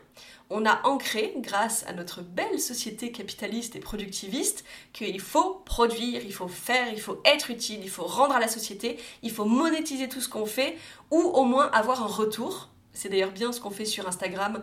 on 0.51 0.65
a 0.65 0.85
ancré, 0.85 1.33
grâce 1.37 1.85
à 1.87 1.93
notre 1.93 2.21
belle 2.21 2.59
société 2.59 3.11
capitaliste 3.11 3.75
et 3.75 3.79
productiviste, 3.79 4.63
qu'il 4.93 5.19
faut 5.19 5.55
produire, 5.65 6.21
il 6.23 6.33
faut 6.33 6.47
faire, 6.47 6.87
il 6.93 7.01
faut 7.01 7.19
être 7.25 7.49
utile, 7.49 7.79
il 7.81 7.89
faut 7.89 8.05
rendre 8.05 8.35
à 8.35 8.39
la 8.39 8.47
société, 8.47 8.99
il 9.23 9.31
faut 9.31 9.45
monétiser 9.45 10.07
tout 10.07 10.21
ce 10.21 10.29
qu'on 10.29 10.45
fait, 10.45 10.77
ou 11.09 11.17
au 11.17 11.45
moins 11.45 11.71
avoir 11.71 12.03
un 12.03 12.07
retour. 12.07 12.69
C'est 12.93 13.09
d'ailleurs 13.09 13.31
bien 13.31 13.51
ce 13.51 13.59
qu'on 13.59 13.71
fait 13.71 13.85
sur 13.85 14.07
Instagram, 14.07 14.61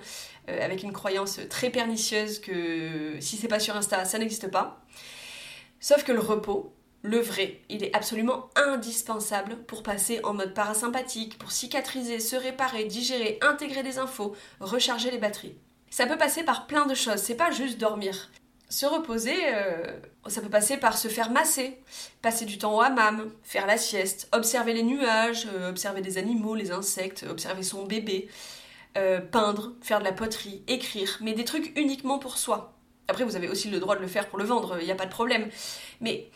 euh, 0.48 0.64
avec 0.64 0.82
une 0.82 0.92
croyance 0.92 1.40
très 1.48 1.70
pernicieuse 1.70 2.40
que 2.40 3.16
si 3.20 3.36
c'est 3.36 3.48
pas 3.48 3.60
sur 3.60 3.76
Insta, 3.76 4.04
ça 4.04 4.18
n'existe 4.18 4.50
pas. 4.50 4.84
Sauf 5.80 6.04
que 6.04 6.12
le 6.12 6.20
repos, 6.20 6.74
le 7.02 7.18
vrai, 7.18 7.60
il 7.68 7.82
est 7.82 7.94
absolument 7.96 8.48
indispensable 8.54 9.56
pour 9.64 9.82
passer 9.82 10.20
en 10.22 10.34
mode 10.34 10.54
parasympathique, 10.54 11.36
pour 11.36 11.50
cicatriser, 11.50 12.20
se 12.20 12.36
réparer, 12.36 12.84
digérer, 12.84 13.38
intégrer 13.42 13.82
des 13.82 13.98
infos, 13.98 14.36
recharger 14.60 15.10
les 15.10 15.18
batteries. 15.18 15.56
Ça 15.90 16.06
peut 16.06 16.16
passer 16.16 16.44
par 16.44 16.68
plein 16.68 16.86
de 16.86 16.94
choses, 16.94 17.16
c'est 17.16 17.34
pas 17.34 17.50
juste 17.50 17.78
dormir. 17.78 18.30
Se 18.68 18.86
reposer, 18.86 19.36
euh, 19.52 19.98
ça 20.28 20.40
peut 20.40 20.48
passer 20.48 20.76
par 20.78 20.96
se 20.96 21.08
faire 21.08 21.30
masser, 21.30 21.78
passer 22.22 22.46
du 22.46 22.56
temps 22.56 22.76
au 22.76 22.80
hammam, 22.80 23.30
faire 23.42 23.66
la 23.66 23.76
sieste, 23.76 24.28
observer 24.32 24.72
les 24.72 24.84
nuages, 24.84 25.46
euh, 25.52 25.68
observer 25.68 26.00
des 26.00 26.16
animaux, 26.16 26.54
les 26.54 26.70
insectes, 26.70 27.26
observer 27.28 27.64
son 27.64 27.84
bébé, 27.84 28.28
euh, 28.96 29.20
peindre, 29.20 29.72
faire 29.80 30.00
de 30.00 30.04
la 30.04 30.12
poterie, 30.12 30.62
écrire, 30.68 31.18
mais 31.20 31.32
des 31.32 31.44
trucs 31.44 31.72
uniquement 31.78 32.18
pour 32.18 32.36
soi. 32.36 32.74
Après, 33.08 33.24
vous 33.24 33.36
avez 33.36 33.48
aussi 33.48 33.70
le 33.70 33.80
droit 33.80 33.96
de 33.96 34.00
le 34.00 34.06
faire 34.06 34.28
pour 34.28 34.38
le 34.38 34.44
vendre, 34.44 34.78
il 34.80 34.86
n'y 34.86 34.92
a 34.92 34.96
pas 34.96 35.06
de 35.06 35.10
problème. 35.10 35.48
Mais 36.00 36.30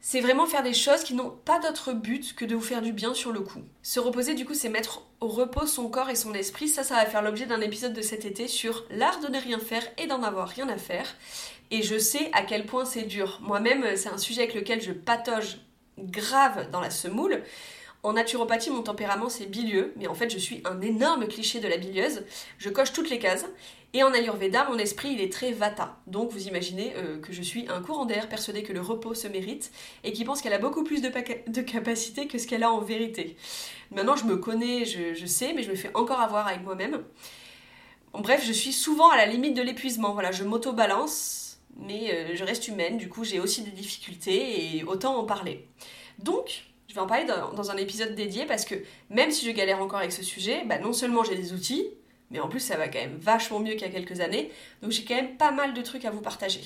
c'est 0.00 0.20
vraiment 0.20 0.46
faire 0.46 0.62
des 0.62 0.72
choses 0.72 1.02
qui 1.02 1.14
n'ont 1.14 1.30
pas 1.30 1.58
d'autre 1.58 1.92
but 1.92 2.34
que 2.34 2.44
de 2.44 2.54
vous 2.54 2.60
faire 2.60 2.80
du 2.80 2.92
bien 2.92 3.12
sur 3.12 3.32
le 3.32 3.40
coup. 3.40 3.62
Se 3.82 3.98
reposer, 3.98 4.34
du 4.34 4.44
coup, 4.44 4.54
c'est 4.54 4.68
mettre 4.68 5.02
au 5.20 5.26
repos 5.26 5.66
son 5.66 5.88
corps 5.88 6.10
et 6.10 6.14
son 6.14 6.32
esprit. 6.32 6.68
Ça, 6.68 6.84
ça 6.84 6.94
va 6.94 7.06
faire 7.06 7.22
l'objet 7.22 7.46
d'un 7.46 7.60
épisode 7.60 7.92
de 7.92 8.02
cet 8.02 8.24
été 8.24 8.46
sur 8.46 8.84
l'art 8.90 9.20
de 9.20 9.26
ne 9.26 9.40
rien 9.40 9.58
faire 9.58 9.82
et 9.98 10.06
d'en 10.06 10.22
avoir 10.22 10.48
rien 10.48 10.68
à 10.68 10.76
faire. 10.76 11.16
Et 11.70 11.82
je 11.82 11.98
sais 11.98 12.30
à 12.32 12.42
quel 12.42 12.66
point 12.66 12.84
c'est 12.84 13.02
dur. 13.02 13.40
Moi-même, 13.42 13.96
c'est 13.96 14.08
un 14.08 14.18
sujet 14.18 14.42
avec 14.42 14.54
lequel 14.54 14.80
je 14.80 14.92
patauge 14.92 15.58
grave 15.98 16.70
dans 16.70 16.80
la 16.80 16.90
semoule. 16.90 17.42
En 18.06 18.12
naturopathie, 18.12 18.70
mon 18.70 18.82
tempérament 18.82 19.28
c'est 19.28 19.46
bilieux, 19.46 19.92
mais 19.96 20.06
en 20.06 20.14
fait 20.14 20.30
je 20.30 20.38
suis 20.38 20.62
un 20.64 20.80
énorme 20.80 21.26
cliché 21.26 21.58
de 21.58 21.66
la 21.66 21.76
bilieuse. 21.76 22.22
Je 22.56 22.70
coche 22.70 22.92
toutes 22.92 23.10
les 23.10 23.18
cases. 23.18 23.46
Et 23.94 24.04
en 24.04 24.12
Ayurveda, 24.12 24.64
mon 24.70 24.78
esprit 24.78 25.08
il 25.10 25.20
est 25.20 25.32
très 25.32 25.50
vata. 25.50 25.96
Donc 26.06 26.30
vous 26.30 26.46
imaginez 26.46 26.92
euh, 26.94 27.18
que 27.18 27.32
je 27.32 27.42
suis 27.42 27.66
un 27.68 27.82
courant 27.82 28.04
d'air 28.04 28.28
persuadé 28.28 28.62
que 28.62 28.72
le 28.72 28.80
repos 28.80 29.14
se 29.14 29.26
mérite 29.26 29.72
et 30.04 30.12
qui 30.12 30.24
pense 30.24 30.40
qu'elle 30.40 30.52
a 30.52 30.60
beaucoup 30.60 30.84
plus 30.84 31.02
de, 31.02 31.08
de 31.48 31.60
capacité 31.62 32.28
que 32.28 32.38
ce 32.38 32.46
qu'elle 32.46 32.62
a 32.62 32.70
en 32.70 32.80
vérité. 32.80 33.36
Maintenant 33.90 34.14
je 34.14 34.26
me 34.26 34.36
connais, 34.36 34.84
je, 34.84 35.26
sais, 35.26 35.52
mais 35.52 35.64
je 35.64 35.70
me 35.72 35.74
fais 35.74 35.90
encore 35.94 36.20
avoir 36.20 36.46
avec 36.46 36.62
moi-même. 36.62 37.02
bref, 38.12 38.44
je 38.46 38.52
suis 38.52 38.72
souvent 38.72 39.10
à 39.10 39.16
la 39.16 39.26
limite 39.26 39.54
de 39.56 39.62
l'épuisement. 39.62 40.12
Voilà, 40.12 40.30
je 40.30 40.44
m'auto-balance, 40.44 41.58
mais 41.76 42.14
euh, 42.14 42.36
je 42.36 42.44
reste 42.44 42.68
humaine, 42.68 42.98
du 42.98 43.08
coup 43.08 43.24
j'ai 43.24 43.40
aussi 43.40 43.62
des 43.62 43.72
difficultés 43.72 44.76
et 44.76 44.84
autant 44.84 45.16
en 45.16 45.24
parler. 45.24 45.66
Donc, 46.20 46.66
vais 46.96 47.02
en 47.02 47.06
parler 47.06 47.26
dans, 47.26 47.70
un 47.70 47.76
épisode 47.76 48.14
dédié 48.14 48.46
parce 48.46 48.64
que 48.64 48.74
même 49.10 49.30
si 49.30 49.46
je 49.46 49.50
galère 49.52 49.80
encore 49.80 50.00
avec 50.00 50.12
ce 50.12 50.22
sujet, 50.22 50.64
bah 50.66 50.78
non 50.78 50.92
seulement 50.92 51.24
j'ai 51.24 51.36
des 51.36 51.52
outils, 51.52 51.88
mais 52.30 52.40
en 52.40 52.48
plus 52.48 52.60
ça 52.60 52.76
va 52.76 52.88
quand 52.88 52.98
même 52.98 53.18
vachement 53.18 53.60
mieux 53.60 53.72
qu'il 53.72 53.82
y 53.82 53.84
a 53.84 53.90
quelques 53.90 54.20
années, 54.20 54.50
donc 54.82 54.92
j'ai 54.92 55.04
quand 55.04 55.14
même 55.14 55.36
pas 55.36 55.52
mal 55.52 55.74
de 55.74 55.82
trucs 55.82 56.04
à 56.04 56.10
vous 56.10 56.20
partager. 56.20 56.62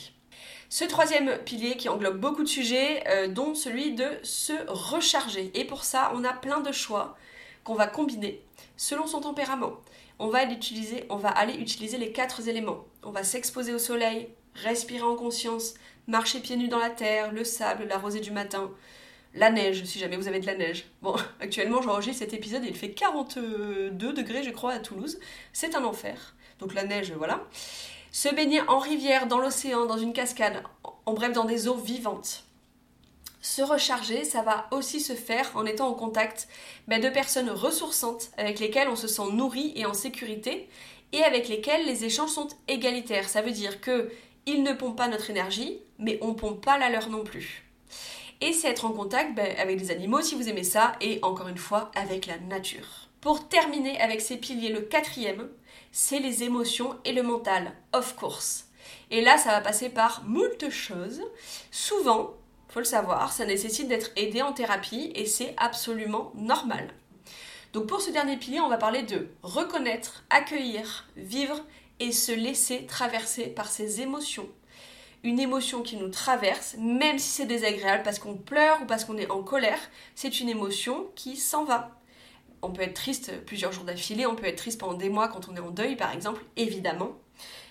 Ce 0.68 0.84
troisième 0.84 1.36
pilier 1.38 1.76
qui 1.76 1.88
englobe 1.88 2.18
beaucoup 2.18 2.44
de 2.44 2.48
sujets, 2.48 3.02
euh, 3.08 3.26
dont 3.26 3.54
celui 3.54 3.92
de 3.92 4.06
se 4.22 4.52
recharger. 4.68 5.50
Et 5.54 5.64
pour 5.64 5.82
ça, 5.82 6.12
on 6.14 6.22
a 6.22 6.32
plein 6.32 6.60
de 6.60 6.70
choix 6.70 7.16
qu'on 7.64 7.74
va 7.74 7.88
combiner 7.88 8.40
selon 8.76 9.08
son 9.08 9.20
tempérament. 9.20 9.72
On 10.20 10.28
va, 10.28 10.44
utiliser, 10.44 11.06
on 11.08 11.16
va 11.16 11.30
aller 11.30 11.54
utiliser 11.54 11.98
les 11.98 12.12
quatre 12.12 12.46
éléments. 12.48 12.84
On 13.02 13.10
va 13.10 13.24
s'exposer 13.24 13.74
au 13.74 13.78
soleil, 13.78 14.28
respirer 14.54 15.02
en 15.02 15.16
conscience, 15.16 15.74
marcher 16.06 16.38
pieds 16.38 16.56
nus 16.56 16.68
dans 16.68 16.78
la 16.78 16.90
terre, 16.90 17.32
le 17.32 17.42
sable, 17.42 17.86
la 17.88 17.98
rosée 17.98 18.20
du 18.20 18.30
matin, 18.30 18.70
la 19.34 19.50
neige, 19.50 19.84
si 19.84 19.98
jamais 19.98 20.16
vous 20.16 20.28
avez 20.28 20.40
de 20.40 20.46
la 20.46 20.56
neige. 20.56 20.86
Bon, 21.02 21.14
actuellement 21.40 21.82
j'enregistre 21.82 22.20
cet 22.20 22.34
épisode 22.34 22.64
il 22.64 22.76
fait 22.76 22.90
42 22.90 23.90
degrés, 24.12 24.42
je 24.42 24.50
crois, 24.50 24.72
à 24.72 24.78
Toulouse. 24.78 25.18
C'est 25.52 25.74
un 25.74 25.84
enfer. 25.84 26.34
Donc 26.58 26.74
la 26.74 26.84
neige, 26.84 27.12
voilà. 27.16 27.46
Se 28.12 28.32
baigner 28.34 28.60
en 28.62 28.78
rivière, 28.78 29.26
dans 29.26 29.38
l'océan, 29.38 29.86
dans 29.86 29.98
une 29.98 30.12
cascade, 30.12 30.62
en 31.06 31.14
bref, 31.14 31.32
dans 31.32 31.44
des 31.44 31.68
eaux 31.68 31.76
vivantes. 31.76 32.44
Se 33.40 33.62
recharger, 33.62 34.24
ça 34.24 34.42
va 34.42 34.66
aussi 34.70 35.00
se 35.00 35.14
faire 35.14 35.50
en 35.54 35.64
étant 35.64 35.88
en 35.88 35.94
contact 35.94 36.48
ben, 36.88 37.00
de 37.00 37.08
personnes 37.08 37.50
ressourçantes 37.50 38.30
avec 38.36 38.58
lesquelles 38.58 38.88
on 38.88 38.96
se 38.96 39.08
sent 39.08 39.32
nourri 39.32 39.72
et 39.76 39.86
en 39.86 39.94
sécurité 39.94 40.68
et 41.12 41.22
avec 41.22 41.48
lesquelles 41.48 41.86
les 41.86 42.04
échanges 42.04 42.30
sont 42.30 42.48
égalitaires. 42.68 43.28
Ça 43.28 43.40
veut 43.40 43.52
dire 43.52 43.80
que 43.80 44.10
ils 44.44 44.62
ne 44.62 44.72
pompent 44.72 44.96
pas 44.96 45.08
notre 45.08 45.30
énergie, 45.30 45.78
mais 45.98 46.18
on 46.20 46.34
pompe 46.34 46.64
pas 46.64 46.78
la 46.78 46.90
leur 46.90 47.08
non 47.08 47.24
plus 47.24 47.69
et 48.40 48.52
c'est 48.52 48.68
être 48.68 48.84
en 48.84 48.92
contact 48.92 49.34
ben, 49.34 49.54
avec 49.58 49.78
des 49.78 49.90
animaux 49.90 50.22
si 50.22 50.34
vous 50.34 50.48
aimez 50.48 50.64
ça, 50.64 50.92
et 51.00 51.18
encore 51.22 51.48
une 51.48 51.58
fois 51.58 51.90
avec 51.94 52.26
la 52.26 52.38
nature. 52.38 53.08
Pour 53.20 53.48
terminer 53.48 54.00
avec 54.00 54.20
ces 54.20 54.36
piliers, 54.36 54.72
le 54.72 54.80
quatrième, 54.80 55.48
c'est 55.92 56.20
les 56.20 56.42
émotions 56.42 56.96
et 57.04 57.12
le 57.12 57.22
mental, 57.22 57.72
of 57.92 58.16
course. 58.16 58.66
Et 59.10 59.20
là, 59.20 59.36
ça 59.36 59.50
va 59.50 59.60
passer 59.60 59.90
par 59.90 60.22
moult 60.24 60.70
choses. 60.70 61.22
Souvent, 61.70 62.34
faut 62.68 62.78
le 62.78 62.84
savoir, 62.84 63.32
ça 63.32 63.44
nécessite 63.44 63.88
d'être 63.88 64.10
aidé 64.16 64.42
en 64.42 64.52
thérapie 64.52 65.12
et 65.14 65.26
c'est 65.26 65.54
absolument 65.56 66.32
normal. 66.36 66.94
Donc 67.72 67.86
pour 67.86 68.00
ce 68.00 68.10
dernier 68.10 68.36
pilier, 68.36 68.60
on 68.60 68.68
va 68.68 68.78
parler 68.78 69.02
de 69.02 69.28
reconnaître, 69.42 70.24
accueillir, 70.30 71.08
vivre 71.16 71.60
et 71.98 72.12
se 72.12 72.32
laisser 72.32 72.86
traverser 72.86 73.46
par 73.46 73.70
ses 73.70 74.00
émotions 74.00 74.48
une 75.22 75.38
émotion 75.38 75.82
qui 75.82 75.96
nous 75.96 76.08
traverse, 76.08 76.76
même 76.78 77.18
si 77.18 77.28
c'est 77.28 77.46
désagréable 77.46 78.02
parce 78.02 78.18
qu'on 78.18 78.34
pleure 78.34 78.80
ou 78.82 78.86
parce 78.86 79.04
qu'on 79.04 79.18
est 79.18 79.30
en 79.30 79.42
colère, 79.42 79.78
c'est 80.14 80.40
une 80.40 80.48
émotion 80.48 81.08
qui 81.14 81.36
s'en 81.36 81.64
va. 81.64 81.98
On 82.62 82.70
peut 82.70 82.82
être 82.82 82.94
triste 82.94 83.32
plusieurs 83.44 83.72
jours 83.72 83.84
d'affilée, 83.84 84.26
on 84.26 84.34
peut 84.34 84.46
être 84.46 84.56
triste 84.56 84.80
pendant 84.80 84.94
des 84.94 85.08
mois 85.08 85.28
quand 85.28 85.48
on 85.48 85.56
est 85.56 85.60
en 85.60 85.70
deuil 85.70 85.96
par 85.96 86.12
exemple, 86.12 86.44
évidemment. 86.56 87.12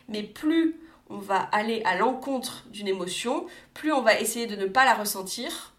Mais 0.07 0.23
plus 0.23 0.79
on 1.09 1.17
va 1.17 1.39
aller 1.39 1.81
à 1.85 1.95
l'encontre 1.95 2.65
d'une 2.69 2.87
émotion, 2.87 3.47
plus 3.73 3.91
on 3.91 4.01
va 4.01 4.19
essayer 4.19 4.45
de 4.45 4.55
ne 4.55 4.67
pas 4.67 4.85
la 4.85 4.93
ressentir, 4.93 5.73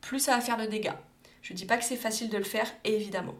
plus 0.00 0.18
ça 0.18 0.34
va 0.34 0.40
faire 0.40 0.56
de 0.56 0.66
dégâts. 0.66 0.92
Je 1.42 1.52
ne 1.52 1.58
dis 1.58 1.66
pas 1.66 1.76
que 1.76 1.84
c'est 1.84 1.96
facile 1.96 2.28
de 2.28 2.38
le 2.38 2.44
faire, 2.44 2.66
évidemment. 2.84 3.34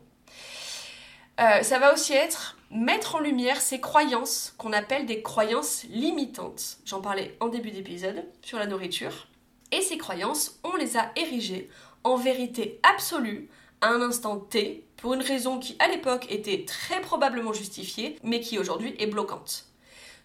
Euh, 1.41 1.63
ça 1.63 1.79
va 1.79 1.93
aussi 1.93 2.13
être 2.13 2.57
mettre 2.71 3.17
en 3.17 3.21
lumière 3.21 3.61
ces 3.61 3.81
croyances 3.81 4.55
qu'on 4.59 4.73
appelle 4.73 5.07
des 5.07 5.23
croyances 5.23 5.85
limitantes. 5.91 6.79
J'en 6.85 7.01
parlais 7.01 7.37
en 7.41 7.49
début 7.49 7.71
d'épisode 7.71 8.25
sur 8.43 8.59
la 8.59 8.67
nourriture. 8.67 9.27
Et 9.73 9.83
ces 9.83 9.99
croyances, 9.99 10.59
on 10.63 10.77
les 10.77 10.97
a 10.97 11.11
érigées 11.17 11.69
en 12.05 12.17
vérité 12.17 12.81
absolue, 12.83 13.49
à 13.81 13.89
un 13.89 14.01
instant 14.01 14.39
T 14.39 14.87
pour 14.97 15.15
une 15.15 15.23
raison 15.23 15.59
qui 15.59 15.77
à 15.79 15.89
l'époque 15.89 16.27
était 16.31 16.65
très 16.65 17.01
probablement 17.01 17.53
justifiée, 17.53 18.17
mais 18.23 18.41
qui 18.41 18.59
aujourd'hui 18.59 18.95
est 18.99 19.07
bloquante. 19.07 19.67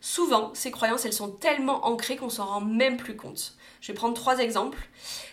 Souvent, 0.01 0.51
ces 0.53 0.71
croyances, 0.71 1.05
elles 1.05 1.13
sont 1.13 1.31
tellement 1.31 1.85
ancrées 1.85 2.15
qu'on 2.15 2.29
s'en 2.29 2.45
rend 2.45 2.61
même 2.61 2.97
plus 2.97 3.17
compte. 3.17 3.55
Je 3.81 3.91
vais 3.91 3.97
prendre 3.97 4.13
trois 4.13 4.39
exemples. 4.39 4.79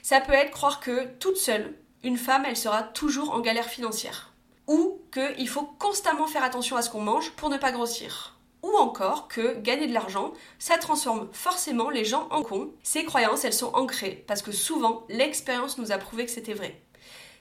Ça 0.02 0.20
peut 0.20 0.32
être 0.32 0.50
croire 0.50 0.80
que 0.80 1.06
toute 1.18 1.36
seule, 1.36 1.74
une 2.02 2.16
femme, 2.16 2.44
elle 2.46 2.56
sera 2.56 2.82
toujours 2.82 3.30
en 3.30 3.40
galère 3.40 3.68
financière. 3.68 4.25
Ou 4.66 5.00
qu'il 5.12 5.48
faut 5.48 5.68
constamment 5.78 6.26
faire 6.26 6.42
attention 6.42 6.76
à 6.76 6.82
ce 6.82 6.90
qu'on 6.90 7.00
mange 7.00 7.30
pour 7.32 7.50
ne 7.50 7.58
pas 7.58 7.72
grossir 7.72 8.36
ou 8.66 8.76
encore 8.76 9.28
que 9.28 9.58
gagner 9.60 9.86
de 9.86 9.92
l'argent, 9.92 10.32
ça 10.58 10.76
transforme 10.76 11.28
forcément 11.32 11.88
les 11.88 12.04
gens 12.04 12.26
en 12.30 12.42
cons. 12.42 12.72
Ces 12.82 13.04
croyances, 13.04 13.44
elles 13.44 13.52
sont 13.52 13.72
ancrées 13.74 14.24
parce 14.26 14.42
que 14.42 14.52
souvent, 14.52 15.04
l'expérience 15.08 15.78
nous 15.78 15.92
a 15.92 15.98
prouvé 15.98 16.24
que 16.24 16.32
c'était 16.32 16.54
vrai. 16.54 16.80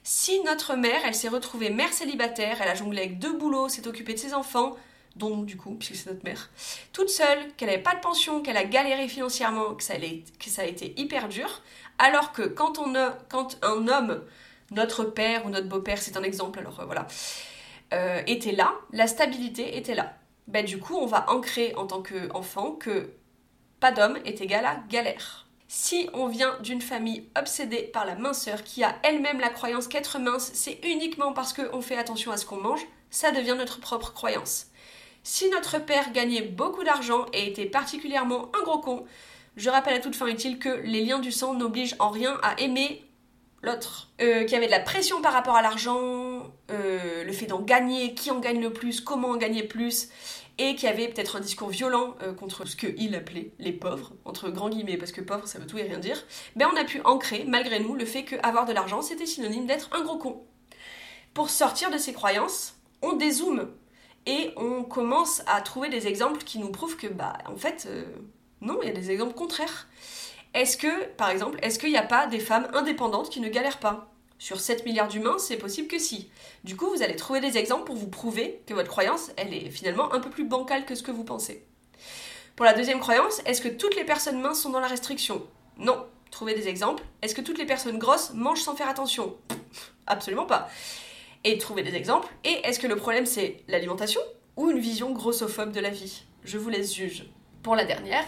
Si 0.04 0.40
notre 0.44 0.76
mère, 0.76 1.00
elle 1.04 1.16
s'est 1.16 1.28
retrouvée 1.28 1.70
mère 1.70 1.92
célibataire, 1.92 2.62
elle 2.62 2.68
a 2.68 2.76
jonglé 2.76 3.00
avec 3.00 3.18
deux 3.18 3.36
boulots, 3.36 3.68
s'est 3.68 3.88
occupée 3.88 4.14
de 4.14 4.18
ses 4.18 4.34
enfants, 4.34 4.76
dont 5.16 5.42
du 5.42 5.56
coup, 5.56 5.74
puisque 5.74 5.96
c'est 5.96 6.10
notre 6.10 6.24
mère, 6.24 6.50
toute 6.92 7.08
seule, 7.08 7.52
qu'elle 7.56 7.70
n'avait 7.70 7.82
pas 7.82 7.94
de 7.94 8.00
pension, 8.00 8.40
qu'elle 8.40 8.56
a 8.56 8.64
galéré 8.64 9.08
financièrement, 9.08 9.74
que 9.74 9.82
ça, 9.82 9.94
a 9.94 10.64
été 10.64 10.94
hyper 10.96 11.28
dur, 11.28 11.62
alors 11.98 12.32
que 12.32 12.42
quand, 12.42 12.78
quand 13.28 13.58
un 13.62 13.88
homme, 13.88 14.22
notre 14.70 15.04
père 15.04 15.46
ou 15.46 15.50
notre 15.50 15.68
beau-père, 15.68 15.98
c'est 15.98 16.16
un 16.16 16.22
exemple, 16.22 16.58
alors 16.58 16.80
euh, 16.80 16.84
voilà, 16.84 17.06
euh, 17.94 18.22
était 18.26 18.52
là, 18.52 18.74
la 18.92 19.06
stabilité 19.06 19.76
était 19.76 19.94
là 19.94 20.16
ben, 20.46 20.64
du 20.64 20.78
coup, 20.78 20.96
on 20.96 21.06
va 21.06 21.30
ancrer 21.30 21.74
en 21.76 21.86
tant 21.86 22.02
qu'enfant 22.02 22.72
que 22.72 23.10
pas 23.80 23.92
d'homme 23.92 24.18
est 24.24 24.40
égal 24.40 24.64
à 24.64 24.76
galère. 24.88 25.46
Si 25.68 26.08
on 26.12 26.28
vient 26.28 26.56
d'une 26.60 26.80
famille 26.80 27.28
obsédée 27.36 27.82
par 27.82 28.06
la 28.06 28.14
minceur, 28.14 28.62
qui 28.62 28.84
a 28.84 28.94
elle-même 29.02 29.40
la 29.40 29.48
croyance 29.48 29.88
qu'être 29.88 30.18
mince, 30.20 30.50
c'est 30.54 30.78
uniquement 30.84 31.32
parce 31.32 31.52
qu'on 31.52 31.80
fait 31.80 31.96
attention 31.96 32.30
à 32.30 32.36
ce 32.36 32.46
qu'on 32.46 32.58
mange, 32.58 32.86
ça 33.10 33.32
devient 33.32 33.56
notre 33.58 33.80
propre 33.80 34.12
croyance. 34.12 34.66
Si 35.24 35.50
notre 35.50 35.78
père 35.80 36.12
gagnait 36.12 36.42
beaucoup 36.42 36.84
d'argent 36.84 37.26
et 37.32 37.48
était 37.48 37.66
particulièrement 37.66 38.52
un 38.56 38.62
gros 38.62 38.78
con, 38.78 39.04
je 39.56 39.68
rappelle 39.68 39.94
à 39.94 40.00
toute 40.00 40.14
fin 40.14 40.28
utile 40.28 40.60
que 40.60 40.68
les 40.84 41.04
liens 41.04 41.18
du 41.18 41.32
sang 41.32 41.54
n'obligent 41.54 41.96
en 41.98 42.10
rien 42.10 42.38
à 42.44 42.60
aimer 42.60 43.04
l'autre. 43.66 44.06
Euh, 44.22 44.44
qui 44.44 44.56
avait 44.56 44.66
de 44.66 44.70
la 44.70 44.80
pression 44.80 45.20
par 45.20 45.34
rapport 45.34 45.56
à 45.56 45.62
l'argent, 45.62 46.50
euh, 46.70 47.22
le 47.22 47.32
fait 47.32 47.44
d'en 47.44 47.60
gagner, 47.60 48.14
qui 48.14 48.30
en 48.30 48.38
gagne 48.38 48.62
le 48.62 48.72
plus, 48.72 49.02
comment 49.02 49.28
en 49.28 49.36
gagner 49.36 49.62
plus, 49.62 50.08
et 50.56 50.74
qui 50.74 50.86
avait 50.86 51.08
peut-être 51.08 51.36
un 51.36 51.40
discours 51.40 51.68
violent 51.68 52.16
euh, 52.22 52.32
contre 52.32 52.64
ce 52.64 52.76
qu'il 52.76 53.14
appelait 53.14 53.50
les 53.58 53.72
pauvres, 53.72 54.12
entre 54.24 54.48
grands 54.48 54.70
guillemets, 54.70 54.96
parce 54.96 55.12
que 55.12 55.20
pauvre 55.20 55.46
ça 55.46 55.58
veut 55.58 55.66
tout 55.66 55.76
et 55.76 55.82
rien 55.82 55.98
dire, 55.98 56.24
ben 56.56 56.66
on 56.72 56.80
a 56.80 56.84
pu 56.84 57.02
ancrer, 57.04 57.44
malgré 57.46 57.78
nous, 57.78 57.94
le 57.94 58.06
fait 58.06 58.24
qu'avoir 58.24 58.64
de 58.64 58.72
l'argent 58.72 59.02
c'était 59.02 59.26
synonyme 59.26 59.66
d'être 59.66 59.90
un 59.92 60.02
gros 60.02 60.16
con. 60.16 60.42
Pour 61.34 61.50
sortir 61.50 61.90
de 61.90 61.98
ces 61.98 62.14
croyances, 62.14 62.76
on 63.02 63.12
dézoome 63.12 63.70
et 64.24 64.52
on 64.56 64.82
commence 64.82 65.42
à 65.46 65.60
trouver 65.60 65.90
des 65.90 66.06
exemples 66.06 66.42
qui 66.42 66.58
nous 66.58 66.70
prouvent 66.70 66.96
que, 66.96 67.06
bah, 67.06 67.36
en 67.44 67.56
fait, 67.56 67.86
non, 68.62 68.78
il 68.82 68.88
y 68.88 68.90
a 68.90 68.94
des 68.94 69.10
exemples 69.10 69.34
contraires. 69.34 69.86
Est-ce 70.56 70.78
que, 70.78 71.04
par 71.16 71.28
exemple, 71.28 71.58
est-ce 71.60 71.78
qu'il 71.78 71.90
n'y 71.90 71.98
a 71.98 72.02
pas 72.02 72.26
des 72.26 72.40
femmes 72.40 72.66
indépendantes 72.72 73.28
qui 73.28 73.40
ne 73.40 73.50
galèrent 73.50 73.78
pas? 73.78 74.10
Sur 74.38 74.58
7 74.58 74.86
milliards 74.86 75.08
d'humains, 75.08 75.36
c'est 75.38 75.58
possible 75.58 75.86
que 75.86 75.98
si. 75.98 76.30
Du 76.64 76.78
coup, 76.78 76.88
vous 76.88 77.02
allez 77.02 77.14
trouver 77.14 77.42
des 77.42 77.58
exemples 77.58 77.84
pour 77.84 77.94
vous 77.94 78.08
prouver 78.08 78.62
que 78.66 78.72
votre 78.72 78.88
croyance, 78.88 79.30
elle 79.36 79.52
est 79.52 79.68
finalement 79.68 80.14
un 80.14 80.18
peu 80.18 80.30
plus 80.30 80.44
bancale 80.44 80.86
que 80.86 80.94
ce 80.94 81.02
que 81.02 81.10
vous 81.10 81.24
pensez. 81.24 81.66
Pour 82.56 82.64
la 82.64 82.72
deuxième 82.72 83.00
croyance, 83.00 83.42
est-ce 83.44 83.60
que 83.60 83.68
toutes 83.68 83.96
les 83.96 84.04
personnes 84.04 84.40
minces 84.40 84.62
sont 84.62 84.70
dans 84.70 84.80
la 84.80 84.86
restriction? 84.86 85.46
Non. 85.76 86.06
Trouvez 86.30 86.54
des 86.54 86.68
exemples. 86.68 87.02
Est-ce 87.20 87.34
que 87.34 87.42
toutes 87.42 87.58
les 87.58 87.66
personnes 87.66 87.98
grosses 87.98 88.32
mangent 88.32 88.62
sans 88.62 88.76
faire 88.76 88.88
attention? 88.88 89.36
Absolument 90.06 90.46
pas. 90.46 90.70
Et 91.44 91.58
trouvez 91.58 91.82
des 91.82 91.94
exemples. 91.94 92.32
Et 92.44 92.66
est-ce 92.66 92.80
que 92.80 92.86
le 92.86 92.96
problème 92.96 93.26
c'est 93.26 93.62
l'alimentation 93.68 94.22
ou 94.56 94.70
une 94.70 94.78
vision 94.78 95.12
grossophobe 95.12 95.72
de 95.72 95.80
la 95.80 95.90
vie? 95.90 96.22
Je 96.44 96.56
vous 96.56 96.70
laisse 96.70 96.94
juge. 96.94 97.26
Pour 97.66 97.74
la 97.74 97.84
dernière, 97.84 98.24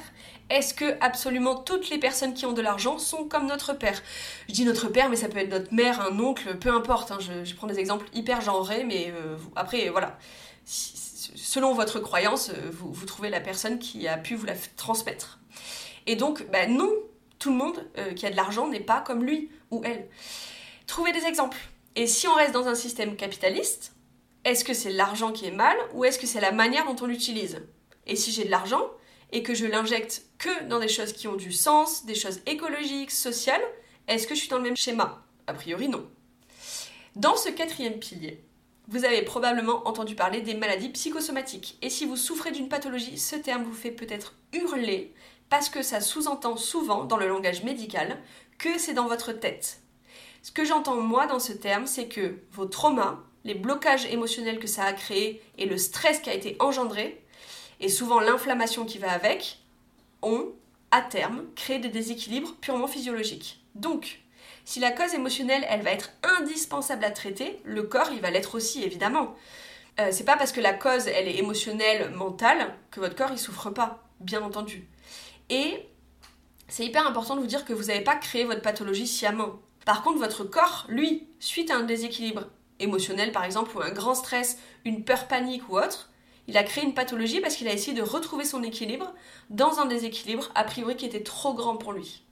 est-ce 0.50 0.74
que 0.74 0.96
absolument 1.00 1.54
toutes 1.54 1.90
les 1.90 1.98
personnes 1.98 2.34
qui 2.34 2.44
ont 2.44 2.52
de 2.52 2.60
l'argent 2.60 2.98
sont 2.98 3.28
comme 3.28 3.46
notre 3.46 3.72
père? 3.72 4.02
Je 4.48 4.52
dis 4.52 4.64
notre 4.64 4.88
père, 4.88 5.08
mais 5.08 5.14
ça 5.14 5.28
peut 5.28 5.38
être 5.38 5.48
notre 5.48 5.72
mère, 5.72 6.00
un 6.00 6.18
oncle, 6.18 6.58
peu 6.58 6.72
importe. 6.72 7.12
Hein, 7.12 7.18
je, 7.20 7.54
prends 7.54 7.68
des 7.68 7.78
exemples 7.78 8.06
hyper 8.12 8.40
genrés, 8.40 8.82
mais 8.82 9.12
euh, 9.16 9.36
après, 9.54 9.90
voilà. 9.90 10.18
selon 10.64 11.72
votre 11.72 12.00
croyance, 12.00 12.48
euh, 12.48 12.68
vous, 12.72 13.06
trouvez 13.06 13.30
la 13.30 13.38
personne 13.38 13.78
qui 13.78 14.08
a 14.08 14.18
pu 14.18 14.34
vous 14.34 14.44
la 14.44 14.54
transmettre. 14.76 15.38
Et 16.08 16.16
donc, 16.16 16.44
bah, 16.50 16.66
non, 16.66 16.90
tout 17.38 17.50
le 17.50 17.56
monde 17.58 17.88
euh, 17.96 18.14
qui 18.14 18.26
a 18.26 18.30
de 18.30 18.36
l'argent 18.36 18.66
n'est 18.66 18.80
pas 18.80 19.00
comme 19.00 19.22
lui 19.22 19.52
ou 19.70 19.82
elle. 19.84 20.08
Trouvez 20.88 21.12
des 21.12 21.26
exemples. 21.26 21.58
Et 21.94 22.08
si 22.08 22.26
on 22.26 22.34
reste 22.34 22.54
dans 22.54 22.66
un 22.66 22.74
système 22.74 23.14
capitaliste, 23.14 23.94
est-ce 24.44 24.64
que 24.64 24.74
c'est 24.74 24.90
l'argent 24.90 25.30
qui 25.30 25.46
est 25.46 25.52
mal 25.52 25.76
ou 25.94 26.04
est-ce 26.04 26.18
que 26.18 26.26
c'est 26.26 26.40
la 26.40 26.50
manière 26.50 26.86
dont 26.86 26.96
on 27.00 27.06
l'utilise? 27.06 27.62
Et 28.08 28.16
si 28.16 28.32
j'ai 28.32 28.44
de 28.44 28.50
l'argent, 28.50 28.82
et 29.32 29.42
que 29.42 29.54
je 29.54 29.66
l'injecte 29.66 30.22
que 30.38 30.64
dans 30.64 30.80
des 30.80 30.88
choses 30.88 31.12
qui 31.12 31.28
ont 31.28 31.36
du 31.36 31.52
sens, 31.52 32.06
des 32.06 32.14
choses 32.14 32.40
écologiques, 32.46 33.10
sociales, 33.10 33.62
est-ce 34.06 34.26
que 34.26 34.34
je 34.34 34.40
suis 34.40 34.48
dans 34.48 34.56
le 34.56 34.62
même 34.62 34.76
schéma? 34.76 35.22
A 35.46 35.54
priori 35.54 35.88
non. 35.88 36.06
Dans 37.16 37.36
ce 37.36 37.48
quatrième 37.48 37.98
pilier, 37.98 38.42
vous 38.88 39.04
avez 39.04 39.22
probablement 39.22 39.86
entendu 39.86 40.14
parler 40.14 40.40
des 40.40 40.54
maladies 40.54 40.88
psychosomatiques. 40.88 41.76
Et 41.82 41.90
si 41.90 42.06
vous 42.06 42.16
souffrez 42.16 42.52
d'une 42.52 42.70
pathologie, 42.70 43.18
ce 43.18 43.36
terme 43.36 43.64
vous 43.64 43.74
fait 43.74 43.90
peut-être 43.90 44.34
hurler 44.52 45.12
parce 45.50 45.68
que 45.68 45.82
ça 45.82 46.00
sous-entend 46.00 46.56
souvent 46.56 47.04
dans 47.04 47.16
le 47.16 47.28
langage 47.28 47.64
médical 47.64 48.18
que 48.58 48.78
c'est 48.78 48.94
dans 48.94 49.06
votre 49.06 49.32
tête. 49.32 49.80
Ce 50.42 50.52
que 50.52 50.64
j'entends 50.64 50.96
moi 50.96 51.26
dans 51.26 51.38
ce 51.38 51.52
terme, 51.52 51.86
c'est 51.86 52.08
que 52.08 52.38
vos 52.52 52.66
traumas, 52.66 53.18
les 53.44 53.54
blocages 53.54 54.06
émotionnels 54.06 54.58
que 54.58 54.66
ça 54.66 54.84
a 54.84 54.92
créés 54.92 55.42
et 55.58 55.66
le 55.66 55.76
stress 55.76 56.20
qui 56.20 56.30
a 56.30 56.34
été 56.34 56.56
engendré 56.58 57.22
et 57.80 57.88
souvent 57.88 58.20
l'inflammation 58.20 58.84
qui 58.84 58.98
va 58.98 59.12
avec, 59.12 59.58
ont, 60.22 60.52
à 60.90 61.02
terme, 61.02 61.44
créé 61.54 61.78
des 61.78 61.88
déséquilibres 61.88 62.54
purement 62.56 62.86
physiologiques. 62.86 63.64
Donc, 63.74 64.20
si 64.64 64.80
la 64.80 64.90
cause 64.90 65.14
émotionnelle, 65.14 65.64
elle 65.68 65.82
va 65.82 65.92
être 65.92 66.10
indispensable 66.22 67.04
à 67.04 67.10
traiter, 67.10 67.60
le 67.64 67.84
corps, 67.84 68.10
il 68.12 68.20
va 68.20 68.30
l'être 68.30 68.54
aussi, 68.54 68.82
évidemment. 68.82 69.34
Euh, 70.00 70.08
c'est 70.12 70.24
pas 70.24 70.36
parce 70.36 70.52
que 70.52 70.60
la 70.60 70.74
cause, 70.74 71.06
elle 71.06 71.28
est 71.28 71.38
émotionnelle, 71.38 72.10
mentale, 72.10 72.74
que 72.90 73.00
votre 73.00 73.16
corps, 73.16 73.30
il 73.32 73.38
souffre 73.38 73.70
pas, 73.70 74.04
bien 74.20 74.42
entendu. 74.42 74.86
Et 75.48 75.86
c'est 76.68 76.84
hyper 76.84 77.06
important 77.06 77.34
de 77.34 77.40
vous 77.40 77.46
dire 77.46 77.64
que 77.64 77.72
vous 77.72 77.84
n'avez 77.84 78.02
pas 78.02 78.16
créé 78.16 78.44
votre 78.44 78.62
pathologie 78.62 79.06
sciemment. 79.06 79.60
Par 79.84 80.02
contre, 80.02 80.18
votre 80.18 80.44
corps, 80.44 80.84
lui, 80.88 81.26
suite 81.40 81.70
à 81.70 81.76
un 81.76 81.84
déséquilibre 81.84 82.46
émotionnel, 82.78 83.32
par 83.32 83.44
exemple, 83.44 83.76
ou 83.76 83.80
un 83.80 83.90
grand 83.90 84.14
stress, 84.14 84.58
une 84.84 85.02
peur 85.02 85.28
panique 85.28 85.68
ou 85.70 85.78
autre, 85.78 86.10
il 86.48 86.56
a 86.56 86.64
créé 86.64 86.82
une 86.82 86.94
pathologie 86.94 87.40
parce 87.40 87.54
qu'il 87.54 87.68
a 87.68 87.72
essayé 87.72 87.96
de 87.96 88.02
retrouver 88.02 88.44
son 88.44 88.62
équilibre 88.62 89.14
dans 89.50 89.78
un 89.78 89.86
déséquilibre 89.86 90.50
a 90.54 90.64
priori 90.64 90.96
qui 90.96 91.06
était 91.06 91.22
trop 91.22 91.54
grand 91.54 91.76
pour 91.76 91.92
lui. 91.92 92.24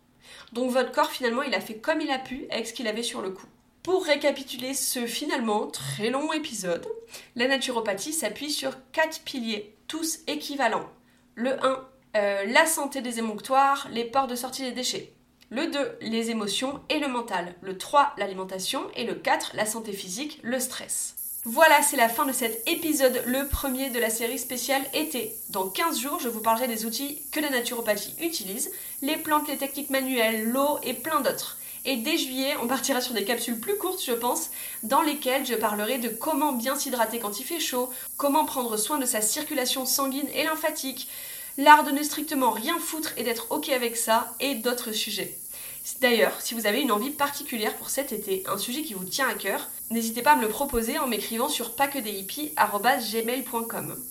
Donc 0.52 0.70
votre 0.70 0.90
corps 0.90 1.10
finalement 1.10 1.42
il 1.42 1.54
a 1.54 1.60
fait 1.60 1.76
comme 1.76 2.00
il 2.00 2.10
a 2.10 2.18
pu 2.18 2.46
avec 2.50 2.66
ce 2.66 2.72
qu'il 2.72 2.88
avait 2.88 3.02
sur 3.02 3.22
le 3.22 3.30
coup. 3.30 3.46
Pour 3.82 4.04
récapituler 4.04 4.74
ce 4.74 5.06
finalement 5.06 5.68
très 5.68 6.10
long 6.10 6.32
épisode, 6.32 6.88
la 7.36 7.46
naturopathie 7.46 8.12
s'appuie 8.12 8.50
sur 8.50 8.72
quatre 8.90 9.20
piliers, 9.20 9.76
tous 9.86 10.18
équivalents. 10.26 10.88
Le 11.36 11.64
1, 11.64 11.86
euh, 12.16 12.44
la 12.46 12.66
santé 12.66 13.00
des 13.00 13.20
émonctoires, 13.20 13.86
les 13.92 14.04
ports 14.04 14.26
de 14.26 14.34
sortie 14.34 14.62
des 14.62 14.72
déchets. 14.72 15.12
Le 15.50 15.68
2, 15.68 15.98
les 16.00 16.30
émotions 16.30 16.80
et 16.88 16.98
le 16.98 17.06
mental. 17.06 17.54
Le 17.60 17.78
3, 17.78 18.14
l'alimentation. 18.18 18.82
Et 18.96 19.04
le 19.04 19.14
4, 19.14 19.52
la 19.54 19.66
santé 19.66 19.92
physique, 19.92 20.40
le 20.42 20.58
stress. 20.58 21.15
Voilà, 21.48 21.80
c'est 21.80 21.96
la 21.96 22.08
fin 22.08 22.26
de 22.26 22.32
cet 22.32 22.68
épisode, 22.68 23.22
le 23.24 23.46
premier 23.46 23.88
de 23.90 24.00
la 24.00 24.10
série 24.10 24.36
spéciale 24.36 24.82
été. 24.92 25.32
Dans 25.50 25.68
15 25.68 26.00
jours, 26.00 26.18
je 26.18 26.28
vous 26.28 26.40
parlerai 26.40 26.66
des 26.66 26.86
outils 26.86 27.22
que 27.30 27.38
la 27.38 27.50
naturopathie 27.50 28.16
utilise, 28.20 28.72
les 29.00 29.16
plantes, 29.16 29.46
les 29.46 29.56
techniques 29.56 29.90
manuelles, 29.90 30.50
l'eau 30.50 30.80
et 30.82 30.92
plein 30.92 31.20
d'autres. 31.20 31.56
Et 31.84 31.98
dès 31.98 32.18
juillet, 32.18 32.56
on 32.60 32.66
partira 32.66 33.00
sur 33.00 33.14
des 33.14 33.22
capsules 33.22 33.60
plus 33.60 33.76
courtes, 33.78 34.02
je 34.04 34.10
pense, 34.10 34.50
dans 34.82 35.02
lesquelles 35.02 35.46
je 35.46 35.54
parlerai 35.54 35.98
de 35.98 36.08
comment 36.08 36.52
bien 36.52 36.74
s'hydrater 36.74 37.20
quand 37.20 37.38
il 37.38 37.44
fait 37.44 37.60
chaud, 37.60 37.90
comment 38.16 38.44
prendre 38.44 38.76
soin 38.76 38.98
de 38.98 39.06
sa 39.06 39.20
circulation 39.20 39.86
sanguine 39.86 40.28
et 40.34 40.42
lymphatique, 40.42 41.08
l'art 41.58 41.84
de 41.84 41.92
ne 41.92 42.02
strictement 42.02 42.50
rien 42.50 42.76
foutre 42.80 43.12
et 43.18 43.22
d'être 43.22 43.52
ok 43.52 43.68
avec 43.68 43.96
ça, 43.96 44.34
et 44.40 44.56
d'autres 44.56 44.90
sujets. 44.90 45.38
D'ailleurs, 46.00 46.40
si 46.40 46.54
vous 46.54 46.66
avez 46.66 46.80
une 46.80 46.92
envie 46.92 47.10
particulière 47.10 47.76
pour 47.76 47.90
cet 47.90 48.12
été, 48.12 48.42
un 48.48 48.56
sujet 48.58 48.82
qui 48.82 48.94
vous 48.94 49.04
tient 49.04 49.28
à 49.28 49.34
cœur, 49.34 49.68
n'hésitez 49.90 50.22
pas 50.22 50.32
à 50.32 50.36
me 50.36 50.42
le 50.42 50.48
proposer 50.48 50.98
en 50.98 51.06
m'écrivant 51.06 51.48
sur 51.48 51.76
pacquedeshippies.gmail.com. 51.76 54.02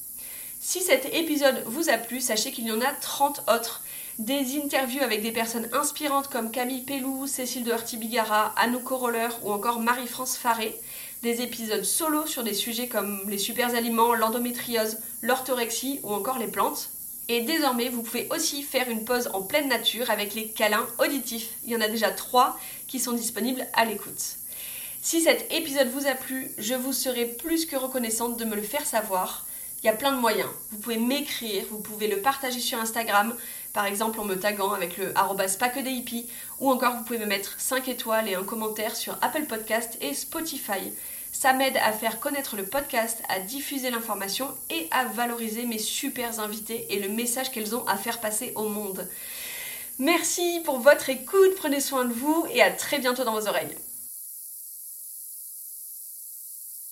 Si 0.62 0.82
cet 0.82 1.14
épisode 1.14 1.64
vous 1.66 1.90
a 1.90 1.98
plu, 1.98 2.22
sachez 2.22 2.52
qu'il 2.52 2.66
y 2.66 2.72
en 2.72 2.80
a 2.82 2.92
30 2.92 3.44
autres. 3.54 3.84
Des 4.18 4.58
interviews 4.58 5.04
avec 5.04 5.22
des 5.22 5.34
personnes 5.34 5.68
inspirantes 5.74 6.30
comme 6.30 6.50
Camille 6.50 6.84
Pellou, 6.84 7.28
Cécile 7.28 7.66
de 7.66 7.98
Bigara, 7.98 8.54
Anouk 8.58 8.88
Roller 8.88 9.38
ou 9.44 9.52
encore 9.52 9.82
Marie-France 9.82 10.38
Faré. 10.38 10.80
Des 11.22 11.42
épisodes 11.42 11.84
solo 11.84 12.26
sur 12.26 12.42
des 12.44 12.54
sujets 12.54 12.88
comme 12.88 13.30
les 13.30 13.38
super 13.38 13.76
aliments, 13.76 14.16
l'endométriose, 14.16 15.00
l'orthorexie 15.22 16.00
ou 16.04 16.14
encore 16.14 16.40
les 16.40 16.48
plantes. 16.48 16.92
Et 17.28 17.42
désormais, 17.42 17.90
vous 17.90 18.04
pouvez 18.04 18.28
aussi 18.30 18.62
faire 18.62 18.90
une 18.90 19.04
pause 19.04 19.30
en 19.34 19.42
pleine 19.42 19.68
nature 19.68 20.12
avec 20.12 20.36
les 20.36 20.50
câlins 20.50 20.88
auditifs. 21.00 21.50
Il 21.64 21.72
y 21.72 21.76
en 21.76 21.82
a 21.82 21.88
déjà 21.88 22.12
trois 22.12 22.60
qui 22.88 23.00
sont 23.00 23.14
disponibles 23.14 23.66
à 23.74 23.86
l'écoute. 23.86 24.38
Si 25.02 25.22
cet 25.22 25.52
épisode 25.52 25.90
vous 25.90 26.08
a 26.08 26.16
plu, 26.16 26.52
je 26.58 26.76
vous 26.76 26.94
serai 26.94 27.26
plus 27.26 27.66
que 27.66 27.76
reconnaissante 27.76 28.38
de 28.38 28.46
me 28.46 28.56
le 28.56 28.62
faire 28.62 28.86
savoir. 28.86 29.46
Il 29.84 29.88
y 29.88 29.90
a 29.90 29.94
plein 29.94 30.12
de 30.12 30.20
moyens. 30.20 30.50
Vous 30.72 30.80
pouvez 30.80 30.98
m'écrire, 30.98 31.64
vous 31.70 31.80
pouvez 31.80 32.08
le 32.08 32.22
partager 32.22 32.60
sur 32.60 32.80
Instagram, 32.80 33.36
par 33.72 33.86
exemple 33.86 34.20
en 34.20 34.26
me 34.26 34.36
taguant 34.36 34.72
avec 34.72 34.98
le 34.98 35.14
@paquedip 35.60 36.28
ou 36.60 36.72
encore 36.72 36.96
vous 36.96 37.04
pouvez 37.04 37.20
me 37.20 37.28
mettre 37.28 37.60
5 37.60 37.88
étoiles 37.88 38.28
et 38.30 38.36
un 38.36 38.44
commentaire 38.44 38.96
sur 38.96 39.16
Apple 39.22 39.46
Podcast 39.46 39.98
et 40.02 40.14
Spotify. 40.16 40.92
Ça 41.38 41.52
m'aide 41.52 41.76
à 41.84 41.92
faire 41.92 42.22
connaître 42.22 42.56
le 42.56 42.64
podcast, 42.64 43.22
à 43.28 43.42
diffuser 43.42 43.92
l'information 43.92 44.48
et 44.70 44.88
à 44.92 45.04
valoriser 45.04 45.66
mes 45.66 45.80
super 45.80 46.40
invités 46.40 46.88
et 46.90 47.00
le 47.00 47.10
message 47.10 47.52
qu'elles 47.52 47.76
ont 47.76 47.86
à 47.88 47.98
faire 47.98 48.22
passer 48.22 48.54
au 48.56 48.70
monde. 48.70 49.06
Merci 50.00 50.62
pour 50.64 50.80
votre 50.80 51.10
écoute, 51.10 51.56
prenez 51.58 51.82
soin 51.82 52.06
de 52.06 52.14
vous 52.14 52.46
et 52.54 52.62
à 52.62 52.72
très 52.72 53.00
bientôt 53.00 53.26
dans 53.26 53.34
vos 53.34 53.50
oreilles. 53.50 53.76